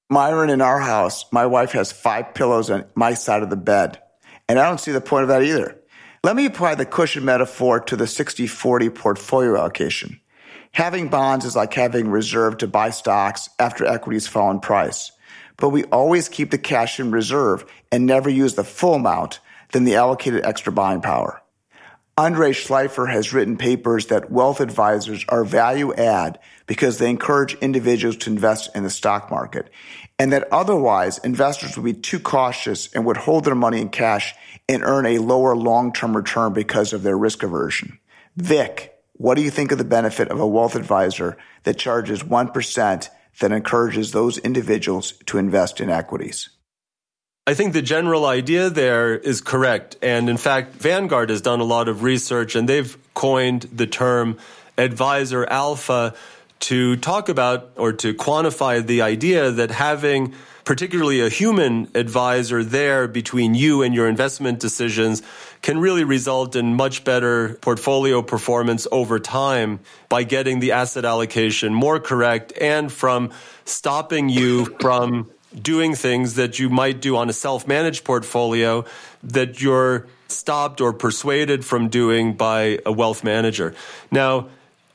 Myron, 0.09 0.49
in 0.49 0.61
our 0.61 0.79
house, 0.79 1.25
my 1.33 1.45
wife 1.45 1.73
has 1.73 1.91
five 1.91 2.33
pillows 2.33 2.69
on 2.69 2.85
my 2.95 3.13
side 3.13 3.43
of 3.43 3.49
the 3.49 3.57
bed. 3.57 4.01
And 4.47 4.57
I 4.57 4.67
don't 4.67 4.79
see 4.79 4.93
the 4.93 5.01
point 5.01 5.23
of 5.23 5.29
that 5.29 5.43
either. 5.43 5.77
Let 6.23 6.37
me 6.37 6.45
apply 6.45 6.75
the 6.75 6.85
cushion 6.85 7.25
metaphor 7.25 7.81
to 7.81 7.95
the 7.97 8.07
60 8.07 8.47
40 8.47 8.89
portfolio 8.89 9.57
allocation. 9.57 10.21
Having 10.71 11.09
bonds 11.09 11.43
is 11.43 11.55
like 11.55 11.73
having 11.73 12.09
reserve 12.09 12.57
to 12.59 12.67
buy 12.67 12.89
stocks 12.89 13.49
after 13.59 13.85
equities 13.85 14.27
fall 14.27 14.49
in 14.51 14.61
price. 14.61 15.11
But 15.57 15.69
we 15.69 15.83
always 15.85 16.29
keep 16.29 16.51
the 16.51 16.57
cash 16.57 16.99
in 16.99 17.11
reserve 17.11 17.65
and 17.91 18.05
never 18.05 18.29
use 18.29 18.55
the 18.55 18.63
full 18.63 18.93
amount, 18.93 19.39
then 19.73 19.83
the 19.83 19.95
allocated 19.95 20.45
extra 20.45 20.71
buying 20.71 21.01
power. 21.01 21.41
Andrei 22.19 22.51
Shleifer 22.51 23.11
has 23.11 23.31
written 23.31 23.57
papers 23.57 24.07
that 24.07 24.31
wealth 24.31 24.59
advisors 24.59 25.23
are 25.29 25.43
value 25.43 25.93
add 25.93 26.39
because 26.65 26.97
they 26.97 27.11
encourage 27.11 27.53
individuals 27.59 28.17
to 28.17 28.31
invest 28.31 28.75
in 28.75 28.81
the 28.81 28.89
stock 28.89 29.29
market 29.29 29.69
and 30.17 30.33
that 30.33 30.51
otherwise 30.51 31.19
investors 31.19 31.77
would 31.77 31.85
be 31.85 31.93
too 31.93 32.19
cautious 32.19 32.91
and 32.91 33.05
would 33.05 33.17
hold 33.17 33.45
their 33.45 33.53
money 33.53 33.79
in 33.79 33.89
cash 33.89 34.33
and 34.67 34.81
earn 34.83 35.05
a 35.05 35.19
lower 35.19 35.55
long-term 35.55 36.17
return 36.17 36.53
because 36.53 36.91
of 36.91 37.03
their 37.03 37.15
risk 37.15 37.43
aversion. 37.43 37.99
Vic, 38.35 38.97
what 39.13 39.35
do 39.35 39.43
you 39.43 39.51
think 39.51 39.71
of 39.71 39.77
the 39.77 39.83
benefit 39.83 40.29
of 40.29 40.39
a 40.39 40.47
wealth 40.47 40.75
advisor 40.75 41.37
that 41.65 41.77
charges 41.77 42.23
1% 42.23 43.09
that 43.41 43.51
encourages 43.51 44.11
those 44.11 44.39
individuals 44.39 45.11
to 45.27 45.37
invest 45.37 45.79
in 45.79 45.91
equities? 45.91 46.49
I 47.47 47.53
think 47.53 47.71
the 47.71 47.81
general 47.81 48.25
idea 48.25 48.69
there 48.69 49.15
is 49.15 49.39
correct. 49.39 49.95
And 50.01 50.27
in 50.27 50.35
fact, 50.35 50.75
Vanguard 50.75 51.29
has 51.29 51.39
done 51.39 51.61
a 51.61 51.63
lot 51.63 51.87
of 51.87 52.03
research 52.03 52.57
and 52.57 52.67
they've 52.67 52.97
coined 53.13 53.61
the 53.71 53.87
term 53.87 54.37
advisor 54.77 55.45
alpha 55.45 56.13
to 56.59 56.97
talk 56.97 57.29
about 57.29 57.71
or 57.77 57.93
to 57.93 58.13
quantify 58.13 58.85
the 58.85 59.01
idea 59.01 59.49
that 59.49 59.71
having 59.71 60.33
particularly 60.65 61.21
a 61.21 61.29
human 61.29 61.89
advisor 61.95 62.65
there 62.65 63.07
between 63.07 63.55
you 63.55 63.81
and 63.81 63.95
your 63.95 64.09
investment 64.09 64.59
decisions 64.59 65.23
can 65.61 65.79
really 65.79 66.03
result 66.03 66.57
in 66.57 66.73
much 66.73 67.05
better 67.05 67.53
portfolio 67.61 68.21
performance 68.21 68.85
over 68.91 69.19
time 69.19 69.79
by 70.09 70.23
getting 70.23 70.59
the 70.59 70.73
asset 70.73 71.05
allocation 71.05 71.73
more 71.73 72.01
correct 72.01 72.51
and 72.59 72.91
from 72.91 73.31
stopping 73.63 74.27
you 74.27 74.65
from 74.81 75.31
doing 75.61 75.95
things 75.95 76.35
that 76.35 76.59
you 76.59 76.69
might 76.69 77.01
do 77.01 77.15
on 77.17 77.29
a 77.29 77.33
self-managed 77.33 78.03
portfolio 78.03 78.85
that 79.23 79.61
you're 79.61 80.07
stopped 80.27 80.81
or 80.81 80.93
persuaded 80.93 81.63
from 81.65 81.89
doing 81.89 82.33
by 82.33 82.79
a 82.85 82.91
wealth 82.91 83.23
manager. 83.23 83.73
Now, 84.11 84.49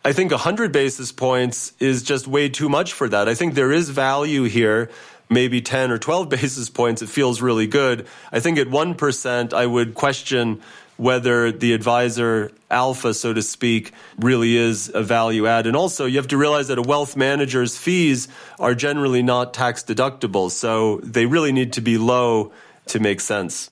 I 0.05 0.13
think 0.13 0.31
100 0.31 0.73
basis 0.73 1.13
points 1.13 1.73
is 1.79 2.03
just 2.03 2.27
way 2.27 2.49
too 2.49 2.69
much 2.69 2.93
for 2.93 3.09
that. 3.09 3.29
I 3.29 3.35
think 3.35 3.55
there 3.55 3.73
is 3.73 3.89
value 3.89 4.45
here. 4.45 4.91
Maybe 5.31 5.63
10 5.63 5.91
or 5.91 5.99
12 5.99 6.29
basis 6.41 6.69
points, 6.69 7.03
it 7.03 7.09
feels 7.09 7.41
really 7.41 7.67
good. 7.67 8.07
I 8.33 8.41
think 8.41 8.59
at 8.59 8.67
1%, 8.67 9.53
I 9.53 9.67
would 9.67 9.95
question 9.95 10.61
whether 10.97 11.51
the 11.51 11.73
advisor 11.73 12.53
alpha, 12.71 13.15
so 13.15 13.33
to 13.33 13.43
speak, 13.43 13.93
really 14.19 14.57
is 14.57 14.91
a 14.95 15.03
value 15.03 15.47
add. 15.47 15.67
And 15.67 15.77
also, 15.77 16.07
you 16.07 16.17
have 16.19 16.29
to 16.29 16.37
realize 16.37 16.69
that 16.69 16.79
a 16.79 16.83
wealth 16.83 17.17
manager's 17.17 17.77
fees 17.77 18.29
are 18.59 18.75
generally 18.75 19.23
not 19.23 19.55
tax 19.55 19.83
deductible. 19.83 20.51
So 20.51 20.99
they 21.03 21.27
really 21.27 21.53
need 21.53 21.73
to 21.75 21.81
be 21.81 21.99
low 21.99 22.53
to 22.87 23.01
make 23.01 23.21
sense. 23.21 23.71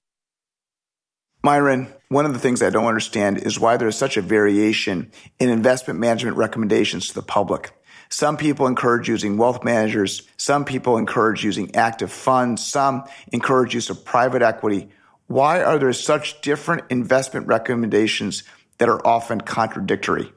Myron, 1.42 1.88
one 2.08 2.26
of 2.26 2.34
the 2.34 2.38
things 2.38 2.62
I 2.62 2.70
don't 2.70 2.86
understand 2.86 3.38
is 3.38 3.58
why 3.58 3.76
there's 3.76 3.96
such 3.96 4.16
a 4.16 4.22
variation 4.22 5.10
in 5.38 5.48
investment 5.48 5.98
management 5.98 6.36
recommendations 6.36 7.08
to 7.08 7.14
the 7.14 7.22
public. 7.22 7.72
Some 8.10 8.36
people 8.36 8.66
encourage 8.66 9.08
using 9.08 9.38
wealth 9.38 9.62
managers. 9.62 10.28
Some 10.36 10.64
people 10.64 10.98
encourage 10.98 11.44
using 11.44 11.74
active 11.76 12.10
funds. 12.10 12.66
Some 12.66 13.04
encourage 13.32 13.74
use 13.74 13.88
of 13.88 14.04
private 14.04 14.42
equity. 14.42 14.90
Why 15.30 15.62
are 15.62 15.78
there 15.78 15.92
such 15.92 16.40
different 16.40 16.90
investment 16.90 17.46
recommendations 17.46 18.42
that 18.78 18.88
are 18.88 19.06
often 19.06 19.40
contradictory? 19.40 20.32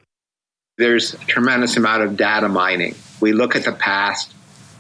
There's 0.78 1.16
a 1.16 1.18
tremendous 1.18 1.78
amount 1.78 2.04
of 2.04 2.16
data 2.16 2.48
mining. 2.48 2.94
We 3.20 3.34
look 3.34 3.56
at 3.56 3.66
the 3.66 3.72
past 3.72 4.32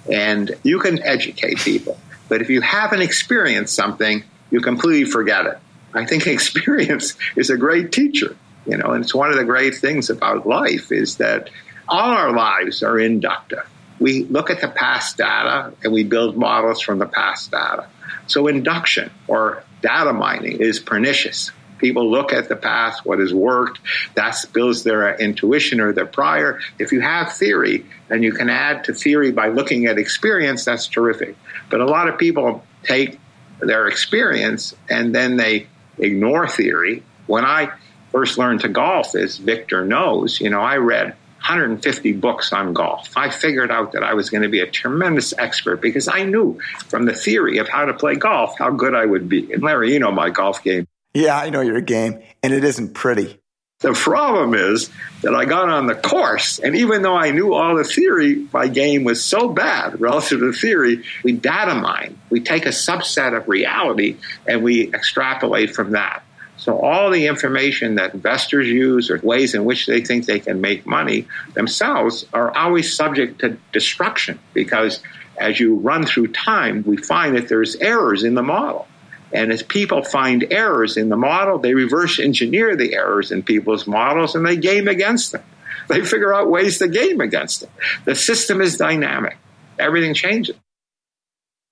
and 0.07 0.55
you 0.61 0.77
can 0.77 1.01
educate 1.01 1.57
people. 1.57 1.97
But 2.29 2.43
if 2.43 2.51
you 2.51 2.61
haven't 2.61 3.01
experienced 3.01 3.73
something, 3.73 4.23
you 4.51 4.61
completely 4.61 5.09
forget 5.09 5.47
it. 5.47 5.57
I 5.95 6.05
think 6.05 6.27
experience 6.27 7.15
is 7.35 7.49
a 7.49 7.57
great 7.57 7.91
teacher, 7.91 8.37
you 8.67 8.77
know, 8.77 8.91
and 8.91 9.03
it's 9.03 9.15
one 9.15 9.31
of 9.31 9.37
the 9.37 9.45
great 9.45 9.73
things 9.73 10.11
about 10.11 10.45
life 10.45 10.91
is 10.91 11.17
that 11.17 11.49
all 11.89 12.11
our 12.11 12.31
lives 12.31 12.83
are 12.83 12.99
inductive. 12.99 13.67
We 13.99 14.25
look 14.25 14.51
at 14.51 14.61
the 14.61 14.67
past 14.67 15.17
data 15.17 15.73
and 15.83 15.91
we 15.91 16.03
build 16.03 16.37
models 16.37 16.81
from 16.81 16.99
the 16.99 17.07
past 17.07 17.49
data. 17.49 17.87
So 18.27 18.47
induction 18.47 19.11
or 19.27 19.63
data 19.81 20.13
mining 20.13 20.61
is 20.61 20.79
pernicious. 20.79 21.51
People 21.77 22.09
look 22.09 22.31
at 22.31 22.47
the 22.47 22.55
past, 22.55 23.05
what 23.05 23.19
has 23.19 23.33
worked, 23.33 23.79
that 24.15 24.37
builds 24.53 24.83
their 24.83 25.13
uh, 25.13 25.17
intuition 25.17 25.81
or 25.81 25.91
their 25.91 26.05
prior. 26.05 26.61
If 26.79 26.93
you 26.93 27.01
have 27.01 27.33
theory 27.33 27.85
and 28.09 28.23
you 28.23 28.31
can 28.31 28.49
add 28.49 28.85
to 28.85 28.93
theory 28.93 29.31
by 29.31 29.49
looking 29.49 29.85
at 29.87 29.97
experience, 29.97 30.63
that's 30.63 30.87
terrific. 30.87 31.35
But 31.69 31.81
a 31.81 31.85
lot 31.85 32.07
of 32.07 32.17
people 32.17 32.63
take 32.83 33.19
their 33.59 33.87
experience 33.87 34.73
and 34.89 35.13
then 35.13 35.35
they 35.35 35.67
ignore 35.97 36.47
theory. 36.47 37.03
When 37.27 37.43
I 37.43 37.71
first 38.11 38.37
learned 38.37 38.61
to 38.61 38.69
golf, 38.69 39.15
as 39.15 39.37
Victor 39.37 39.83
knows, 39.83 40.39
you 40.39 40.49
know, 40.49 40.61
I 40.61 40.77
read 40.77 41.15
150 41.43 42.13
books 42.13 42.53
on 42.53 42.73
golf. 42.73 43.17
I 43.17 43.29
figured 43.29 43.69
out 43.69 43.91
that 43.91 44.03
I 44.03 44.13
was 44.13 44.29
going 44.29 44.43
to 44.43 44.49
be 44.49 44.61
a 44.61 44.65
tremendous 44.65 45.33
expert 45.37 45.81
because 45.81 46.07
I 46.07 46.23
knew 46.23 46.57
from 46.87 47.05
the 47.05 47.13
theory 47.13 47.57
of 47.57 47.67
how 47.67 47.83
to 47.83 47.93
play 47.93 48.15
golf 48.15 48.57
how 48.57 48.71
good 48.71 48.95
I 48.95 49.05
would 49.05 49.27
be. 49.27 49.51
And 49.51 49.61
Larry, 49.61 49.91
you 49.91 49.99
know 49.99 50.11
my 50.11 50.29
golf 50.29 50.63
game. 50.63 50.87
Yeah, 51.13 51.37
I 51.37 51.49
know 51.49 51.59
your 51.59 51.81
game, 51.81 52.23
and 52.41 52.53
it 52.53 52.63
isn't 52.63 52.93
pretty. 52.93 53.39
The 53.83 53.91
problem 53.91 54.53
is 54.53 54.89
that 55.21 55.35
I 55.35 55.43
got 55.43 55.67
on 55.67 55.87
the 55.87 55.95
course, 55.95 56.59
and 56.59 56.73
even 56.77 57.01
though 57.01 57.17
I 57.17 57.31
knew 57.31 57.53
all 57.53 57.75
the 57.75 57.83
theory, 57.83 58.47
my 58.53 58.69
game 58.69 59.03
was 59.03 59.21
so 59.21 59.49
bad 59.49 59.99
relative 59.99 60.39
to 60.39 60.53
theory. 60.53 61.03
We 61.25 61.33
data 61.33 61.75
mine. 61.75 62.17
We 62.29 62.39
take 62.39 62.65
a 62.65 62.69
subset 62.69 63.35
of 63.35 63.49
reality 63.49 64.15
and 64.47 64.63
we 64.63 64.93
extrapolate 64.93 65.75
from 65.75 65.91
that. 65.91 66.23
So 66.57 66.79
all 66.79 67.09
the 67.09 67.27
information 67.27 67.95
that 67.95 68.13
investors 68.13 68.67
use 68.67 69.09
or 69.09 69.19
ways 69.23 69.55
in 69.55 69.65
which 69.65 69.85
they 69.85 70.01
think 70.01 70.25
they 70.25 70.39
can 70.39 70.61
make 70.61 70.85
money 70.85 71.27
themselves 71.53 72.25
are 72.33 72.55
always 72.55 72.95
subject 72.95 73.39
to 73.39 73.57
destruction 73.71 74.39
because 74.53 75.01
as 75.37 75.59
you 75.59 75.75
run 75.75 76.05
through 76.05 76.27
time, 76.27 76.83
we 76.85 76.97
find 76.97 77.35
that 77.35 77.47
there's 77.47 77.75
errors 77.77 78.23
in 78.23 78.35
the 78.35 78.43
model. 78.43 78.87
And 79.31 79.51
as 79.51 79.63
people 79.63 80.03
find 80.03 80.45
errors 80.51 80.95
in 80.95 81.09
the 81.09 81.17
model, 81.17 81.57
they 81.57 81.73
reverse 81.73 82.19
engineer 82.19 82.75
the 82.75 82.93
errors 82.93 83.31
in 83.31 83.41
people's 83.41 83.87
models 83.87 84.35
and 84.35 84.45
they 84.45 84.57
game 84.57 84.87
against 84.87 85.31
them. 85.31 85.43
They 85.89 86.05
figure 86.05 86.33
out 86.33 86.49
ways 86.49 86.77
to 86.77 86.87
game 86.87 87.19
against 87.19 87.59
them. 87.59 87.69
The 88.05 88.15
system 88.15 88.61
is 88.61 88.77
dynamic. 88.77 89.37
Everything 89.77 90.13
changes. 90.13 90.55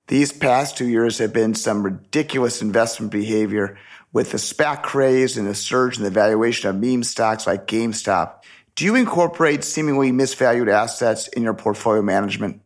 These 0.08 0.34
past 0.34 0.78
two 0.78 0.88
years 0.90 1.20
have 1.20 1.32
been 1.32 1.56
some 1.56 1.82
ridiculous 1.82 2.62
investment 2.62 3.14
behavior 3.14 3.78
with 4.14 4.32
the 4.32 4.38
SPAC 4.38 4.84
craze 4.84 5.38
and 5.38 5.48
the 5.48 5.56
surge 5.56 5.98
in 5.98 6.04
the 6.04 6.10
valuation 6.10 6.70
of 6.70 6.80
meme 6.80 7.04
stocks 7.04 7.48
like 7.48 7.68
GameStop. 7.68 8.44
Do 8.76 8.86
you 8.86 8.96
incorporate 8.96 9.64
seemingly 9.64 10.12
misvalued 10.12 10.72
assets 10.72 11.28
in 11.30 11.44
your 11.44 11.54
portfolio 11.54 12.02
management? 12.02 12.62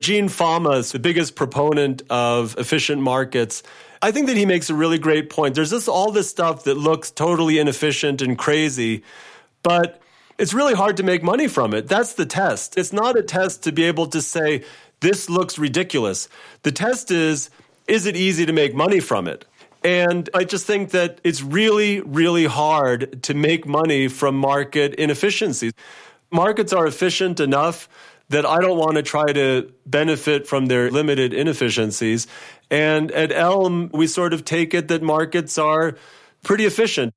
Gene 0.00 0.28
Fama 0.28 0.70
is 0.72 0.92
the 0.92 0.98
biggest 0.98 1.36
proponent 1.36 2.02
of 2.10 2.56
efficient 2.58 3.00
markets. 3.00 3.62
I 4.02 4.12
think 4.12 4.26
that 4.26 4.36
he 4.36 4.44
makes 4.44 4.68
a 4.68 4.74
really 4.74 4.98
great 4.98 5.30
point. 5.30 5.54
There's 5.54 5.70
just 5.70 5.88
all 5.88 6.12
this 6.12 6.28
stuff 6.28 6.64
that 6.64 6.74
looks 6.74 7.10
totally 7.10 7.58
inefficient 7.58 8.20
and 8.20 8.36
crazy, 8.36 9.04
but 9.62 10.02
it's 10.38 10.52
really 10.52 10.74
hard 10.74 10.98
to 10.98 11.02
make 11.02 11.22
money 11.22 11.48
from 11.48 11.72
it. 11.72 11.88
That's 11.88 12.12
the 12.12 12.26
test. 12.26 12.76
It's 12.76 12.92
not 12.92 13.16
a 13.16 13.22
test 13.22 13.62
to 13.64 13.72
be 13.72 13.84
able 13.84 14.06
to 14.08 14.20
say, 14.20 14.64
this 15.00 15.30
looks 15.30 15.58
ridiculous. 15.58 16.28
The 16.62 16.72
test 16.72 17.10
is, 17.10 17.48
is 17.88 18.04
it 18.06 18.16
easy 18.16 18.44
to 18.44 18.52
make 18.52 18.74
money 18.74 19.00
from 19.00 19.26
it? 19.26 19.46
And 19.86 20.28
I 20.34 20.42
just 20.42 20.66
think 20.66 20.90
that 20.90 21.20
it's 21.22 21.44
really, 21.44 22.00
really 22.00 22.44
hard 22.44 23.22
to 23.22 23.34
make 23.34 23.68
money 23.68 24.08
from 24.08 24.36
market 24.36 24.96
inefficiencies. 24.96 25.72
Markets 26.32 26.72
are 26.72 26.88
efficient 26.88 27.38
enough 27.38 27.88
that 28.28 28.44
I 28.44 28.60
don't 28.60 28.78
want 28.78 28.96
to 28.96 29.04
try 29.04 29.26
to 29.26 29.72
benefit 29.86 30.48
from 30.48 30.66
their 30.66 30.90
limited 30.90 31.32
inefficiencies. 31.32 32.26
And 32.68 33.12
at 33.12 33.30
Elm, 33.30 33.88
we 33.94 34.08
sort 34.08 34.34
of 34.34 34.44
take 34.44 34.74
it 34.74 34.88
that 34.88 35.04
markets 35.04 35.56
are 35.56 35.96
pretty 36.42 36.64
efficient. 36.64 37.14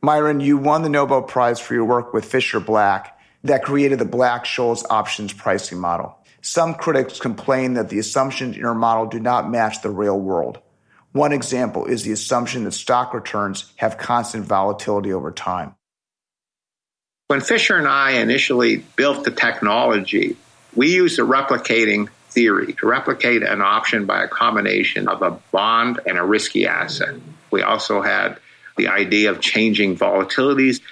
Myron, 0.00 0.40
you 0.40 0.56
won 0.56 0.80
the 0.80 0.88
Nobel 0.88 1.20
Prize 1.20 1.60
for 1.60 1.74
your 1.74 1.84
work 1.84 2.14
with 2.14 2.24
Fischer 2.24 2.58
Black 2.58 3.20
that 3.44 3.62
created 3.62 3.98
the 3.98 4.06
Black 4.06 4.46
Scholes 4.46 4.82
options 4.88 5.34
pricing 5.34 5.78
model. 5.78 6.16
Some 6.40 6.74
critics 6.74 7.20
complain 7.20 7.74
that 7.74 7.90
the 7.90 7.98
assumptions 7.98 8.54
in 8.54 8.62
your 8.62 8.74
model 8.74 9.04
do 9.04 9.20
not 9.20 9.50
match 9.50 9.82
the 9.82 9.90
real 9.90 10.18
world. 10.18 10.62
One 11.16 11.32
example 11.32 11.86
is 11.86 12.02
the 12.02 12.12
assumption 12.12 12.64
that 12.64 12.72
stock 12.72 13.14
returns 13.14 13.72
have 13.76 13.96
constant 13.96 14.44
volatility 14.44 15.14
over 15.14 15.32
time. 15.32 15.74
When 17.28 17.40
Fischer 17.40 17.74
and 17.78 17.88
I 17.88 18.20
initially 18.20 18.84
built 18.96 19.24
the 19.24 19.30
technology, 19.30 20.36
we 20.74 20.94
used 20.94 21.18
a 21.18 21.22
replicating 21.22 22.10
theory 22.28 22.74
to 22.74 22.86
replicate 22.86 23.42
an 23.42 23.62
option 23.62 24.04
by 24.04 24.24
a 24.24 24.28
combination 24.28 25.08
of 25.08 25.22
a 25.22 25.30
bond 25.52 26.00
and 26.06 26.18
a 26.18 26.22
risky 26.22 26.66
asset. 26.66 27.14
We 27.50 27.62
also 27.62 28.02
had 28.02 28.38
the 28.76 28.88
idea 28.88 29.30
of 29.30 29.40
changing 29.40 29.96
volatilities. 29.96 30.82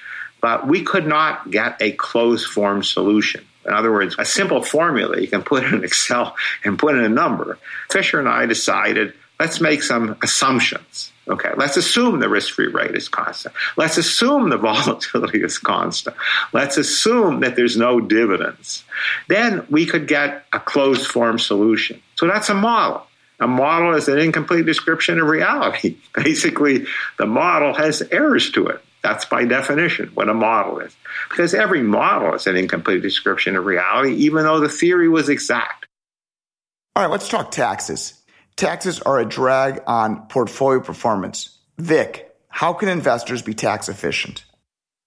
but 0.41 0.67
we 0.67 0.85
could 0.85 1.07
not 1.07 1.51
get 1.51 1.77
a 1.81 1.93
closed 1.93 2.47
form 2.47 2.83
solution. 2.83 3.45
In 3.67 3.73
other 3.73 3.93
words, 3.93 4.17
a 4.19 4.25
simple 4.25 4.63
formula 4.63 5.21
you 5.21 5.29
can 5.29 5.43
put 5.43 5.65
in 5.65 5.85
Excel 5.85 6.35
and 6.65 6.79
put 6.79 6.95
in 6.95 7.05
a 7.05 7.09
number. 7.11 7.59
Fischer 7.91 8.19
and 8.19 8.29
I 8.29 8.47
decided 8.47 9.15
let's 9.39 9.61
make 9.61 9.83
some 9.83 10.17
assumptions. 10.23 11.13
Okay, 11.27 11.51
let's 11.57 11.79
assume 11.79 12.21
the 12.21 12.29
risk 12.29 12.55
free 12.55 12.67
rate 12.67 12.95
is 12.95 13.09
constant. 13.09 13.55
Let's 13.77 13.97
assume 13.97 14.51
the 14.51 14.59
volatility 14.73 15.43
is 15.43 15.59
constant. 15.59 16.17
Let's 16.53 16.77
assume 16.77 17.41
that 17.41 17.57
there's 17.57 17.77
no 17.77 18.01
dividends. 18.01 18.85
Then 19.29 19.67
we 19.71 19.87
could 19.87 20.07
get 20.07 20.45
a 20.53 20.61
closed 20.61 21.07
form 21.07 21.39
solution. 21.39 22.03
So 22.17 22.27
that's 22.27 22.51
a 22.51 22.55
model. 22.55 23.07
A 23.41 23.47
model 23.47 23.95
is 23.95 24.09
an 24.09 24.19
incomplete 24.19 24.67
description 24.67 25.19
of 25.19 25.27
reality. 25.27 25.97
Basically, 26.15 26.87
the 27.19 27.27
model 27.27 27.75
has 27.75 28.03
errors 28.13 28.51
to 28.53 28.67
it. 28.67 28.81
That's 29.03 29.25
by 29.27 29.45
definition 29.45 30.11
what 30.15 30.29
a 30.29 30.35
model 30.35 30.79
is. 30.79 30.95
Because 31.29 31.53
every 31.53 31.83
model 31.83 32.35
is 32.35 32.47
an 32.47 32.57
incomplete 32.57 33.03
description 33.03 33.57
of 33.57 33.67
reality, 33.67 34.15
even 34.15 34.45
though 34.45 34.61
the 34.61 34.69
theory 34.69 35.09
was 35.09 35.29
exact. 35.29 35.87
All 36.97 37.03
right, 37.03 37.11
let's 37.11 37.29
talk 37.29 37.51
taxes. 37.51 38.15
Taxes 38.57 39.01
are 39.01 39.19
a 39.19 39.25
drag 39.25 39.83
on 39.87 40.27
portfolio 40.29 40.81
performance. 40.81 41.59
Vic, 41.79 42.33
how 42.49 42.73
can 42.73 42.89
investors 42.89 43.43
be 43.43 43.53
tax 43.53 43.89
efficient? 43.89 44.45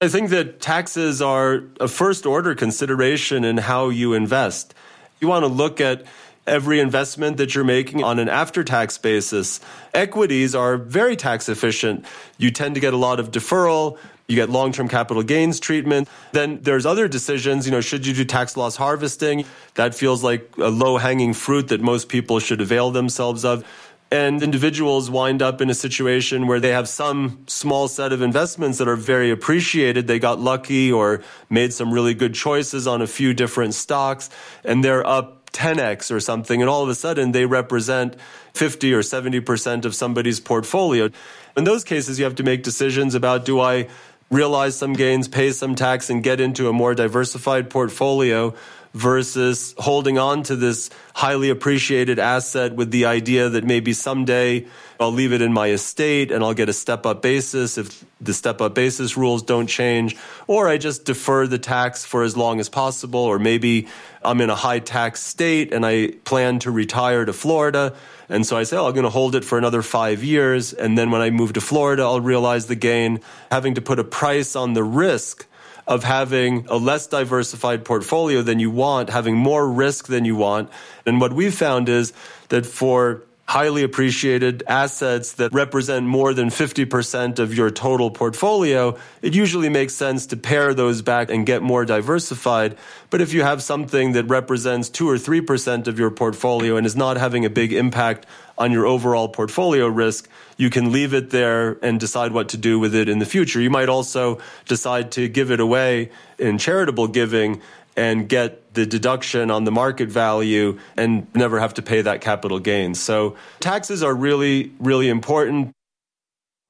I 0.02 0.10
think 0.10 0.32
that 0.32 0.60
taxes 0.60 1.22
are 1.22 1.64
a 1.80 1.88
first 1.88 2.26
order 2.26 2.56
consideration 2.56 3.46
in 3.46 3.58
how 3.58 3.88
you 3.88 4.14
invest. 4.14 4.74
You 5.22 5.30
want 5.30 5.44
to 5.44 5.48
look 5.48 5.80
at 5.80 6.04
every 6.46 6.82
investment 6.82 7.38
that 7.38 7.56
you're 7.56 7.64
making 7.64 8.04
on 8.04 8.20
an 8.20 8.28
after 8.28 8.66
tax 8.66 8.98
basis. 8.98 9.62
Equities 9.94 10.54
are 10.54 10.78
very 10.78 11.16
tax 11.16 11.48
efficient. 11.48 12.06
You 12.38 12.52
tend 12.52 12.76
to 12.76 12.82
get 12.82 12.94
a 12.94 12.98
lot 12.98 13.20
of 13.20 13.32
deferral. 13.32 13.98
You 14.28 14.36
get 14.36 14.50
long 14.50 14.74
term 14.74 14.90
capital 14.90 15.24
gains 15.24 15.60
treatment. 15.60 16.10
Then 16.34 16.60
there's 16.62 16.86
other 16.86 17.08
decisions. 17.08 17.66
You 17.66 17.72
know, 17.72 17.80
should 17.80 18.06
you 18.06 18.14
do 18.14 18.26
tax 18.26 18.58
loss 18.58 18.76
harvesting? 18.76 19.46
That 19.76 19.96
feels 19.96 20.22
like 20.22 20.50
a 20.58 20.70
low 20.70 20.98
hanging 20.98 21.34
fruit 21.34 21.70
that 21.70 21.80
most 21.80 22.10
people 22.10 22.40
should 22.40 22.60
avail 22.60 22.92
themselves 22.92 23.46
of. 23.46 23.64
And 24.12 24.42
individuals 24.42 25.10
wind 25.10 25.42
up 25.42 25.62
in 25.62 25.70
a 25.70 25.74
situation 25.74 26.48
where 26.48 26.60
they 26.60 26.72
have 26.72 26.88
some 26.88 27.44
small 27.48 27.88
set 27.88 28.14
of 28.14 28.22
investments 28.22 28.78
that 28.78 28.88
are 28.88 28.96
very 28.96 29.32
appreciated. 29.32 30.08
They 30.08 30.20
got 30.20 30.40
lucky 30.40 30.92
or 30.92 31.24
made 31.50 31.74
some 31.74 31.94
really 31.94 32.14
good 32.14 32.34
choices 32.34 32.88
on 32.88 33.02
a 33.02 33.08
few 33.08 33.34
different 33.34 33.74
stocks 33.74 34.30
and 34.64 34.84
they're 34.84 35.06
up 35.06 35.52
10x 35.52 36.12
or 36.12 36.20
something. 36.20 36.62
And 36.62 36.70
all 36.70 36.84
of 36.84 36.90
a 36.90 36.96
sudden 36.96 37.32
they 37.32 37.46
represent 37.46 38.16
50 38.54 38.94
or 38.94 39.02
70% 39.02 39.86
of 39.86 39.94
somebody's 39.96 40.40
portfolio. 40.40 41.10
In 41.58 41.64
those 41.64 41.84
cases, 41.84 42.20
you 42.20 42.26
have 42.26 42.36
to 42.36 42.44
make 42.44 42.64
decisions 42.64 43.16
about 43.16 43.44
do 43.44 43.60
I 43.60 43.88
realize 44.30 44.78
some 44.78 44.94
gains, 44.94 45.28
pay 45.28 45.52
some 45.52 45.76
tax, 45.76 46.10
and 46.10 46.24
get 46.24 46.40
into 46.40 46.70
a 46.70 46.74
more 46.74 46.94
diversified 46.94 47.70
portfolio 47.70 48.54
versus 48.94 49.76
holding 49.78 50.18
on 50.18 50.42
to 50.44 50.56
this 50.56 50.90
highly 51.14 51.50
appreciated 51.50 52.18
asset 52.18 52.74
with 52.76 52.90
the 52.90 53.06
idea 53.06 53.48
that 53.50 53.64
maybe 53.64 53.94
someday 53.94 54.66
I'll 55.00 55.12
leave 55.12 55.34
it 55.34 55.42
in 55.42 55.54
my 55.54 55.70
estate 55.70 56.32
and 56.32 56.44
I'll 56.44 56.56
get 56.56 56.70
a 56.70 56.74
step 56.74 57.06
up 57.06 57.22
basis 57.22 57.78
if 57.78 58.04
the 58.20 58.34
step 58.34 58.60
up 58.62 58.74
basis 58.74 59.16
rules 59.16 59.44
don't 59.44 59.68
change, 59.68 60.18
or 60.48 60.68
I 60.68 60.78
just 60.78 61.06
defer 61.06 61.46
the 61.46 61.60
tax 61.60 62.06
for 62.06 62.24
as 62.24 62.36
long 62.36 62.60
as 62.60 62.70
possible, 62.70 63.20
or 63.20 63.38
maybe 63.38 63.88
I'm 64.24 64.42
in 64.42 64.50
a 64.50 64.56
high 64.56 64.80
tax 64.80 65.22
state 65.22 65.72
and 65.72 65.86
I 65.86 66.14
plan 66.24 66.60
to 66.60 66.72
retire 66.72 67.26
to 67.26 67.34
Florida. 67.34 67.96
And 68.30 68.46
so 68.46 68.58
I 68.58 68.64
say, 68.64 68.78
oh, 68.78 68.88
I'm 68.88 68.94
going 68.94 69.04
to 69.04 69.10
hold 69.10 69.36
it 69.36 69.46
for 69.46 69.58
another 69.58 69.82
five 69.82 70.24
years. 70.24 70.74
And 70.74 70.98
then 70.98 71.12
when 71.12 71.22
I 71.22 71.30
move 71.30 71.54
to 71.54 71.62
Florida, 71.62 72.04
I'll 72.04 72.22
realize 72.22 72.68
the 72.68 72.76
gain, 72.76 73.22
having 73.52 73.76
to 73.76 73.82
put 73.82 74.00
a 74.00 74.04
price 74.04 74.56
on 74.56 74.74
the 74.74 74.84
risk 74.84 75.46
of 75.88 76.04
having 76.04 76.66
a 76.68 76.76
less 76.76 77.08
diversified 77.08 77.86
portfolio 77.86 78.42
than 78.42 78.60
you 78.60 78.70
want, 78.70 79.10
having 79.10 79.36
more 79.36 79.70
risk 79.70 80.08
than 80.08 80.26
you 80.26 80.36
want. 80.36 80.70
And 81.06 81.22
what 81.22 81.32
we've 81.32 81.54
found 81.54 81.88
is 81.88 82.12
that 82.50 82.66
for 82.66 83.24
highly 83.48 83.82
appreciated 83.82 84.62
assets 84.68 85.34
that 85.34 85.54
represent 85.54 86.06
more 86.06 86.34
than 86.34 86.50
50% 86.50 87.40
of 87.40 87.54
your 87.54 87.72
total 87.72 88.12
portfolio, 88.12 88.98
it 89.22 89.34
usually 89.34 89.70
makes 89.70 89.94
sense 89.94 90.26
to 90.28 90.38
pare 90.38 90.74
those 90.74 91.02
back 91.02 91.32
and 91.32 91.46
get 91.46 91.62
more 91.62 91.86
diversified. 91.86 92.78
But 93.10 93.22
if 93.22 93.34
you 93.34 93.44
have 93.44 93.64
something 93.64 94.12
that 94.12 94.26
represents 94.26 94.90
2 94.90 95.10
or 95.10 95.16
3% 95.16 95.88
of 95.88 95.98
your 95.98 96.12
portfolio 96.12 96.76
and 96.76 96.86
is 96.86 96.98
not 96.98 97.16
having 97.16 97.46
a 97.46 97.50
big 97.50 97.72
impact 97.72 98.26
on 98.58 98.74
your 98.74 98.86
overall 98.86 99.30
portfolio 99.30 99.88
risk, 99.88 100.28
you 100.58 100.70
can 100.70 100.92
leave 100.92 101.14
it 101.14 101.30
there 101.30 101.78
and 101.82 102.02
decide 102.02 102.34
what 102.34 102.50
to 102.50 102.58
do 102.58 102.80
with 102.80 102.94
it 102.94 103.08
in 103.08 103.20
the 103.20 103.26
future. 103.26 103.62
You 103.62 103.70
might 103.70 103.88
also 103.88 104.40
decide 104.66 105.12
to 105.12 105.30
give 105.30 105.52
it 105.52 105.62
away 105.62 106.10
in 106.38 106.58
charitable 106.58 107.08
giving 107.08 107.62
and 107.98 108.30
get 108.30 108.76
the 108.76 108.86
deduction 108.86 109.50
on 109.50 109.64
the 109.64 109.72
market 109.72 110.08
value 110.08 110.78
and 110.96 111.28
never 111.36 111.60
have 111.60 111.74
to 111.74 111.82
pay 111.82 112.02
that 112.02 112.22
capital 112.22 112.60
gain. 112.60 112.94
So 112.94 113.36
taxes 113.60 114.04
are 114.04 114.14
really, 114.14 114.72
really 114.80 115.10
important. 115.10 115.72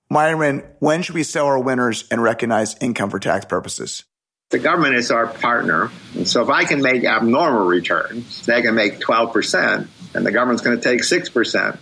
Myron, 0.10 0.64
when 0.80 1.02
should 1.02 1.16
we 1.16 1.24
sell 1.24 1.46
our 1.46 1.60
winners 1.60 2.06
and 2.10 2.24
recognize 2.24 2.78
income 2.80 3.10
for 3.10 3.20
tax 3.20 3.44
purposes? 3.46 4.06
The 4.50 4.60
government 4.60 4.96
is 4.96 5.12
our 5.12 5.28
partner. 5.28 5.92
And 6.16 6.26
so 6.26 6.42
if 6.42 6.50
I 6.50 6.64
can 6.64 6.82
make 6.82 7.04
abnormal 7.04 7.66
returns, 7.66 8.46
they 8.46 8.62
can 8.62 8.74
make 8.74 9.00
12%, 9.00 9.88
and 10.16 10.26
the 10.26 10.32
government's 10.32 10.62
going 10.62 10.80
to 10.80 10.82
take 10.82 11.02
6%. 11.02 11.78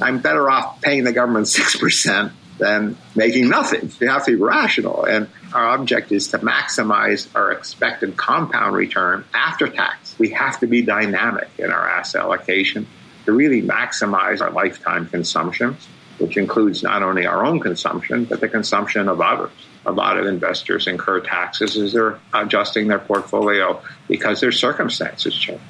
I'm 0.00 0.20
better 0.20 0.50
off 0.50 0.80
paying 0.80 1.04
the 1.04 1.12
government 1.12 1.46
6% 1.48 2.32
than 2.58 2.96
making 3.14 3.48
nothing. 3.48 3.90
You 4.00 4.08
have 4.08 4.24
to 4.26 4.32
be 4.32 4.36
rational. 4.36 5.04
And 5.04 5.28
our 5.52 5.66
object 5.68 6.12
is 6.12 6.28
to 6.28 6.38
maximize 6.38 7.28
our 7.34 7.52
expected 7.52 8.16
compound 8.16 8.76
return 8.76 9.24
after 9.32 9.68
tax. 9.68 10.16
We 10.18 10.30
have 10.30 10.60
to 10.60 10.66
be 10.66 10.82
dynamic 10.82 11.48
in 11.58 11.70
our 11.70 11.88
asset 11.88 12.22
allocation 12.22 12.86
to 13.24 13.32
really 13.32 13.62
maximize 13.62 14.40
our 14.40 14.50
lifetime 14.50 15.06
consumption, 15.06 15.76
which 16.18 16.36
includes 16.36 16.82
not 16.82 17.02
only 17.02 17.26
our 17.26 17.44
own 17.44 17.60
consumption, 17.60 18.24
but 18.24 18.40
the 18.40 18.48
consumption 18.48 19.08
of 19.08 19.20
others. 19.20 19.52
A 19.86 19.92
lot 19.92 20.18
of 20.18 20.26
investors 20.26 20.86
incur 20.86 21.20
taxes 21.20 21.76
as 21.76 21.92
they're 21.92 22.18
adjusting 22.34 22.88
their 22.88 22.98
portfolio 22.98 23.80
because 24.06 24.40
their 24.40 24.52
circumstances 24.52 25.34
change. 25.34 25.60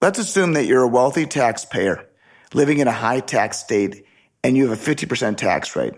Let's 0.00 0.18
assume 0.18 0.54
that 0.54 0.66
you're 0.66 0.82
a 0.82 0.88
wealthy 0.88 1.26
taxpayer 1.26 2.06
living 2.52 2.78
in 2.78 2.88
a 2.88 2.92
high 2.92 3.20
tax 3.20 3.58
state 3.58 4.03
and 4.44 4.56
you 4.56 4.68
have 4.68 4.78
a 4.78 4.94
50% 4.94 5.36
tax 5.36 5.74
rate. 5.74 5.94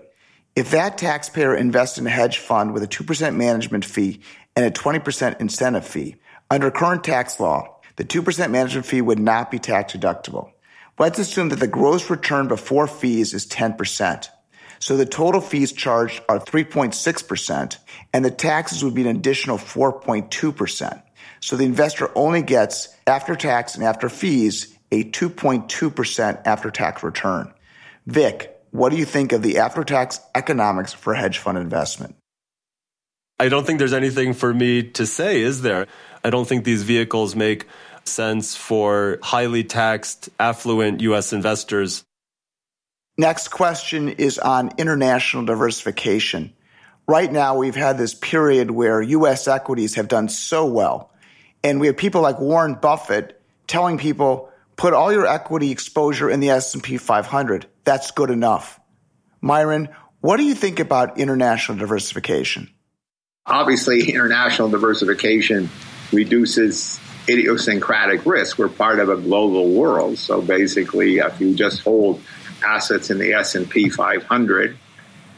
If 0.55 0.71
that 0.71 0.97
taxpayer 0.97 1.55
invests 1.55 1.99
in 1.99 2.07
a 2.07 2.11
hedge 2.11 2.39
fund 2.39 2.73
with 2.73 2.83
a 2.83 2.89
2% 2.89 3.37
management 3.37 3.85
fee 3.85 4.21
and 4.55 4.65
a 4.65 4.71
20% 4.71 5.41
incentive 5.41 5.87
fee, 5.87 6.17
under 6.51 6.71
current 6.71 7.05
tax 7.05 7.39
law, 7.39 7.81
the 7.97 8.05
2% 8.05 8.51
management 8.51 8.87
fee 8.87 9.03
would 9.03 9.19
not 9.19 9.51
be 9.51 9.59
tax 9.59 9.93
deductible. 9.93 10.53
Let's 10.99 11.19
assume 11.19 11.51
that 11.51 11.61
the 11.61 11.67
gross 11.67 12.09
return 12.09 12.49
before 12.49 12.87
fees 12.87 13.35
is 13.35 13.47
10%. 13.47 14.29
So 14.79 14.97
the 14.97 15.05
total 15.05 15.41
fees 15.41 15.73
charged 15.73 16.23
are 16.29 16.39
3.6% 16.39 17.77
and 18.13 18.25
the 18.25 18.31
taxes 18.31 18.85
would 18.85 18.95
be 18.95 19.03
an 19.03 19.17
additional 19.17 19.59
4.2%. 19.59 21.03
So 21.41 21.57
the 21.57 21.65
investor 21.65 22.11
only 22.15 22.43
gets 22.43 22.95
after 23.07 23.35
tax 23.35 23.75
and 23.75 23.85
after 23.85 24.09
fees 24.09 24.75
a 24.93 25.05
2.2% 25.05 26.43
after 26.47 26.71
tax 26.71 27.03
return. 27.03 27.53
Vic, 28.07 28.57
what 28.71 28.91
do 28.91 28.97
you 28.97 29.05
think 29.05 29.33
of 29.33 29.43
the 29.43 29.59
after 29.59 29.83
tax 29.83 30.21
economics 30.35 30.93
for 30.93 31.15
hedge 31.15 31.39
fund 31.39 31.59
investment? 31.59 32.15
I 33.39 33.49
don't 33.49 33.67
think 33.67 33.79
there's 33.79 33.93
anything 33.93 34.33
for 34.33 34.55
me 34.55 34.83
to 34.93 35.07
say, 35.07 35.41
is 35.41 35.63
there? 35.63 35.87
I 36.25 36.31
don't 36.31 36.47
think 36.47 36.65
these 36.65 36.85
vehicles 36.85 37.35
make 37.37 37.67
sense 38.05 38.55
for 38.55 39.19
highly 39.23 39.65
taxed, 39.65 40.31
affluent 40.39 41.01
U.S. 41.03 41.33
investors. 41.33 42.05
Next 43.19 43.49
question 43.49 44.09
is 44.09 44.39
on 44.39 44.71
international 44.79 45.45
diversification. 45.45 46.53
Right 47.09 47.31
now, 47.31 47.57
we've 47.57 47.75
had 47.75 47.99
this 47.99 48.15
period 48.15 48.71
where 48.71 49.03
U.S. 49.03 49.49
equities 49.49 49.97
have 49.97 50.09
done 50.09 50.29
so 50.29 50.67
well. 50.67 51.11
And 51.63 51.81
we 51.81 51.89
have 51.89 51.97
people 51.97 52.21
like 52.21 52.41
Warren 52.41 52.75
Buffett 52.75 53.41
telling 53.67 53.99
people, 53.99 54.51
put 54.77 54.95
all 54.95 55.13
your 55.13 55.27
equity 55.27 55.71
exposure 55.73 56.31
in 56.31 56.41
the 56.41 56.51
S&P 56.51 56.99
500 56.99 57.67
that's 57.87 58.11
good 58.11 58.31
enough. 58.31 58.79
Myron, 59.41 59.89
what 60.21 60.37
do 60.37 60.43
you 60.43 60.55
think 60.55 60.81
about 60.81 61.19
international 61.19 61.79
diversification? 61.79 62.69
Obviously, 63.47 64.11
international 64.11 64.69
diversification 64.69 65.71
reduces 66.13 67.01
idiosyncratic 67.29 68.27
risk. 68.27 68.59
We're 68.59 68.69
part 68.69 68.99
of 68.99 69.09
a 69.09 69.17
global 69.17 69.71
world. 69.71 70.19
So 70.19 70.43
basically, 70.43 71.19
if 71.19 71.41
you 71.41 71.55
just 71.55 71.83
hold 71.83 72.21
assets 72.65 73.11
in 73.11 73.19
the 73.19 73.33
S&P 73.35 73.89
500, 73.89 74.77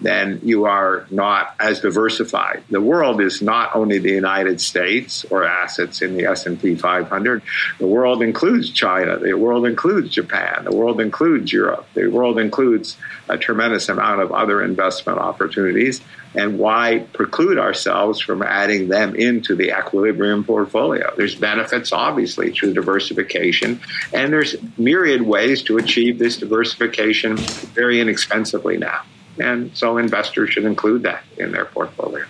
then 0.00 0.40
you 0.42 0.64
are 0.64 1.06
not 1.10 1.54
as 1.58 1.80
diversified. 1.80 2.62
The 2.70 2.80
world 2.80 3.20
is 3.20 3.42
not 3.42 3.74
only 3.74 3.98
the 3.98 4.10
United 4.10 4.60
States 4.60 5.24
or 5.24 5.44
assets 5.44 6.02
in 6.02 6.16
the 6.16 6.24
S&P 6.26 6.76
500. 6.76 7.42
The 7.78 7.86
world 7.86 8.22
includes 8.22 8.70
China. 8.70 9.18
The 9.18 9.34
world 9.34 9.66
includes 9.66 10.10
Japan. 10.10 10.64
The 10.64 10.74
world 10.74 11.00
includes 11.00 11.52
Europe. 11.52 11.86
The 11.94 12.08
world 12.08 12.38
includes 12.38 12.96
a 13.28 13.36
tremendous 13.36 13.88
amount 13.88 14.20
of 14.20 14.32
other 14.32 14.62
investment 14.62 15.18
opportunities. 15.18 16.00
And 16.34 16.58
why 16.58 17.06
preclude 17.12 17.58
ourselves 17.58 18.20
from 18.20 18.42
adding 18.42 18.88
them 18.88 19.14
into 19.14 19.54
the 19.54 19.76
equilibrium 19.76 20.44
portfolio? 20.44 21.12
There's 21.16 21.34
benefits, 21.34 21.90
obviously, 21.90 22.52
through 22.52 22.74
diversification, 22.74 23.80
and 24.12 24.32
there's 24.32 24.56
myriad 24.76 25.22
ways 25.22 25.62
to 25.64 25.78
achieve 25.78 26.18
this 26.18 26.36
diversification 26.36 27.36
very 27.36 28.00
inexpensively 28.00 28.76
now. 28.76 29.00
And 29.40 29.76
so 29.76 29.98
investors 29.98 30.50
should 30.50 30.64
include 30.64 31.02
that 31.04 31.24
in 31.36 31.52
their 31.52 31.64
portfolio. 31.64 32.24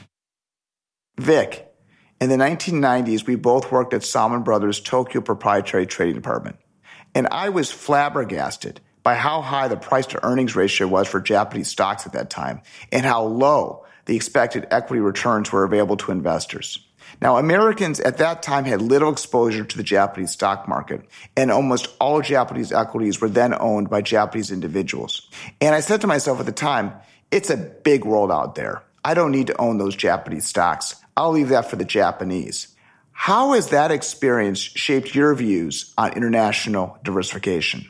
Vic, 1.18 1.68
in 2.20 2.30
the 2.30 2.36
1990s, 2.36 3.26
we 3.26 3.36
both 3.36 3.70
worked 3.70 3.94
at 3.94 4.02
Salomon 4.02 4.42
Brothers 4.42 4.80
Tokyo 4.80 5.20
Proprietary 5.20 5.86
Trading 5.86 6.14
Department. 6.14 6.56
And 7.14 7.28
I 7.30 7.48
was 7.48 7.70
flabbergasted 7.70 8.80
by 9.02 9.14
how 9.14 9.40
high 9.40 9.68
the 9.68 9.76
price 9.76 10.06
to 10.08 10.24
earnings 10.24 10.54
ratio 10.54 10.86
was 10.86 11.08
for 11.08 11.20
Japanese 11.20 11.68
stocks 11.68 12.06
at 12.06 12.12
that 12.12 12.30
time 12.30 12.60
and 12.92 13.06
how 13.06 13.24
low 13.24 13.84
the 14.04 14.16
expected 14.16 14.66
equity 14.70 15.00
returns 15.00 15.50
were 15.52 15.64
available 15.64 15.96
to 15.98 16.12
investors. 16.12 16.87
Now, 17.20 17.36
Americans 17.36 17.98
at 18.00 18.18
that 18.18 18.42
time 18.42 18.64
had 18.64 18.80
little 18.80 19.10
exposure 19.10 19.64
to 19.64 19.76
the 19.76 19.82
Japanese 19.82 20.30
stock 20.30 20.68
market, 20.68 21.02
and 21.36 21.50
almost 21.50 21.88
all 22.00 22.20
Japanese 22.20 22.72
equities 22.72 23.20
were 23.20 23.28
then 23.28 23.54
owned 23.58 23.90
by 23.90 24.02
Japanese 24.02 24.52
individuals. 24.52 25.28
And 25.60 25.74
I 25.74 25.80
said 25.80 26.00
to 26.02 26.06
myself 26.06 26.38
at 26.38 26.46
the 26.46 26.52
time, 26.52 26.92
it's 27.30 27.50
a 27.50 27.56
big 27.56 28.04
world 28.04 28.30
out 28.30 28.54
there. 28.54 28.82
I 29.04 29.14
don't 29.14 29.32
need 29.32 29.48
to 29.48 29.60
own 29.60 29.78
those 29.78 29.96
Japanese 29.96 30.46
stocks. 30.46 30.94
I'll 31.16 31.32
leave 31.32 31.48
that 31.48 31.68
for 31.68 31.76
the 31.76 31.84
Japanese. 31.84 32.74
How 33.10 33.54
has 33.54 33.70
that 33.70 33.90
experience 33.90 34.60
shaped 34.60 35.14
your 35.14 35.34
views 35.34 35.92
on 35.98 36.12
international 36.12 36.98
diversification? 37.02 37.86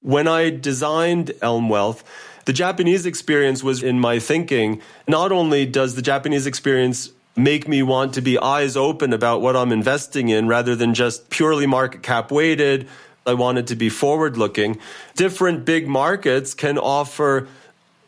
When 0.00 0.26
I 0.26 0.50
designed 0.50 1.32
Elm 1.40 1.68
Wealth, 1.68 2.02
the 2.46 2.52
Japanese 2.52 3.06
experience 3.06 3.62
was 3.62 3.82
in 3.82 4.00
my 4.00 4.18
thinking. 4.18 4.82
Not 5.06 5.30
only 5.30 5.66
does 5.66 5.94
the 5.94 6.02
Japanese 6.02 6.46
experience 6.46 7.12
make 7.36 7.68
me 7.68 7.82
want 7.82 8.14
to 8.14 8.20
be 8.20 8.38
eyes 8.38 8.76
open 8.76 9.12
about 9.12 9.40
what 9.40 9.56
I'm 9.56 9.72
investing 9.72 10.28
in 10.28 10.48
rather 10.48 10.74
than 10.74 10.94
just 10.94 11.30
purely 11.30 11.66
market 11.66 12.02
cap 12.02 12.30
weighted. 12.30 12.88
I 13.26 13.34
wanted 13.34 13.66
to 13.68 13.76
be 13.76 13.88
forward 13.88 14.36
looking. 14.36 14.78
Different 15.14 15.64
big 15.64 15.86
markets 15.86 16.54
can 16.54 16.78
offer 16.78 17.48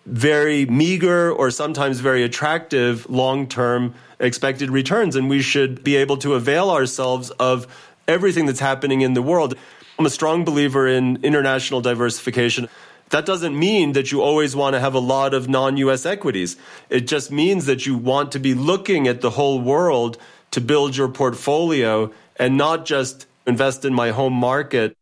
very 0.07 0.67
meager 0.67 1.31
or 1.31 1.51
sometimes 1.51 2.01
very 2.01 2.25
attractive 2.25 3.09
long 3.09 3.47
term 3.47 3.95
expected 4.19 4.71
returns. 4.71 5.17
And 5.17 5.29
we 5.29 5.43
should 5.43 5.85
be 5.85 5.97
able 5.97 6.17
to 6.19 6.35
avail 6.35 6.71
ourselves 6.71 7.31
of 7.33 7.67
everything 8.09 8.47
that's 8.47 8.61
happening 8.61 9.03
in 9.03 9.15
the 9.15 9.23
world. 9.23 9.55
I'm 9.99 10.07
a 10.07 10.11
strong 10.11 10.45
believer 10.45 10.89
in 10.89 11.23
international 11.23 11.81
diversification. 11.81 12.69
That 13.13 13.27
doesn't 13.27 13.59
mean 13.59 13.93
that 13.93 14.11
you 14.11 14.23
always 14.23 14.57
want 14.57 14.73
to 14.73 14.81
have 14.81 14.95
a 14.95 14.99
lot 14.99 15.35
of 15.35 15.47
non 15.47 15.77
US 15.77 16.07
equities. 16.07 16.57
It 16.89 17.03
just 17.03 17.31
means 17.31 17.67
that 17.67 17.85
you 17.85 17.95
want 17.95 18.33
to 18.33 18.39
be 18.39 18.55
looking 18.55 19.07
at 19.07 19.21
the 19.21 19.29
whole 19.29 19.61
world 19.61 20.17
to 20.53 20.63
build 20.63 20.97
your 20.97 21.09
portfolio 21.09 22.11
and 22.37 22.57
not 22.57 22.87
just 22.87 23.27
invest 23.47 23.85
in 23.85 23.93
my 23.93 24.13
home 24.13 24.33
market. 24.33 24.97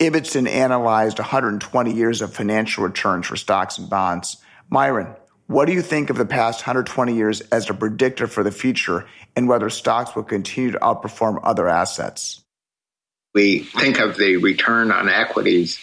Ibbotson 0.00 0.48
analyzed 0.48 1.20
120 1.20 1.94
years 1.94 2.20
of 2.20 2.34
financial 2.34 2.82
returns 2.82 3.28
for 3.28 3.36
stocks 3.36 3.78
and 3.78 3.88
bonds. 3.88 4.38
Myron, 4.68 5.14
what 5.46 5.66
do 5.66 5.72
you 5.72 5.82
think 5.82 6.10
of 6.10 6.16
the 6.16 6.26
past 6.26 6.62
120 6.62 7.14
years 7.14 7.42
as 7.42 7.70
a 7.70 7.74
predictor 7.74 8.26
for 8.26 8.42
the 8.42 8.50
future 8.50 9.06
and 9.36 9.46
whether 9.46 9.70
stocks 9.70 10.16
will 10.16 10.24
continue 10.24 10.72
to 10.72 10.78
outperform 10.80 11.38
other 11.44 11.68
assets? 11.68 12.42
We 13.34 13.60
think 13.60 14.00
of 14.00 14.16
the 14.16 14.38
return 14.38 14.90
on 14.90 15.08
equities 15.08 15.78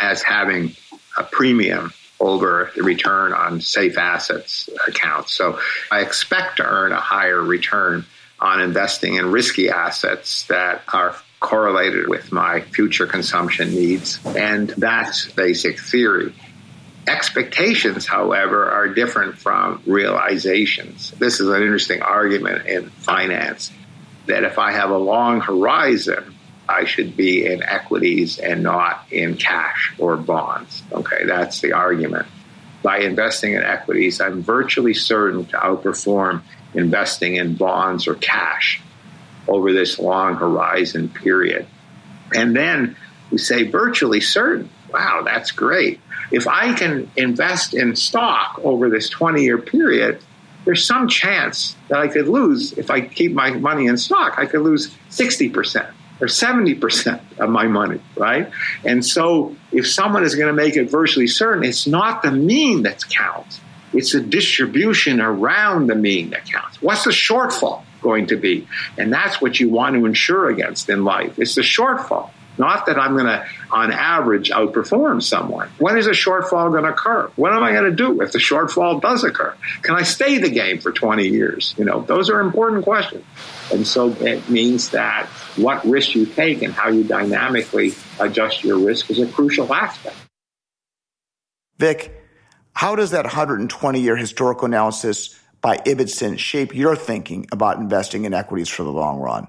as 0.00 0.22
having 0.22 0.74
a 1.16 1.24
premium 1.24 1.92
over 2.20 2.70
the 2.74 2.82
return 2.82 3.32
on 3.32 3.60
safe 3.60 3.96
assets 3.96 4.68
accounts. 4.86 5.32
So 5.32 5.60
I 5.90 6.00
expect 6.00 6.56
to 6.56 6.64
earn 6.64 6.92
a 6.92 7.00
higher 7.00 7.40
return 7.40 8.04
on 8.40 8.60
investing 8.60 9.14
in 9.14 9.30
risky 9.30 9.70
assets 9.70 10.46
that 10.46 10.82
are 10.92 11.16
correlated 11.40 12.08
with 12.08 12.32
my 12.32 12.60
future 12.60 13.06
consumption 13.06 13.70
needs. 13.70 14.18
And 14.26 14.70
that's 14.70 15.30
basic 15.32 15.78
theory. 15.78 16.34
Expectations, 17.06 18.06
however, 18.06 18.70
are 18.70 18.88
different 18.88 19.38
from 19.38 19.82
realizations. 19.86 21.12
This 21.12 21.40
is 21.40 21.48
an 21.48 21.62
interesting 21.62 22.02
argument 22.02 22.66
in 22.66 22.90
finance 22.90 23.72
that 24.26 24.44
if 24.44 24.58
I 24.58 24.72
have 24.72 24.90
a 24.90 24.98
long 24.98 25.40
horizon, 25.40 26.34
I 26.68 26.84
should 26.84 27.16
be 27.16 27.46
in 27.46 27.62
equities 27.62 28.38
and 28.38 28.62
not 28.62 29.06
in 29.10 29.36
cash 29.36 29.94
or 29.98 30.16
bonds. 30.16 30.82
Okay, 30.92 31.24
that's 31.24 31.60
the 31.60 31.72
argument. 31.72 32.26
By 32.82 32.98
investing 32.98 33.54
in 33.54 33.62
equities, 33.62 34.20
I'm 34.20 34.42
virtually 34.42 34.94
certain 34.94 35.46
to 35.46 35.56
outperform 35.56 36.42
investing 36.74 37.36
in 37.36 37.54
bonds 37.54 38.06
or 38.06 38.14
cash 38.14 38.80
over 39.48 39.72
this 39.72 39.98
long 39.98 40.34
horizon 40.34 41.08
period. 41.08 41.66
And 42.34 42.54
then 42.54 42.96
we 43.30 43.38
say 43.38 43.64
virtually 43.64 44.20
certain. 44.20 44.70
Wow, 44.92 45.22
that's 45.24 45.50
great. 45.50 46.00
If 46.30 46.46
I 46.46 46.74
can 46.74 47.10
invest 47.16 47.72
in 47.74 47.96
stock 47.96 48.60
over 48.62 48.90
this 48.90 49.08
20 49.08 49.42
year 49.42 49.58
period, 49.58 50.20
there's 50.64 50.84
some 50.84 51.08
chance 51.08 51.76
that 51.88 51.98
I 51.98 52.08
could 52.08 52.28
lose 52.28 52.72
if 52.76 52.90
I 52.90 53.00
keep 53.00 53.32
my 53.32 53.50
money 53.52 53.86
in 53.86 53.96
stock. 53.96 54.38
I 54.38 54.44
could 54.44 54.60
lose 54.60 54.94
60% 55.08 55.90
or 56.20 56.26
70% 56.26 57.20
of 57.38 57.50
my 57.50 57.66
money, 57.66 58.00
right? 58.16 58.50
And 58.84 59.04
so 59.04 59.56
if 59.72 59.88
someone 59.88 60.24
is 60.24 60.34
going 60.34 60.48
to 60.48 60.52
make 60.52 60.76
it 60.76 60.90
virtually 60.90 61.26
certain, 61.26 61.64
it's 61.64 61.86
not 61.86 62.22
the 62.22 62.32
mean 62.32 62.82
that 62.82 63.08
counts. 63.08 63.60
It's 63.92 64.12
the 64.12 64.20
distribution 64.20 65.20
around 65.20 65.86
the 65.86 65.94
mean 65.94 66.30
that 66.30 66.44
counts. 66.44 66.82
What's 66.82 67.04
the 67.04 67.10
shortfall 67.10 67.82
going 68.02 68.26
to 68.26 68.36
be? 68.36 68.66
And 68.96 69.12
that's 69.12 69.40
what 69.40 69.58
you 69.58 69.70
want 69.70 69.94
to 69.96 70.04
insure 70.04 70.48
against 70.48 70.88
in 70.90 71.04
life. 71.04 71.38
It's 71.38 71.54
the 71.54 71.62
shortfall. 71.62 72.30
Not 72.58 72.86
that 72.86 72.98
I'm 72.98 73.12
going 73.14 73.26
to, 73.26 73.46
on 73.70 73.92
average, 73.92 74.50
outperform 74.50 75.22
someone. 75.22 75.68
When 75.78 75.96
is 75.96 76.06
a 76.06 76.12
shortfall 76.12 76.70
going 76.70 76.84
to 76.84 76.90
occur? 76.90 77.30
What 77.36 77.52
am 77.52 77.62
I 77.62 77.72
going 77.72 77.84
to 77.84 77.96
do 77.96 78.20
if 78.20 78.32
the 78.32 78.38
shortfall 78.38 79.00
does 79.00 79.24
occur? 79.24 79.54
Can 79.82 79.94
I 79.94 80.02
stay 80.02 80.38
the 80.38 80.50
game 80.50 80.80
for 80.80 80.92
20 80.92 81.28
years? 81.28 81.74
You 81.78 81.84
know, 81.84 82.00
those 82.00 82.30
are 82.30 82.40
important 82.40 82.84
questions. 82.84 83.24
And 83.72 83.86
so 83.86 84.10
it 84.10 84.48
means 84.48 84.90
that 84.90 85.26
what 85.56 85.84
risk 85.84 86.14
you 86.14 86.26
take 86.26 86.62
and 86.62 86.72
how 86.72 86.88
you 86.88 87.04
dynamically 87.04 87.94
adjust 88.18 88.64
your 88.64 88.78
risk 88.78 89.10
is 89.10 89.20
a 89.20 89.26
crucial 89.26 89.72
aspect. 89.72 90.16
Vic, 91.76 92.12
how 92.74 92.96
does 92.96 93.12
that 93.12 93.24
120 93.24 94.00
year 94.00 94.16
historical 94.16 94.66
analysis 94.66 95.38
by 95.60 95.76
Ibbotson 95.76 96.38
shape 96.38 96.74
your 96.74 96.96
thinking 96.96 97.46
about 97.52 97.78
investing 97.78 98.24
in 98.24 98.34
equities 98.34 98.68
for 98.68 98.82
the 98.82 98.90
long 98.90 99.18
run? 99.18 99.48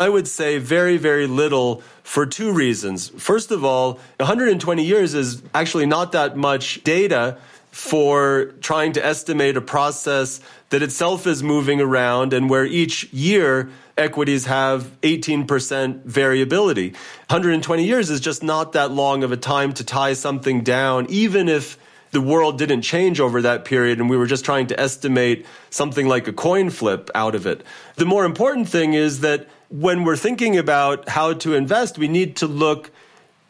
I 0.00 0.08
would 0.08 0.26
say 0.26 0.56
very, 0.56 0.96
very 0.96 1.26
little 1.26 1.82
for 2.02 2.24
two 2.24 2.54
reasons. 2.54 3.10
First 3.10 3.50
of 3.50 3.66
all, 3.66 4.00
120 4.16 4.82
years 4.82 5.12
is 5.12 5.42
actually 5.54 5.84
not 5.84 6.12
that 6.12 6.38
much 6.38 6.82
data 6.84 7.36
for 7.70 8.54
trying 8.62 8.94
to 8.94 9.04
estimate 9.04 9.58
a 9.58 9.60
process 9.60 10.40
that 10.70 10.82
itself 10.82 11.26
is 11.26 11.42
moving 11.42 11.82
around 11.82 12.32
and 12.32 12.48
where 12.48 12.64
each 12.64 13.12
year 13.12 13.68
equities 13.98 14.46
have 14.46 14.90
18% 15.02 16.04
variability. 16.04 16.92
120 17.28 17.84
years 17.84 18.08
is 18.08 18.20
just 18.20 18.42
not 18.42 18.72
that 18.72 18.90
long 18.90 19.22
of 19.22 19.32
a 19.32 19.36
time 19.36 19.74
to 19.74 19.84
tie 19.84 20.14
something 20.14 20.62
down, 20.64 21.06
even 21.10 21.46
if 21.46 21.78
the 22.12 22.22
world 22.22 22.56
didn't 22.56 22.82
change 22.82 23.20
over 23.20 23.42
that 23.42 23.66
period 23.66 24.00
and 24.00 24.08
we 24.08 24.16
were 24.16 24.26
just 24.26 24.46
trying 24.46 24.66
to 24.66 24.80
estimate 24.80 25.44
something 25.68 26.08
like 26.08 26.26
a 26.26 26.32
coin 26.32 26.70
flip 26.70 27.10
out 27.14 27.34
of 27.34 27.46
it. 27.46 27.62
The 27.96 28.06
more 28.06 28.24
important 28.24 28.66
thing 28.66 28.94
is 28.94 29.20
that 29.20 29.46
when 29.70 30.02
we're 30.02 30.16
thinking 30.16 30.58
about 30.58 31.08
how 31.08 31.32
to 31.32 31.54
invest, 31.54 31.96
we 31.96 32.08
need 32.08 32.36
to 32.36 32.46
look 32.46 32.90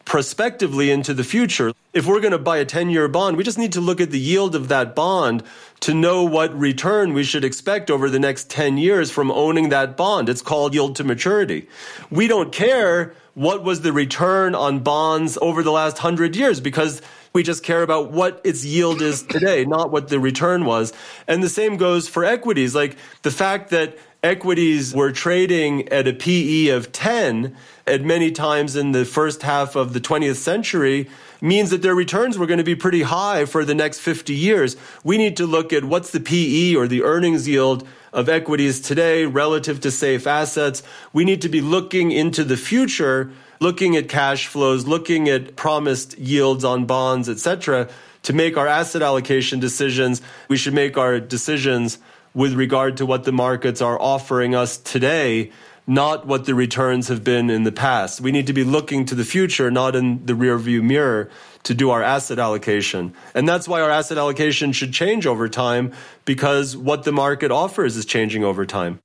prospectively 0.05 0.91
into 0.91 1.13
the 1.13 1.23
future. 1.23 1.73
If 1.93 2.05
we're 2.05 2.19
going 2.19 2.31
to 2.31 2.37
buy 2.37 2.57
a 2.57 2.65
10 2.65 2.89
year 2.89 3.07
bond, 3.07 3.37
we 3.37 3.43
just 3.43 3.57
need 3.57 3.73
to 3.73 3.81
look 3.81 3.99
at 3.99 4.11
the 4.11 4.19
yield 4.19 4.55
of 4.55 4.67
that 4.67 4.95
bond 4.95 5.43
to 5.81 5.93
know 5.93 6.23
what 6.23 6.57
return 6.57 7.13
we 7.13 7.23
should 7.23 7.43
expect 7.43 7.89
over 7.89 8.09
the 8.09 8.19
next 8.19 8.49
10 8.49 8.77
years 8.77 9.09
from 9.09 9.31
owning 9.31 9.69
that 9.69 9.97
bond. 9.97 10.29
It's 10.29 10.41
called 10.41 10.73
yield 10.73 10.95
to 10.97 11.03
maturity. 11.03 11.67
We 12.09 12.27
don't 12.27 12.51
care 12.51 13.13
what 13.33 13.63
was 13.63 13.81
the 13.81 13.93
return 13.93 14.53
on 14.53 14.79
bonds 14.79 15.37
over 15.41 15.63
the 15.63 15.71
last 15.71 15.93
100 15.95 16.35
years 16.35 16.59
because 16.59 17.01
we 17.33 17.43
just 17.43 17.63
care 17.63 17.81
about 17.81 18.11
what 18.11 18.41
its 18.43 18.65
yield 18.65 19.01
is 19.01 19.23
today, 19.23 19.63
not 19.65 19.91
what 19.91 20.09
the 20.09 20.19
return 20.19 20.65
was. 20.65 20.91
And 21.27 21.41
the 21.41 21.49
same 21.49 21.77
goes 21.77 22.07
for 22.07 22.25
equities. 22.25 22.75
Like 22.75 22.97
the 23.21 23.31
fact 23.31 23.69
that 23.69 23.97
equities 24.23 24.93
were 24.93 25.11
trading 25.11 25.89
at 25.89 26.07
a 26.07 26.13
PE 26.13 26.67
of 26.67 26.91
10 26.91 27.55
at 27.87 28.03
many 28.03 28.31
times 28.31 28.75
in 28.75 28.91
the 28.91 29.03
first 29.03 29.41
half 29.41 29.75
of 29.75 29.93
the 29.93 29.99
20th 29.99 30.35
century 30.35 31.09
means 31.41 31.71
that 31.71 31.81
their 31.81 31.95
returns 31.95 32.37
were 32.37 32.45
going 32.45 32.59
to 32.59 32.63
be 32.63 32.75
pretty 32.75 33.01
high 33.01 33.45
for 33.45 33.65
the 33.65 33.73
next 33.73 33.99
50 33.99 34.35
years. 34.35 34.77
We 35.03 35.17
need 35.17 35.37
to 35.37 35.47
look 35.47 35.73
at 35.73 35.85
what's 35.85 36.11
the 36.11 36.19
PE 36.19 36.75
or 36.75 36.87
the 36.87 37.01
earnings 37.01 37.47
yield 37.47 37.87
of 38.13 38.29
equities 38.29 38.79
today 38.79 39.25
relative 39.25 39.79
to 39.81 39.89
safe 39.89 40.27
assets. 40.27 40.83
We 41.13 41.25
need 41.25 41.41
to 41.41 41.49
be 41.49 41.61
looking 41.61 42.11
into 42.11 42.43
the 42.43 42.57
future, 42.57 43.31
looking 43.59 43.95
at 43.95 44.07
cash 44.07 44.45
flows, 44.45 44.85
looking 44.85 45.29
at 45.29 45.55
promised 45.55 46.15
yields 46.19 46.63
on 46.63 46.85
bonds, 46.85 47.27
etc. 47.27 47.89
To 48.23 48.33
make 48.33 48.55
our 48.55 48.67
asset 48.67 49.01
allocation 49.01 49.59
decisions, 49.59 50.21
we 50.47 50.57
should 50.57 50.75
make 50.75 50.95
our 50.95 51.19
decisions 51.19 51.97
with 52.33 52.53
regard 52.53 52.97
to 52.97 53.05
what 53.05 53.23
the 53.23 53.31
markets 53.31 53.81
are 53.81 53.99
offering 54.01 54.55
us 54.55 54.77
today, 54.77 55.51
not 55.87 56.25
what 56.25 56.45
the 56.45 56.55
returns 56.55 57.07
have 57.07 57.23
been 57.23 57.49
in 57.49 57.63
the 57.63 57.71
past. 57.71 58.21
We 58.21 58.31
need 58.31 58.47
to 58.47 58.53
be 58.53 58.63
looking 58.63 59.05
to 59.05 59.15
the 59.15 59.25
future, 59.25 59.69
not 59.71 59.95
in 59.95 60.25
the 60.25 60.33
rearview 60.33 60.81
mirror 60.81 61.29
to 61.63 61.73
do 61.73 61.89
our 61.89 62.01
asset 62.01 62.39
allocation. 62.39 63.13
And 63.35 63.47
that's 63.47 63.67
why 63.67 63.81
our 63.81 63.89
asset 63.89 64.17
allocation 64.17 64.71
should 64.71 64.93
change 64.93 65.25
over 65.25 65.49
time 65.49 65.91
because 66.25 66.77
what 66.77 67.03
the 67.03 67.11
market 67.11 67.51
offers 67.51 67.97
is 67.97 68.05
changing 68.05 68.43
over 68.43 68.65
time. 68.65 68.99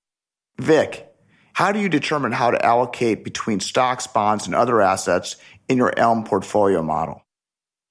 Vic, 0.58 1.12
how 1.52 1.72
do 1.72 1.80
you 1.80 1.88
determine 1.88 2.32
how 2.32 2.50
to 2.50 2.64
allocate 2.64 3.24
between 3.24 3.60
stocks, 3.60 4.06
bonds, 4.06 4.46
and 4.46 4.54
other 4.54 4.80
assets 4.80 5.36
in 5.68 5.76
your 5.76 5.92
Elm 5.98 6.24
portfolio 6.24 6.82
model? 6.82 7.22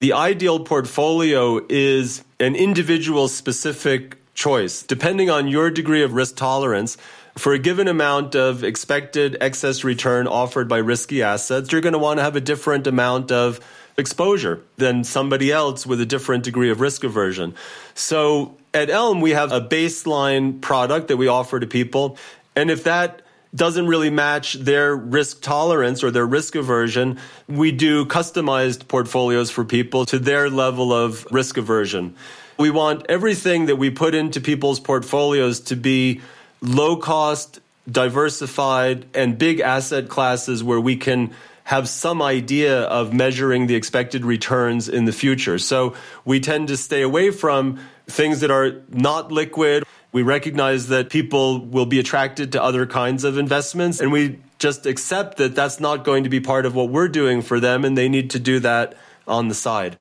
The 0.00 0.12
ideal 0.12 0.60
portfolio 0.60 1.60
is 1.68 2.22
an 2.38 2.54
individual 2.54 3.28
specific 3.28 4.18
choice. 4.36 4.82
Depending 4.82 5.30
on 5.30 5.48
your 5.48 5.70
degree 5.70 6.04
of 6.04 6.12
risk 6.12 6.36
tolerance, 6.36 6.96
for 7.36 7.52
a 7.52 7.58
given 7.58 7.88
amount 7.88 8.34
of 8.34 8.64
expected 8.64 9.36
excess 9.40 9.84
return 9.84 10.26
offered 10.26 10.68
by 10.68 10.78
risky 10.78 11.22
assets, 11.22 11.72
you're 11.72 11.80
going 11.80 11.92
to 11.92 11.98
want 11.98 12.18
to 12.18 12.22
have 12.22 12.36
a 12.36 12.40
different 12.40 12.86
amount 12.86 13.32
of 13.32 13.60
exposure 13.98 14.62
than 14.76 15.04
somebody 15.04 15.50
else 15.50 15.86
with 15.86 16.00
a 16.00 16.06
different 16.06 16.44
degree 16.44 16.70
of 16.70 16.80
risk 16.80 17.04
aversion. 17.04 17.54
So 17.94 18.56
at 18.72 18.88
Elm, 18.88 19.20
we 19.20 19.32
have 19.32 19.52
a 19.52 19.60
baseline 19.60 20.60
product 20.60 21.08
that 21.08 21.16
we 21.16 21.28
offer 21.28 21.60
to 21.60 21.66
people. 21.66 22.16
And 22.54 22.70
if 22.70 22.84
that 22.84 23.22
doesn't 23.54 23.86
really 23.86 24.10
match 24.10 24.54
their 24.54 24.94
risk 24.94 25.40
tolerance 25.42 26.04
or 26.04 26.10
their 26.10 26.26
risk 26.26 26.54
aversion, 26.54 27.18
we 27.48 27.72
do 27.72 28.04
customized 28.06 28.88
portfolios 28.88 29.50
for 29.50 29.64
people 29.64 30.04
to 30.06 30.18
their 30.18 30.50
level 30.50 30.92
of 30.92 31.26
risk 31.30 31.56
aversion. 31.56 32.16
We 32.58 32.70
want 32.70 33.06
everything 33.08 33.66
that 33.66 33.76
we 33.76 33.90
put 33.90 34.14
into 34.14 34.40
people's 34.40 34.80
portfolios 34.80 35.60
to 35.60 35.76
be 35.76 36.22
low 36.62 36.96
cost, 36.96 37.60
diversified, 37.90 39.06
and 39.14 39.36
big 39.36 39.60
asset 39.60 40.08
classes 40.08 40.64
where 40.64 40.80
we 40.80 40.96
can 40.96 41.32
have 41.64 41.88
some 41.88 42.22
idea 42.22 42.82
of 42.82 43.12
measuring 43.12 43.66
the 43.66 43.74
expected 43.74 44.24
returns 44.24 44.88
in 44.88 45.04
the 45.04 45.12
future. 45.12 45.58
So 45.58 45.94
we 46.24 46.40
tend 46.40 46.68
to 46.68 46.76
stay 46.76 47.02
away 47.02 47.30
from 47.30 47.80
things 48.06 48.40
that 48.40 48.50
are 48.50 48.82
not 48.88 49.32
liquid. 49.32 49.84
We 50.12 50.22
recognize 50.22 50.88
that 50.88 51.10
people 51.10 51.60
will 51.60 51.84
be 51.84 51.98
attracted 51.98 52.52
to 52.52 52.62
other 52.62 52.86
kinds 52.86 53.24
of 53.24 53.36
investments, 53.36 54.00
and 54.00 54.12
we 54.12 54.38
just 54.58 54.86
accept 54.86 55.38
that 55.38 55.54
that's 55.54 55.80
not 55.80 56.04
going 56.04 56.24
to 56.24 56.30
be 56.30 56.40
part 56.40 56.64
of 56.64 56.74
what 56.74 56.88
we're 56.88 57.08
doing 57.08 57.42
for 57.42 57.60
them, 57.60 57.84
and 57.84 57.98
they 57.98 58.08
need 58.08 58.30
to 58.30 58.38
do 58.38 58.60
that 58.60 58.94
on 59.26 59.48
the 59.48 59.54
side. 59.54 59.98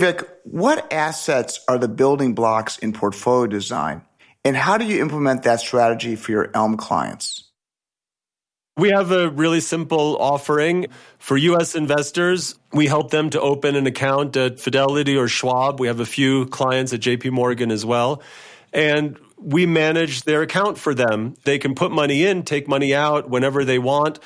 Vic, 0.00 0.26
what 0.44 0.90
assets 0.90 1.60
are 1.68 1.76
the 1.76 1.86
building 1.86 2.34
blocks 2.34 2.78
in 2.78 2.94
portfolio 2.94 3.46
design, 3.46 4.00
and 4.46 4.56
how 4.56 4.78
do 4.78 4.86
you 4.86 4.98
implement 4.98 5.42
that 5.42 5.60
strategy 5.60 6.16
for 6.16 6.32
your 6.32 6.50
Elm 6.54 6.78
clients? 6.78 7.50
We 8.78 8.88
have 8.88 9.12
a 9.12 9.28
really 9.28 9.60
simple 9.60 10.16
offering 10.18 10.86
for 11.18 11.36
US 11.36 11.74
investors. 11.74 12.54
We 12.72 12.86
help 12.86 13.10
them 13.10 13.28
to 13.28 13.40
open 13.42 13.76
an 13.76 13.86
account 13.86 14.38
at 14.38 14.58
Fidelity 14.58 15.18
or 15.18 15.28
Schwab. 15.28 15.78
We 15.78 15.88
have 15.88 16.00
a 16.00 16.06
few 16.06 16.46
clients 16.46 16.94
at 16.94 17.00
JP 17.00 17.32
Morgan 17.32 17.70
as 17.70 17.84
well. 17.84 18.22
And 18.72 19.18
we 19.36 19.66
manage 19.66 20.22
their 20.22 20.40
account 20.40 20.78
for 20.78 20.94
them. 20.94 21.34
They 21.44 21.58
can 21.58 21.74
put 21.74 21.92
money 21.92 22.24
in, 22.24 22.42
take 22.44 22.68
money 22.68 22.94
out 22.94 23.28
whenever 23.28 23.66
they 23.66 23.78
want. 23.78 24.18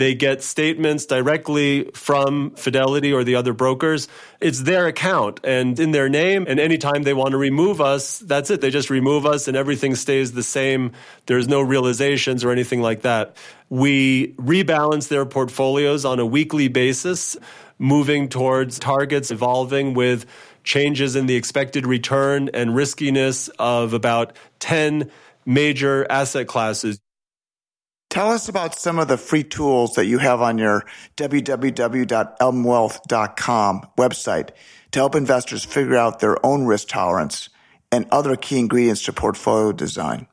They 0.00 0.14
get 0.14 0.42
statements 0.42 1.04
directly 1.04 1.90
from 1.92 2.52
Fidelity 2.52 3.12
or 3.12 3.22
the 3.22 3.34
other 3.34 3.52
brokers. 3.52 4.08
It's 4.40 4.62
their 4.62 4.86
account 4.86 5.40
and 5.44 5.78
in 5.78 5.90
their 5.90 6.08
name. 6.08 6.46
And 6.48 6.58
anytime 6.58 7.02
they 7.02 7.12
want 7.12 7.32
to 7.32 7.36
remove 7.36 7.82
us, 7.82 8.18
that's 8.20 8.50
it. 8.50 8.62
They 8.62 8.70
just 8.70 8.88
remove 8.88 9.26
us 9.26 9.46
and 9.46 9.58
everything 9.58 9.94
stays 9.94 10.32
the 10.32 10.42
same. 10.42 10.92
There's 11.26 11.48
no 11.48 11.60
realizations 11.60 12.44
or 12.44 12.50
anything 12.50 12.80
like 12.80 13.02
that. 13.02 13.36
We 13.68 14.32
rebalance 14.36 15.08
their 15.08 15.26
portfolios 15.26 16.06
on 16.06 16.18
a 16.18 16.24
weekly 16.24 16.68
basis, 16.68 17.36
moving 17.78 18.30
towards 18.30 18.78
targets 18.78 19.30
evolving 19.30 19.92
with 19.92 20.24
changes 20.64 21.14
in 21.14 21.26
the 21.26 21.36
expected 21.36 21.86
return 21.86 22.48
and 22.54 22.74
riskiness 22.74 23.48
of 23.58 23.92
about 23.92 24.34
10 24.60 25.10
major 25.44 26.06
asset 26.10 26.46
classes. 26.46 26.98
Tell 28.10 28.30
us 28.32 28.48
about 28.48 28.74
some 28.74 28.98
of 28.98 29.06
the 29.06 29.16
free 29.16 29.44
tools 29.44 29.94
that 29.94 30.06
you 30.06 30.18
have 30.18 30.42
on 30.42 30.58
your 30.58 30.84
www.elmwealth.com 31.16 33.82
website 33.96 34.48
to 34.90 34.98
help 34.98 35.14
investors 35.14 35.64
figure 35.64 35.96
out 35.96 36.18
their 36.18 36.44
own 36.44 36.66
risk 36.66 36.88
tolerance 36.88 37.48
and 37.92 38.06
other 38.10 38.34
key 38.34 38.58
ingredients 38.58 39.02
to 39.02 39.12
portfolio 39.12 39.70
design. 39.70 40.26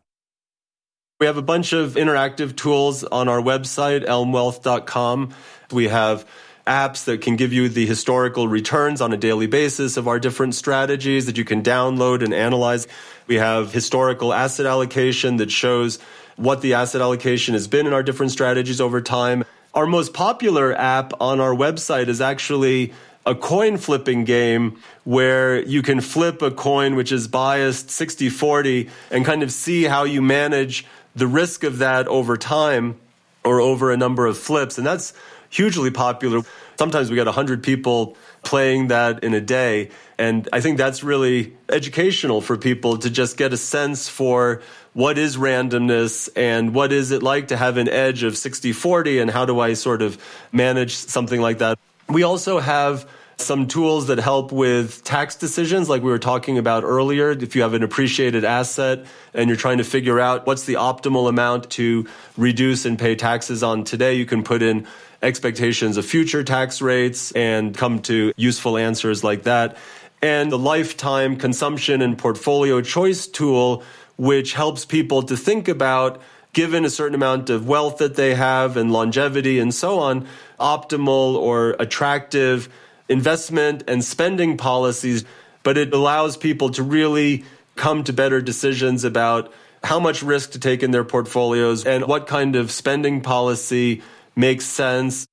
We 1.19 1.27
have 1.27 1.37
a 1.37 1.43
bunch 1.43 1.71
of 1.71 1.93
interactive 1.93 2.55
tools 2.55 3.03
on 3.03 3.27
our 3.27 3.41
website, 3.41 4.05
elmwealth.com. 4.05 5.35
We 5.71 5.87
have 5.87 6.25
apps 6.65 7.05
that 7.05 7.21
can 7.21 7.35
give 7.35 7.53
you 7.53 7.69
the 7.69 7.85
historical 7.85 8.47
returns 8.47 9.01
on 9.01 9.13
a 9.13 9.17
daily 9.17 9.47
basis 9.47 9.97
of 9.97 10.07
our 10.07 10.19
different 10.19 10.55
strategies 10.55 11.27
that 11.27 11.37
you 11.37 11.45
can 11.45 11.61
download 11.61 12.23
and 12.23 12.33
analyze. 12.33 12.87
We 13.27 13.35
have 13.35 13.71
historical 13.71 14.33
asset 14.33 14.65
allocation 14.65 15.37
that 15.37 15.51
shows 15.51 15.99
what 16.37 16.61
the 16.61 16.75
asset 16.75 17.01
allocation 17.01 17.53
has 17.53 17.67
been 17.67 17.85
in 17.85 17.93
our 17.93 18.03
different 18.03 18.31
strategies 18.31 18.79
over 18.79 19.01
time. 19.01 19.43
Our 19.73 19.85
most 19.85 20.13
popular 20.13 20.73
app 20.73 21.13
on 21.19 21.39
our 21.39 21.53
website 21.53 22.07
is 22.07 22.21
actually 22.21 22.93
a 23.25 23.35
coin 23.35 23.77
flipping 23.77 24.23
game 24.23 24.79
where 25.03 25.61
you 25.63 25.81
can 25.81 25.99
flip 25.99 26.41
a 26.41 26.49
coin 26.49 26.95
which 26.95 27.11
is 27.11 27.27
biased 27.27 27.91
60 27.91 28.29
40 28.29 28.89
and 29.11 29.25
kind 29.25 29.43
of 29.43 29.51
see 29.51 29.83
how 29.83 30.05
you 30.05 30.21
manage 30.21 30.85
the 31.15 31.27
risk 31.27 31.63
of 31.63 31.79
that 31.79 32.07
over 32.07 32.37
time 32.37 32.97
or 33.43 33.59
over 33.59 33.91
a 33.91 33.97
number 33.97 34.25
of 34.25 34.37
flips. 34.37 34.77
And 34.77 34.87
that's 34.87 35.13
hugely 35.49 35.91
popular. 35.91 36.41
Sometimes 36.77 37.09
we 37.09 37.15
get 37.15 37.25
100 37.25 37.63
people 37.63 38.15
playing 38.43 38.87
that 38.87 39.23
in 39.23 39.33
a 39.33 39.41
day. 39.41 39.89
And 40.17 40.47
I 40.53 40.61
think 40.61 40.77
that's 40.77 41.03
really 41.03 41.55
educational 41.69 42.41
for 42.41 42.57
people 42.57 42.97
to 42.99 43.09
just 43.09 43.35
get 43.37 43.51
a 43.53 43.57
sense 43.57 44.07
for 44.07 44.61
what 44.97 45.19
is 45.19 45.37
randomness 45.37 46.27
and 46.35 46.73
what 46.73 46.91
is 46.91 47.11
it 47.11 47.21
like 47.21 47.49
to 47.49 47.55
have 47.55 47.77
an 47.77 47.87
edge 47.87 48.23
of 48.23 48.35
60 48.35 48.71
40 48.71 49.19
and 49.19 49.29
how 49.29 49.45
do 49.45 49.59
I 49.59 49.73
sort 49.73 50.01
of 50.01 50.17
manage 50.51 50.95
something 50.95 51.39
like 51.39 51.59
that. 51.59 51.77
We 52.09 52.23
also 52.23 52.57
have 52.57 53.07
some 53.37 53.67
tools 53.67 54.07
that 54.07 54.17
help 54.17 54.51
with 54.51 55.03
tax 55.03 55.35
decisions, 55.35 55.87
like 55.87 56.01
we 56.01 56.09
were 56.09 56.17
talking 56.17 56.57
about 56.57 56.83
earlier. 56.83 57.29
If 57.29 57.55
you 57.55 57.61
have 57.61 57.75
an 57.75 57.83
appreciated 57.83 58.43
asset 58.43 59.05
and 59.35 59.51
you're 59.51 59.55
trying 59.55 59.77
to 59.77 59.83
figure 59.83 60.19
out 60.19 60.47
what's 60.47 60.63
the 60.63 60.73
optimal 60.73 61.29
amount 61.29 61.69
to 61.73 62.07
reduce 62.35 62.85
and 62.85 62.97
pay 62.97 63.15
taxes 63.15 63.61
on 63.61 63.83
today, 63.83 64.15
you 64.15 64.25
can 64.25 64.41
put 64.41 64.63
in 64.63 64.87
expectations 65.21 65.97
of 65.97 66.07
future 66.07 66.43
tax 66.43 66.81
rates 66.81 67.31
and 67.33 67.77
come 67.77 68.01
to 68.01 68.33
useful 68.35 68.77
answers 68.77 69.23
like 69.23 69.43
that. 69.43 69.77
And 70.23 70.51
the 70.51 70.57
lifetime 70.57 71.35
consumption 71.35 72.01
and 72.01 72.17
portfolio 72.17 72.81
choice 72.81 73.27
tool, 73.27 73.83
which 74.17 74.53
helps 74.53 74.85
people 74.85 75.23
to 75.23 75.37
think 75.37 75.67
about 75.67 76.21
given 76.53 76.83
a 76.85 76.89
certain 76.89 77.15
amount 77.15 77.49
of 77.49 77.67
wealth 77.67 77.99
that 77.99 78.15
they 78.15 78.33
have 78.33 78.77
and 78.77 78.91
longevity 78.91 79.59
and 79.59 79.73
so 79.73 79.99
on, 79.99 80.27
optimal 80.59 81.35
or 81.35 81.75
attractive 81.79 82.67
investment 83.07 83.83
and 83.87 84.03
spending 84.03 84.57
policies. 84.57 85.23
But 85.63 85.77
it 85.77 85.93
allows 85.93 86.35
people 86.35 86.71
to 86.71 86.83
really 86.83 87.45
come 87.75 88.03
to 88.05 88.13
better 88.13 88.41
decisions 88.41 89.03
about 89.03 89.53
how 89.83 89.99
much 89.99 90.23
risk 90.23 90.51
to 90.51 90.59
take 90.59 90.81
in 90.81 90.91
their 90.91 91.03
portfolios 91.03 91.85
and 91.85 92.07
what 92.07 92.25
kind 92.25 92.55
of 92.55 92.71
spending 92.71 93.21
policy 93.21 94.01
makes 94.35 94.65
sense. 94.65 95.27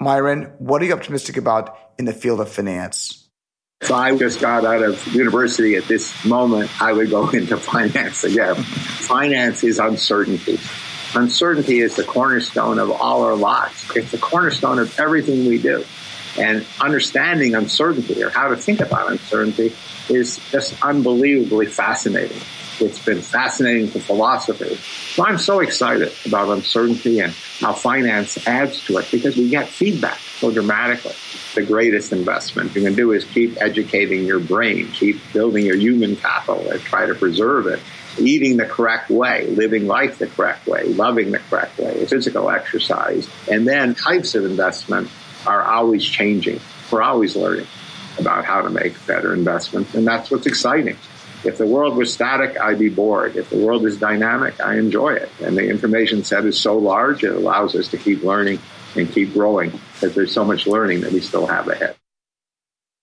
Myron, 0.00 0.52
what 0.58 0.80
are 0.80 0.86
you 0.86 0.94
optimistic 0.94 1.36
about 1.36 1.76
in 1.98 2.04
the 2.04 2.12
field 2.12 2.40
of 2.40 2.48
finance? 2.48 3.27
So 3.82 3.94
I 3.94 4.16
just 4.18 4.40
got 4.40 4.64
out 4.64 4.82
of 4.82 5.06
university 5.14 5.76
at 5.76 5.84
this 5.84 6.24
moment. 6.24 6.70
I 6.82 6.92
would 6.92 7.10
go 7.10 7.30
into 7.30 7.56
finance 7.56 8.24
again. 8.24 8.56
finance 8.56 9.64
is 9.64 9.78
uncertainty. 9.78 10.58
Uncertainty 11.14 11.80
is 11.80 11.96
the 11.96 12.04
cornerstone 12.04 12.78
of 12.78 12.90
all 12.90 13.22
our 13.22 13.36
lives. 13.36 13.90
It's 13.96 14.10
the 14.10 14.18
cornerstone 14.18 14.78
of 14.78 14.98
everything 15.00 15.46
we 15.46 15.58
do. 15.58 15.84
And 16.38 16.66
understanding 16.80 17.54
uncertainty 17.54 18.22
or 18.22 18.30
how 18.30 18.48
to 18.48 18.56
think 18.56 18.80
about 18.80 19.10
uncertainty 19.10 19.74
is 20.10 20.38
just 20.50 20.80
unbelievably 20.84 21.66
fascinating. 21.66 22.36
It's 22.80 23.02
been 23.04 23.22
fascinating 23.22 23.90
to 23.92 24.00
philosophy. 24.00 24.74
So 24.76 25.24
I'm 25.24 25.38
so 25.38 25.60
excited 25.60 26.12
about 26.26 26.48
uncertainty 26.50 27.20
and 27.20 27.32
how 27.60 27.72
finance 27.72 28.46
adds 28.46 28.84
to 28.86 28.98
it 28.98 29.08
because 29.10 29.36
we 29.36 29.48
get 29.48 29.68
feedback 29.68 30.18
so 30.18 30.52
dramatically. 30.52 31.14
The 31.58 31.66
greatest 31.66 32.12
investment 32.12 32.72
you 32.76 32.82
can 32.82 32.94
do 32.94 33.10
is 33.10 33.24
keep 33.24 33.60
educating 33.60 34.24
your 34.24 34.38
brain, 34.38 34.92
keep 34.92 35.20
building 35.32 35.66
your 35.66 35.74
human 35.74 36.14
capital, 36.14 36.70
and 36.70 36.80
try 36.80 37.04
to 37.04 37.16
preserve 37.16 37.66
it 37.66 37.80
eating 38.16 38.58
the 38.58 38.64
correct 38.64 39.10
way, 39.10 39.48
living 39.48 39.88
life 39.88 40.18
the 40.18 40.28
correct 40.28 40.68
way, 40.68 40.84
loving 40.84 41.32
the 41.32 41.40
correct 41.40 41.76
way, 41.80 42.06
physical 42.06 42.48
exercise. 42.48 43.28
And 43.50 43.66
then 43.66 43.96
types 43.96 44.36
of 44.36 44.44
investment 44.44 45.10
are 45.48 45.64
always 45.64 46.04
changing. 46.04 46.60
We're 46.92 47.02
always 47.02 47.34
learning 47.34 47.66
about 48.20 48.44
how 48.44 48.62
to 48.62 48.70
make 48.70 49.04
better 49.04 49.34
investments. 49.34 49.96
And 49.96 50.06
that's 50.06 50.30
what's 50.30 50.46
exciting. 50.46 50.96
If 51.44 51.58
the 51.58 51.66
world 51.66 51.96
was 51.96 52.12
static, 52.12 52.58
I'd 52.60 52.78
be 52.78 52.88
bored. 52.88 53.36
If 53.36 53.50
the 53.50 53.58
world 53.58 53.84
is 53.86 53.96
dynamic, 53.96 54.60
I 54.60 54.76
enjoy 54.78 55.14
it. 55.14 55.30
And 55.40 55.56
the 55.56 55.68
information 55.68 56.24
set 56.24 56.44
is 56.44 56.58
so 56.58 56.76
large, 56.76 57.22
it 57.22 57.34
allows 57.34 57.74
us 57.74 57.88
to 57.88 57.98
keep 57.98 58.22
learning 58.22 58.58
and 58.96 59.10
keep 59.10 59.32
growing 59.32 59.70
because 59.94 60.14
there's 60.14 60.32
so 60.32 60.44
much 60.44 60.66
learning 60.66 61.02
that 61.02 61.12
we 61.12 61.20
still 61.20 61.46
have 61.46 61.68
ahead. 61.68 61.96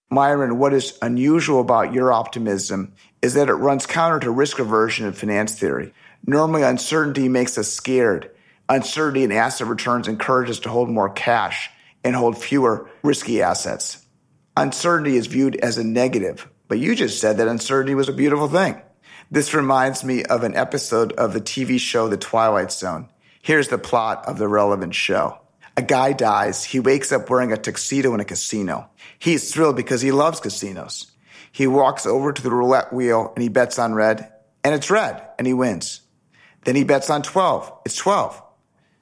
Myron, 0.10 0.60
what 0.60 0.74
is 0.74 0.98
unusual 1.02 1.62
about 1.62 1.94
your 1.94 2.14
optimism 2.14 2.94
is 3.22 3.34
that 3.34 3.50
it 3.50 3.54
runs 3.54 3.86
counter 3.86 4.20
to 4.20 4.32
risk 4.32 4.60
aversion 4.60 5.08
in 5.08 5.14
finance 5.14 5.58
theory. 5.58 5.94
Normally, 6.28 6.64
uncertainty 6.64 7.28
makes 7.28 7.58
us 7.58 7.72
scared. 7.72 8.32
Uncertainty 8.70 9.24
in 9.24 9.32
asset 9.32 9.68
returns 9.68 10.08
encourages 10.08 10.58
us 10.58 10.64
to 10.64 10.70
hold 10.70 10.90
more 10.90 11.10
cash 11.10 11.70
and 12.04 12.16
hold 12.16 12.38
fewer 12.38 12.90
risky 13.04 13.42
assets. 13.42 14.06
Uncertainty 14.58 15.18
is 15.18 15.28
viewed 15.28 15.56
as 15.58 15.78
a 15.78 15.84
negative, 15.84 16.48
but 16.68 16.80
you 16.80 16.96
just 16.96 17.20
said 17.20 17.38
that 17.38 17.48
uncertainty 17.48 17.96
was 17.96 18.10
a 18.10 18.14
beautiful 18.14 18.48
thing. 18.48 18.82
This 19.32 19.54
reminds 19.54 20.04
me 20.04 20.24
of 20.24 20.44
an 20.44 20.56
episode 20.56 21.14
of 21.14 21.34
the 21.34 21.42
TV 21.42 21.80
show 21.80 22.08
The 22.08 22.18
Twilight 22.18 22.72
Zone. 22.72 23.10
Here's 23.42 23.68
the 23.68 23.78
plot 23.78 24.26
of 24.28 24.38
the 24.38 24.48
relevant 24.48 24.96
show. 24.96 25.40
A 25.78 25.82
guy 25.82 26.14
dies. 26.14 26.64
He 26.64 26.80
wakes 26.80 27.12
up 27.12 27.30
wearing 27.30 27.52
a 27.52 27.58
tuxedo 27.58 28.14
in 28.14 28.20
a 28.20 28.26
casino. 28.26 28.90
He's 29.20 29.54
thrilled 29.54 29.76
because 29.76 30.02
he 30.02 30.12
loves 30.12 30.40
casinos. 30.40 31.12
He 31.52 31.68
walks 31.68 32.06
over 32.06 32.34
to 32.34 32.42
the 32.42 32.52
roulette 32.52 32.94
wheel 32.94 33.32
and 33.36 33.44
he 33.44 33.50
bets 33.50 33.80
on 33.80 33.94
red, 33.94 34.32
and 34.64 34.74
it's 34.74 34.90
red, 34.90 35.28
and 35.38 35.46
he 35.46 35.54
wins. 35.54 36.02
Then 36.66 36.76
he 36.76 36.84
bets 36.84 37.10
on 37.10 37.22
12. 37.22 37.72
It's 37.86 37.96
12. 37.96 38.42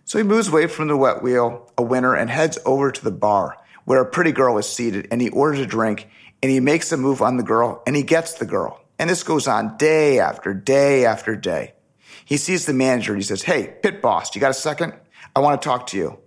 So 0.05 0.17
he 0.17 0.23
moves 0.23 0.49
away 0.49 0.67
from 0.67 0.87
the 0.87 0.95
roulette 0.95 1.23
wheel, 1.23 1.71
a 1.77 1.83
winner, 1.83 2.13
and 2.13 2.29
heads 2.29 2.59
over 2.65 2.91
to 2.91 3.03
the 3.03 3.11
bar 3.11 3.57
where 3.85 4.01
a 4.01 4.05
pretty 4.05 4.31
girl 4.31 4.57
is 4.57 4.67
seated, 4.67 5.07
and 5.11 5.21
he 5.21 5.29
orders 5.29 5.59
a 5.59 5.65
drink, 5.65 6.07
and 6.43 6.51
he 6.51 6.59
makes 6.59 6.91
a 6.91 6.97
move 6.97 7.21
on 7.21 7.37
the 7.37 7.43
girl, 7.43 7.81
and 7.87 7.95
he 7.95 8.03
gets 8.03 8.33
the 8.33 8.45
girl. 8.45 8.79
And 8.99 9.09
this 9.09 9.23
goes 9.23 9.47
on 9.47 9.77
day 9.77 10.19
after 10.19 10.53
day 10.53 11.05
after 11.05 11.37
day. 11.37 11.73
He 12.25 12.37
sees 12.37 12.65
the 12.65 12.73
manager 12.73 13.13
and 13.13 13.21
he 13.21 13.25
says, 13.25 13.41
Hey, 13.41 13.75
pit 13.81 14.01
boss, 14.01 14.35
you 14.35 14.41
got 14.41 14.51
a 14.51 14.53
second? 14.53 14.93
I 15.35 15.39
want 15.39 15.61
to 15.61 15.65
talk 15.65 15.87
to 15.87 15.97
you. 15.97 16.19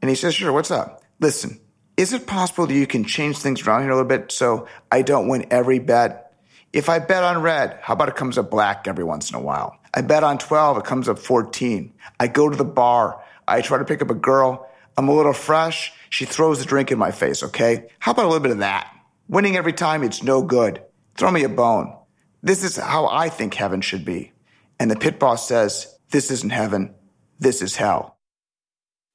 And 0.00 0.08
he 0.08 0.14
says, 0.14 0.36
Sure, 0.36 0.52
what's 0.52 0.70
up? 0.70 1.02
Listen, 1.20 1.60
is 1.96 2.12
it 2.12 2.26
possible 2.26 2.66
that 2.66 2.74
you 2.74 2.86
can 2.86 3.04
change 3.04 3.38
things 3.38 3.66
around 3.66 3.82
here 3.82 3.90
a 3.90 3.94
little 3.94 4.08
bit 4.08 4.32
so 4.32 4.66
I 4.90 5.02
don't 5.02 5.28
win 5.28 5.46
every 5.50 5.80
bet? 5.80 6.32
If 6.72 6.88
I 6.88 6.98
bet 7.00 7.22
on 7.22 7.42
red, 7.42 7.78
how 7.82 7.94
about 7.94 8.08
it 8.08 8.16
comes 8.16 8.38
up 8.38 8.50
black 8.50 8.88
every 8.88 9.04
once 9.04 9.30
in 9.30 9.36
a 9.36 9.40
while? 9.40 9.76
I 9.92 10.00
bet 10.00 10.24
on 10.24 10.38
12, 10.38 10.78
it 10.78 10.84
comes 10.84 11.08
up 11.08 11.18
14. 11.18 11.92
I 12.18 12.26
go 12.26 12.48
to 12.48 12.56
the 12.56 12.64
bar, 12.64 13.22
I 13.46 13.60
try 13.60 13.78
to 13.78 13.84
pick 13.84 14.02
up 14.02 14.10
a 14.10 14.14
girl, 14.14 14.68
I'm 14.96 15.08
a 15.08 15.14
little 15.14 15.32
fresh, 15.32 15.92
she 16.10 16.24
throws 16.24 16.60
the 16.60 16.64
drink 16.64 16.90
in 16.90 16.98
my 16.98 17.10
face, 17.10 17.42
okay? 17.42 17.88
How 17.98 18.12
about 18.12 18.24
a 18.24 18.28
little 18.28 18.42
bit 18.42 18.52
of 18.52 18.58
that? 18.58 18.93
Winning 19.28 19.56
every 19.56 19.72
time, 19.72 20.02
it's 20.02 20.22
no 20.22 20.42
good. 20.42 20.82
Throw 21.16 21.30
me 21.30 21.44
a 21.44 21.48
bone. 21.48 21.96
This 22.42 22.62
is 22.62 22.76
how 22.76 23.06
I 23.06 23.30
think 23.30 23.54
heaven 23.54 23.80
should 23.80 24.04
be. 24.04 24.32
And 24.78 24.90
the 24.90 24.96
pit 24.96 25.18
boss 25.18 25.48
says, 25.48 25.98
This 26.10 26.30
isn't 26.30 26.50
heaven, 26.50 26.94
this 27.38 27.62
is 27.62 27.76
hell. 27.76 28.18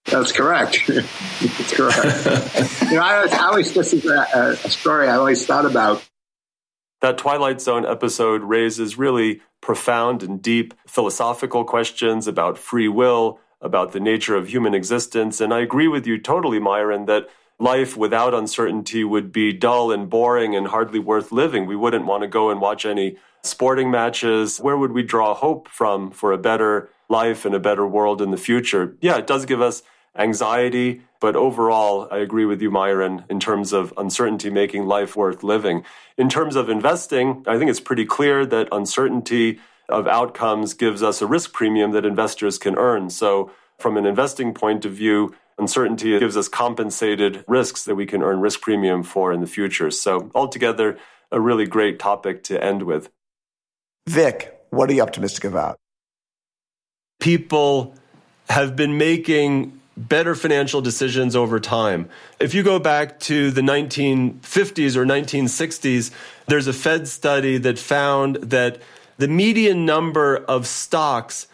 That's 0.06 0.32
correct. 0.32 0.80
That's 0.88 1.74
correct. 1.74 2.82
you 2.90 2.96
know, 2.98 3.04
I, 3.04 3.18
always, 3.18 3.34
I 3.34 3.46
always 3.46 3.74
this 3.74 3.94
is 3.94 4.06
a, 4.06 4.58
a 4.64 4.70
story 4.70 5.08
I 5.08 5.16
always 5.16 5.46
thought 5.46 5.66
about. 5.66 6.04
That 7.02 7.18
Twilight 7.18 7.62
Zone 7.62 7.86
episode 7.86 8.42
raises 8.44 8.98
really 8.98 9.42
profound 9.62 10.24
and 10.24 10.42
deep 10.42 10.74
philosophical 10.88 11.64
questions 11.64 12.28
about 12.28 12.58
free 12.58 12.88
will, 12.88 13.40
about 13.62 13.92
the 13.92 14.00
nature 14.00 14.36
of 14.36 14.48
human 14.48 14.74
existence. 14.74 15.40
And 15.40 15.54
I 15.54 15.60
agree 15.60 15.88
with 15.88 16.08
you 16.08 16.18
totally, 16.18 16.60
Myron, 16.60 17.06
that 17.06 17.30
life 17.60 17.98
without 17.98 18.34
uncertainty 18.34 19.04
would 19.04 19.32
be 19.32 19.52
dull 19.52 19.92
and 19.92 20.10
boring 20.10 20.56
and 20.56 20.68
hardly 20.68 21.00
worth 21.00 21.32
living. 21.32 21.66
We 21.66 21.76
wouldn't 21.76 22.06
want 22.06 22.24
to 22.24 22.28
go 22.28 22.50
and 22.50 22.62
watch 22.62 22.86
any 22.86 23.18
sporting 23.44 23.92
matches. 23.92 24.60
Where 24.60 24.78
would 24.78 24.94
we 24.94 25.04
draw 25.04 25.34
hope 25.34 25.68
from 25.68 26.12
for 26.12 26.32
a 26.32 26.38
better 26.38 26.90
life 27.10 27.46
and 27.46 27.54
a 27.54 27.60
better 27.60 27.86
world 27.86 28.22
in 28.22 28.32
the 28.32 28.38
future? 28.38 28.96
Yeah, 29.02 29.18
it 29.18 29.28
does 29.28 29.46
give 29.46 29.62
us 29.62 29.84
anxiety. 30.16 31.02
But 31.20 31.36
overall, 31.36 32.08
I 32.12 32.20
agree 32.20 32.46
with 32.46 32.62
you, 32.62 32.72
Myron, 32.72 33.26
in 33.30 33.42
terms 33.42 33.74
of 33.74 33.94
uncertainty 33.98 34.50
making 34.50 34.86
life 34.86 35.18
worth 35.18 35.44
living. 35.44 35.84
In 36.18 36.30
terms 36.30 36.56
of 36.56 36.70
investing, 36.70 37.44
I 37.46 37.58
think 37.58 37.70
it's 37.70 37.82
pretty 37.82 38.06
clear 38.06 38.46
that 38.46 38.70
uncertainty 38.72 39.60
of 39.90 40.08
outcomes 40.08 40.74
gives 40.74 41.04
us 41.04 41.22
a 41.22 41.28
risk 41.28 41.52
premium 41.52 41.92
that 41.92 42.06
investors 42.06 42.58
can 42.58 42.78
earn. 42.78 43.10
So, 43.10 43.52
from 43.80 43.98
an 43.98 44.06
investing 44.06 44.54
point 44.54 44.86
of 44.86 44.92
view, 44.92 45.34
uncertainty 45.60 46.18
gives 46.20 46.38
us 46.38 46.48
compensated 46.48 47.44
risks 47.48 47.84
that 47.84 47.96
we 47.96 48.06
can 48.06 48.24
earn 48.24 48.40
risk 48.40 48.62
premium 48.62 49.04
for 49.04 49.32
in 49.34 49.42
the 49.42 49.48
future. 49.48 49.92
So, 49.92 50.32
altogether, 50.34 50.98
a 51.32 51.40
really 51.40 51.66
great 51.66 52.00
topic 52.00 52.44
to 52.46 52.64
end 52.64 52.84
with. 52.84 53.10
Vic, 54.08 54.60
what 54.70 54.90
are 54.90 54.94
you 54.94 55.02
optimistic 55.02 55.44
about? 55.44 55.78
People 57.20 57.96
have 58.50 58.76
been 58.76 58.98
making 58.98 59.80
better 59.96 60.34
financial 60.34 60.82
decisions 60.82 61.36
over 61.36 61.60
time. 61.60 62.10
If 62.40 62.54
you 62.54 62.64
go 62.64 62.80
back 62.80 63.20
to 63.22 63.52
the 63.52 63.62
1950s 63.62 64.96
or 64.96 65.06
1960s, 65.06 66.12
there's 66.48 66.68
a 66.68 66.74
Fed 66.74 67.08
study 67.08 67.58
that 67.58 67.78
found 67.78 68.38
that 68.38 68.82
the 69.18 69.28
median 69.28 69.86
number 69.86 70.38
of 70.38 70.66
stocks 70.66 71.48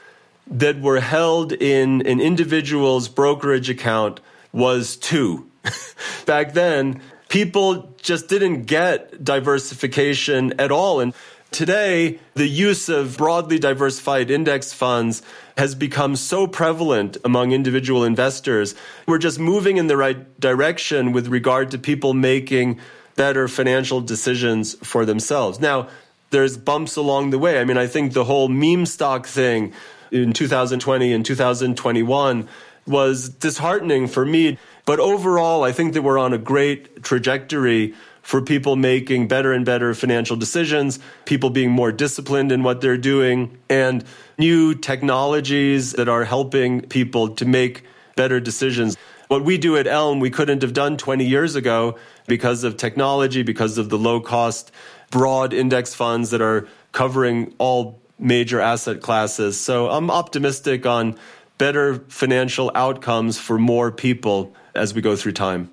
that 0.48 0.80
were 0.80 1.00
held 1.00 1.52
in 1.52 2.06
an 2.06 2.20
individual's 2.20 3.08
brokerage 3.08 3.70
account 3.70 4.20
was 4.52 4.96
two. 4.98 5.50
back 6.26 6.54
then, 6.54 7.02
people 7.30 7.94
just 8.02 8.28
didn't 8.28 8.64
get 8.64 9.24
diversification 9.24 10.54
at 10.60 10.72
all. 10.72 11.00
And 11.00 11.14
Today, 11.56 12.20
the 12.34 12.48
use 12.48 12.90
of 12.90 13.16
broadly 13.18 13.60
diversified 13.60 14.30
index 14.30 14.74
funds 14.74 15.22
has 15.58 15.74
become 15.74 16.18
so 16.18 16.48
prevalent 16.48 17.16
among 17.24 17.54
individual 17.54 18.04
investors. 18.04 18.76
We're 19.08 19.20
just 19.20 19.40
moving 19.40 19.78
in 19.78 19.88
the 19.88 19.96
right 19.96 20.38
direction 20.38 21.14
with 21.14 21.30
regard 21.30 21.72
to 21.72 21.78
people 21.78 22.14
making 22.14 22.82
better 23.16 23.48
financial 23.48 24.02
decisions 24.02 24.74
for 24.86 25.06
themselves. 25.06 25.62
Now, 25.62 25.88
there's 26.32 26.58
bumps 26.58 26.98
along 26.98 27.30
the 27.30 27.40
way. 27.40 27.62
I 27.62 27.64
mean, 27.64 27.78
I 27.78 27.88
think 27.88 28.12
the 28.12 28.26
whole 28.26 28.50
meme 28.50 28.86
stock 28.86 29.26
thing 29.26 29.72
in 30.16 30.32
2020 30.32 31.12
and 31.12 31.26
2021 31.26 32.48
was 32.88 33.30
disheartening 33.30 34.08
for 34.08 34.26
me. 34.26 34.58
But 34.86 35.00
overall, 35.00 35.64
I 35.64 35.72
think 35.72 35.94
that 35.94 36.04
we're 36.04 36.18
on 36.18 36.32
a 36.34 36.38
great 36.38 37.04
trajectory 37.04 37.94
for 38.22 38.42
people 38.42 38.76
making 38.76 39.28
better 39.28 39.52
and 39.52 39.66
better 39.66 39.94
financial 39.94 40.36
decisions, 40.36 41.00
people 41.26 41.50
being 41.50 41.70
more 41.70 41.92
disciplined 41.92 42.52
in 42.52 42.64
what 42.64 42.82
they're 42.82 42.98
doing, 42.98 43.58
and 43.70 44.04
new 44.38 44.74
technologies 44.74 45.94
that 45.94 46.08
are 46.08 46.24
helping 46.24 46.82
people 46.82 47.30
to 47.36 47.46
make 47.46 47.84
better 48.16 48.40
decisions. 48.40 48.98
What 49.28 49.44
we 49.44 49.58
do 49.58 49.76
at 49.78 49.86
Elm, 49.86 50.20
we 50.20 50.30
couldn't 50.30 50.62
have 50.62 50.74
done 50.74 50.98
20 50.98 51.26
years 51.26 51.56
ago 51.56 51.98
because 52.28 52.64
of 52.64 52.78
technology, 52.78 53.44
because 53.44 53.78
of 53.78 53.90
the 53.90 53.98
low 53.98 54.20
cost, 54.22 54.72
broad 55.12 55.54
index 55.54 55.94
funds 55.94 56.30
that 56.30 56.42
are 56.42 56.68
covering 56.94 57.54
all 57.58 58.00
major 58.20 58.60
asset 58.60 59.02
classes. 59.02 59.60
So 59.60 59.90
I'm 59.90 60.10
optimistic 60.10 60.86
on 60.86 61.18
better 61.58 61.96
financial 62.08 62.72
outcomes 62.76 63.38
for 63.38 63.58
more 63.58 63.92
people 63.92 64.54
as 64.74 64.94
we 64.94 65.02
go 65.02 65.16
through 65.16 65.34
time. 65.34 65.72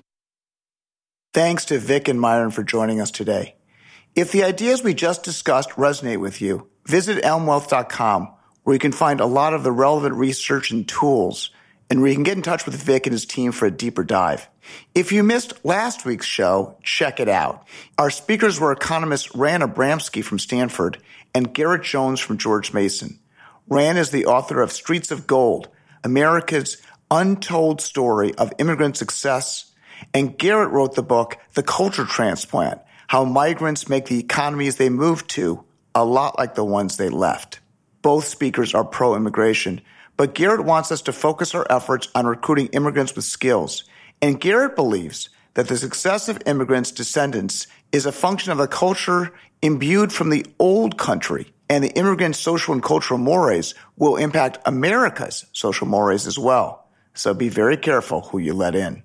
Thanks 1.33 1.65
to 1.65 1.79
Vic 1.79 2.07
and 2.07 2.21
Myron 2.21 2.51
for 2.51 2.63
joining 2.63 3.01
us 3.01 3.11
today. 3.11 3.55
If 4.15 4.31
the 4.31 4.43
ideas 4.43 4.83
we 4.83 4.93
just 4.93 5.23
discussed 5.23 5.71
resonate 5.71 6.19
with 6.19 6.41
you, 6.41 6.67
visit 6.85 7.23
elmwealth.com 7.23 8.29
where 8.63 8.73
you 8.73 8.79
can 8.79 8.91
find 8.91 9.19
a 9.19 9.25
lot 9.25 9.53
of 9.53 9.63
the 9.63 9.71
relevant 9.71 10.15
research 10.15 10.71
and 10.71 10.87
tools 10.87 11.51
and 11.89 12.01
where 12.01 12.09
you 12.09 12.15
can 12.15 12.23
get 12.23 12.37
in 12.37 12.43
touch 12.43 12.65
with 12.65 12.75
Vic 12.75 13.05
and 13.05 13.11
his 13.11 13.25
team 13.25 13.51
for 13.51 13.65
a 13.65 13.71
deeper 13.71 14.03
dive. 14.03 14.49
If 14.95 15.11
you 15.11 15.21
missed 15.21 15.65
last 15.65 16.05
week's 16.05 16.25
show, 16.25 16.77
check 16.81 17.19
it 17.19 17.27
out. 17.27 17.67
Our 17.97 18.09
speakers 18.09 18.59
were 18.59 18.71
economists 18.71 19.35
Ran 19.35 19.61
Abramitzky 19.61 20.23
from 20.23 20.39
Stanford 20.39 20.97
and 21.33 21.53
Garrett 21.53 21.83
Jones 21.83 22.19
from 22.19 22.37
George 22.37 22.73
Mason. 22.73 23.19
Ran 23.67 23.97
is 23.97 24.11
the 24.11 24.25
author 24.25 24.61
of 24.61 24.71
Streets 24.71 25.11
of 25.11 25.27
Gold, 25.27 25.69
America's 26.03 26.81
untold 27.09 27.81
story 27.81 28.33
of 28.35 28.53
immigrant 28.59 28.97
success 28.97 29.73
and 30.13 30.37
Garrett 30.37 30.71
wrote 30.71 30.95
the 30.95 31.03
book, 31.03 31.37
The 31.53 31.63
Culture 31.63 32.05
Transplant, 32.05 32.81
How 33.07 33.23
Migrants 33.25 33.87
Make 33.87 34.05
the 34.05 34.19
Economies 34.19 34.77
They 34.77 34.89
Move 34.89 35.27
to 35.27 35.63
a 35.95 36.03
lot 36.03 36.37
like 36.37 36.55
the 36.55 36.65
ones 36.65 36.97
they 36.97 37.09
left. 37.09 37.59
Both 38.01 38.25
speakers 38.25 38.73
are 38.73 38.83
pro 38.83 39.15
immigration, 39.15 39.81
but 40.17 40.33
Garrett 40.33 40.65
wants 40.65 40.91
us 40.91 41.03
to 41.03 41.13
focus 41.13 41.55
our 41.55 41.65
efforts 41.69 42.09
on 42.15 42.25
recruiting 42.25 42.67
immigrants 42.67 43.15
with 43.15 43.25
skills. 43.25 43.83
And 44.21 44.41
Garrett 44.41 44.75
believes 44.75 45.29
that 45.53 45.67
the 45.67 45.77
success 45.77 46.27
of 46.29 46.41
immigrants' 46.45 46.91
descendants 46.91 47.67
is 47.93 48.05
a 48.05 48.11
function 48.11 48.51
of 48.51 48.59
a 48.59 48.67
culture 48.67 49.31
imbued 49.61 50.11
from 50.11 50.29
the 50.29 50.45
old 50.59 50.97
country, 50.97 51.53
and 51.69 51.83
the 51.83 51.91
immigrants' 51.91 52.39
social 52.39 52.73
and 52.73 52.83
cultural 52.83 53.19
mores 53.19 53.75
will 53.95 54.17
impact 54.17 54.57
America's 54.65 55.45
social 55.53 55.87
mores 55.87 56.27
as 56.27 56.37
well. 56.37 56.89
So 57.13 57.33
be 57.33 57.47
very 57.47 57.77
careful 57.77 58.21
who 58.21 58.39
you 58.39 58.53
let 58.53 58.75
in. 58.75 59.03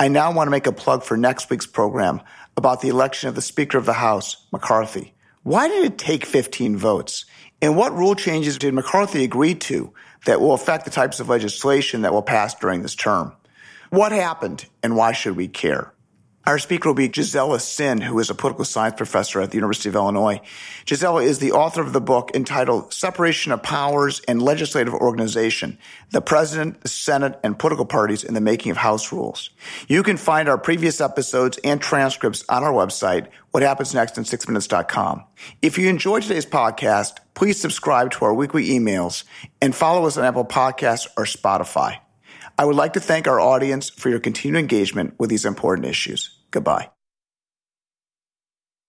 I 0.00 0.08
now 0.08 0.32
want 0.32 0.46
to 0.48 0.50
make 0.50 0.66
a 0.66 0.72
plug 0.72 1.04
for 1.04 1.16
next 1.16 1.50
week's 1.50 1.66
program 1.66 2.22
about 2.56 2.80
the 2.80 2.88
election 2.88 3.28
of 3.28 3.34
the 3.34 3.42
Speaker 3.42 3.78
of 3.78 3.86
the 3.86 3.92
House, 3.92 4.46
McCarthy. 4.52 5.14
Why 5.42 5.68
did 5.68 5.84
it 5.84 5.98
take 5.98 6.24
15 6.24 6.76
votes? 6.76 7.26
And 7.60 7.76
what 7.76 7.94
rule 7.94 8.14
changes 8.14 8.58
did 8.58 8.74
McCarthy 8.74 9.24
agree 9.24 9.54
to 9.54 9.92
that 10.26 10.40
will 10.40 10.54
affect 10.54 10.84
the 10.84 10.90
types 10.90 11.20
of 11.20 11.28
legislation 11.28 12.02
that 12.02 12.12
will 12.12 12.22
pass 12.22 12.54
during 12.54 12.82
this 12.82 12.94
term? 12.94 13.32
What 13.90 14.12
happened 14.12 14.64
and 14.82 14.96
why 14.96 15.12
should 15.12 15.36
we 15.36 15.48
care? 15.48 15.93
Our 16.46 16.58
speaker 16.58 16.90
will 16.90 16.94
be 16.94 17.08
Gisela 17.08 17.58
Sin, 17.58 18.02
who 18.02 18.18
is 18.18 18.28
a 18.28 18.34
political 18.34 18.66
science 18.66 18.96
professor 18.96 19.40
at 19.40 19.50
the 19.50 19.56
University 19.56 19.88
of 19.88 19.94
Illinois. 19.94 20.42
Gisela 20.84 21.22
is 21.22 21.38
the 21.38 21.52
author 21.52 21.80
of 21.80 21.94
the 21.94 22.02
book 22.02 22.32
entitled 22.34 22.92
Separation 22.92 23.50
of 23.50 23.62
Powers 23.62 24.20
and 24.28 24.42
Legislative 24.42 24.92
Organization, 24.92 25.78
the 26.10 26.20
President, 26.20 26.82
the 26.82 26.88
Senate, 26.88 27.40
and 27.42 27.58
Political 27.58 27.86
Parties 27.86 28.24
in 28.24 28.34
the 28.34 28.42
Making 28.42 28.72
of 28.72 28.76
House 28.76 29.10
Rules. 29.10 29.48
You 29.88 30.02
can 30.02 30.18
find 30.18 30.46
our 30.46 30.58
previous 30.58 31.00
episodes 31.00 31.58
and 31.64 31.80
transcripts 31.80 32.44
on 32.50 32.62
our 32.62 32.72
website, 32.72 33.28
whathappensnextin6minutes.com. 33.54 35.24
If 35.62 35.78
you 35.78 35.88
enjoyed 35.88 36.24
today's 36.24 36.44
podcast, 36.44 37.20
please 37.32 37.58
subscribe 37.58 38.10
to 38.12 38.26
our 38.26 38.34
weekly 38.34 38.68
emails 38.68 39.24
and 39.62 39.74
follow 39.74 40.06
us 40.06 40.18
on 40.18 40.24
Apple 40.24 40.44
Podcasts 40.44 41.06
or 41.16 41.24
Spotify. 41.24 42.00
I 42.58 42.64
would 42.64 42.76
like 42.76 42.92
to 42.94 43.00
thank 43.00 43.26
our 43.26 43.40
audience 43.40 43.90
for 43.90 44.08
your 44.08 44.20
continued 44.20 44.58
engagement 44.58 45.14
with 45.18 45.30
these 45.30 45.44
important 45.44 45.86
issues. 45.86 46.38
Goodbye. 46.50 46.90